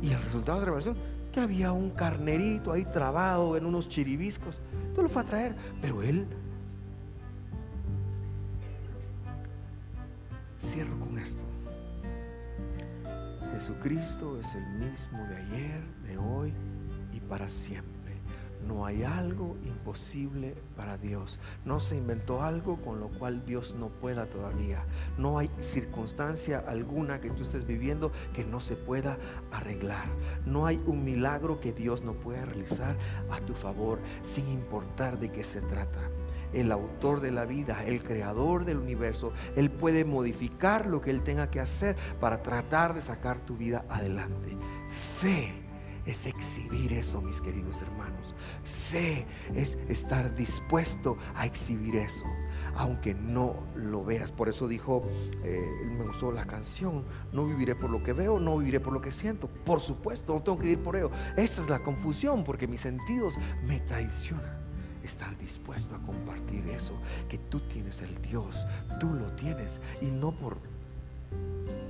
Y 0.00 0.12
el 0.12 0.22
resultado 0.22 0.58
de 0.58 0.66
la 0.66 0.72
revelación, 0.72 0.96
que 1.32 1.40
había 1.40 1.72
un 1.72 1.90
carnerito 1.90 2.72
ahí 2.72 2.84
trabado 2.84 3.56
en 3.56 3.66
unos 3.66 3.88
chiribiscos. 3.88 4.60
Entonces 4.72 5.02
lo 5.02 5.08
fue 5.08 5.22
a 5.22 5.24
traer. 5.26 5.54
Pero 5.80 6.02
él 6.02 6.26
Jesucristo 13.82 14.38
es 14.38 14.54
el 14.54 14.64
mismo 14.78 15.18
de 15.26 15.36
ayer, 15.38 15.82
de 16.04 16.16
hoy 16.16 16.52
y 17.12 17.18
para 17.18 17.48
siempre. 17.48 18.14
No 18.64 18.86
hay 18.86 19.02
algo 19.02 19.56
imposible 19.64 20.54
para 20.76 20.98
Dios. 20.98 21.40
No 21.64 21.80
se 21.80 21.96
inventó 21.96 22.44
algo 22.44 22.76
con 22.76 23.00
lo 23.00 23.08
cual 23.08 23.44
Dios 23.44 23.74
no 23.74 23.88
pueda 23.88 24.26
todavía. 24.26 24.84
No 25.18 25.36
hay 25.36 25.50
circunstancia 25.58 26.62
alguna 26.68 27.20
que 27.20 27.30
tú 27.30 27.42
estés 27.42 27.66
viviendo 27.66 28.12
que 28.32 28.44
no 28.44 28.60
se 28.60 28.76
pueda 28.76 29.18
arreglar. 29.50 30.04
No 30.46 30.64
hay 30.66 30.80
un 30.86 31.04
milagro 31.04 31.58
que 31.58 31.72
Dios 31.72 32.04
no 32.04 32.12
pueda 32.12 32.44
realizar 32.44 32.96
a 33.32 33.40
tu 33.40 33.54
favor 33.54 33.98
sin 34.22 34.46
importar 34.46 35.18
de 35.18 35.32
qué 35.32 35.42
se 35.42 35.60
trata 35.60 36.08
el 36.52 36.72
autor 36.72 37.20
de 37.20 37.30
la 37.30 37.44
vida, 37.44 37.84
el 37.84 38.02
creador 38.02 38.64
del 38.64 38.78
universo, 38.78 39.32
Él 39.56 39.70
puede 39.70 40.04
modificar 40.04 40.86
lo 40.86 41.00
que 41.00 41.10
Él 41.10 41.22
tenga 41.22 41.50
que 41.50 41.60
hacer 41.60 41.96
para 42.20 42.42
tratar 42.42 42.94
de 42.94 43.02
sacar 43.02 43.38
tu 43.40 43.56
vida 43.56 43.84
adelante. 43.88 44.56
Fe 45.20 45.62
es 46.06 46.26
exhibir 46.26 46.92
eso, 46.92 47.20
mis 47.20 47.40
queridos 47.40 47.82
hermanos. 47.82 48.34
Fe 48.90 49.26
es 49.54 49.78
estar 49.88 50.34
dispuesto 50.34 51.16
a 51.36 51.46
exhibir 51.46 51.96
eso, 51.96 52.26
aunque 52.76 53.14
no 53.14 53.54
lo 53.76 54.04
veas. 54.04 54.32
Por 54.32 54.48
eso 54.48 54.66
dijo, 54.66 55.02
eh, 55.44 55.64
me 55.96 56.04
gustó 56.04 56.32
la 56.32 56.44
canción, 56.44 57.04
no 57.32 57.46
viviré 57.46 57.74
por 57.74 57.90
lo 57.90 58.02
que 58.02 58.12
veo, 58.12 58.40
no 58.40 58.58
viviré 58.58 58.80
por 58.80 58.92
lo 58.92 59.00
que 59.00 59.12
siento. 59.12 59.48
Por 59.48 59.80
supuesto, 59.80 60.34
no 60.34 60.42
tengo 60.42 60.58
que 60.58 60.64
vivir 60.64 60.82
por 60.82 60.96
ello. 60.96 61.10
Esa 61.36 61.62
es 61.62 61.70
la 61.70 61.82
confusión, 61.82 62.44
porque 62.44 62.66
mis 62.66 62.80
sentidos 62.80 63.38
me 63.64 63.80
traicionan 63.80 64.61
estar 65.02 65.36
dispuesto 65.38 65.94
a 65.94 66.02
compartir 66.02 66.66
eso, 66.68 66.94
que 67.28 67.38
tú 67.38 67.60
tienes 67.60 68.00
el 68.02 68.20
Dios, 68.22 68.64
tú 69.00 69.12
lo 69.14 69.32
tienes 69.32 69.80
y 70.00 70.06
no 70.06 70.32
por 70.32 70.58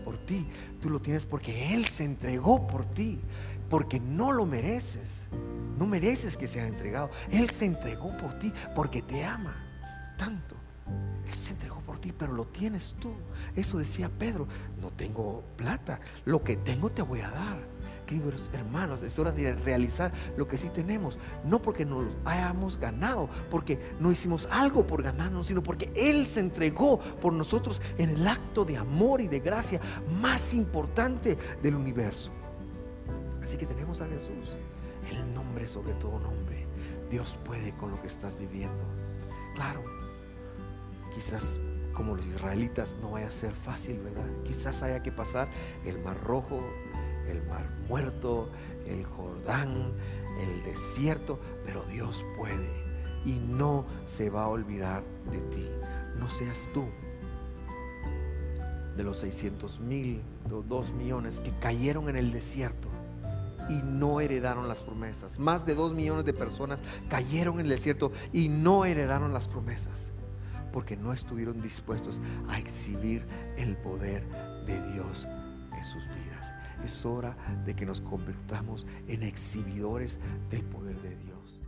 por 0.04 0.18
ti, 0.26 0.46
tú 0.80 0.90
lo 0.90 1.00
tienes 1.00 1.24
porque 1.24 1.74
él 1.74 1.86
se 1.86 2.04
entregó 2.04 2.66
por 2.66 2.84
ti, 2.84 3.20
porque 3.70 4.00
no 4.00 4.32
lo 4.32 4.46
mereces. 4.46 5.26
No 5.78 5.86
mereces 5.86 6.36
que 6.36 6.46
sea 6.46 6.66
entregado. 6.66 7.10
Él 7.30 7.50
se 7.50 7.64
entregó 7.64 8.16
por 8.18 8.38
ti 8.38 8.52
porque 8.74 9.00
te 9.02 9.24
ama 9.24 9.54
tanto. 10.18 10.54
Él 11.26 11.34
se 11.34 11.52
entregó 11.52 11.80
por 11.80 11.98
ti, 11.98 12.12
pero 12.12 12.32
lo 12.32 12.44
tienes 12.46 12.94
tú. 13.00 13.12
Eso 13.56 13.78
decía 13.78 14.10
Pedro, 14.10 14.46
no 14.80 14.90
tengo 14.90 15.42
plata, 15.56 16.00
lo 16.24 16.42
que 16.44 16.56
tengo 16.56 16.90
te 16.90 17.02
voy 17.02 17.20
a 17.20 17.30
dar 17.30 17.71
hermanos, 18.52 19.02
es 19.02 19.18
hora 19.18 19.30
de 19.30 19.54
realizar 19.54 20.12
lo 20.36 20.48
que 20.48 20.58
sí 20.58 20.68
tenemos. 20.68 21.16
No 21.44 21.60
porque 21.62 21.84
nos 21.84 22.06
hayamos 22.24 22.78
ganado, 22.78 23.28
porque 23.50 23.78
no 24.00 24.12
hicimos 24.12 24.48
algo 24.50 24.86
por 24.86 25.02
ganarnos, 25.02 25.46
sino 25.46 25.62
porque 25.62 25.90
Él 25.94 26.26
se 26.26 26.40
entregó 26.40 26.98
por 26.98 27.32
nosotros 27.32 27.80
en 27.98 28.10
el 28.10 28.26
acto 28.26 28.64
de 28.64 28.76
amor 28.76 29.20
y 29.20 29.28
de 29.28 29.40
gracia 29.40 29.80
más 30.20 30.54
importante 30.54 31.38
del 31.62 31.74
universo. 31.74 32.30
Así 33.42 33.56
que 33.56 33.66
tenemos 33.66 34.00
a 34.00 34.06
Jesús, 34.06 34.56
el 35.10 35.34
nombre 35.34 35.66
sobre 35.66 35.94
todo 35.94 36.18
nombre. 36.18 36.66
Dios 37.10 37.38
puede 37.44 37.72
con 37.76 37.90
lo 37.90 38.00
que 38.00 38.06
estás 38.06 38.38
viviendo. 38.38 38.84
Claro, 39.54 39.82
quizás 41.14 41.60
como 41.92 42.14
los 42.14 42.26
israelitas 42.26 42.96
no 43.00 43.12
vaya 43.12 43.28
a 43.28 43.30
ser 43.30 43.52
fácil, 43.52 43.98
¿verdad? 43.98 44.24
Quizás 44.44 44.82
haya 44.82 45.02
que 45.02 45.12
pasar 45.12 45.48
el 45.84 45.98
mar 46.02 46.18
rojo, 46.22 46.60
el 47.28 47.42
mar 47.44 47.68
muerto, 47.88 48.48
el 48.86 49.04
Jordán, 49.04 49.92
el 50.40 50.62
desierto, 50.62 51.38
pero 51.64 51.82
Dios 51.84 52.24
puede 52.36 52.82
y 53.24 53.38
no 53.38 53.84
se 54.04 54.30
va 54.30 54.44
a 54.44 54.48
olvidar 54.48 55.02
de 55.30 55.38
ti. 55.54 55.68
No 56.18 56.28
seas 56.28 56.68
tú 56.72 56.84
de 58.96 59.02
los 59.02 59.18
600 59.18 59.80
mil, 59.80 60.22
los 60.50 60.68
2 60.68 60.92
millones 60.92 61.40
que 61.40 61.50
cayeron 61.60 62.08
en 62.08 62.16
el 62.16 62.32
desierto 62.32 62.88
y 63.68 63.80
no 63.82 64.20
heredaron 64.20 64.68
las 64.68 64.82
promesas. 64.82 65.38
Más 65.38 65.64
de 65.64 65.74
2 65.74 65.94
millones 65.94 66.24
de 66.24 66.32
personas 66.32 66.82
cayeron 67.08 67.54
en 67.54 67.60
el 67.66 67.68
desierto 67.70 68.12
y 68.32 68.48
no 68.48 68.84
heredaron 68.84 69.32
las 69.32 69.48
promesas 69.48 70.10
porque 70.72 70.96
no 70.96 71.12
estuvieron 71.12 71.60
dispuestos 71.60 72.20
a 72.48 72.58
exhibir 72.58 73.24
el 73.56 73.76
poder 73.76 74.26
de 74.66 74.92
Dios 74.92 75.26
en 75.76 75.84
sus 75.84 76.06
vidas. 76.08 76.21
Es 76.84 77.06
hora 77.06 77.36
de 77.64 77.74
que 77.74 77.86
nos 77.86 78.00
convirtamos 78.00 78.86
en 79.08 79.22
exhibidores 79.22 80.18
del 80.50 80.62
poder 80.64 81.00
de 81.02 81.16
Dios. 81.16 81.60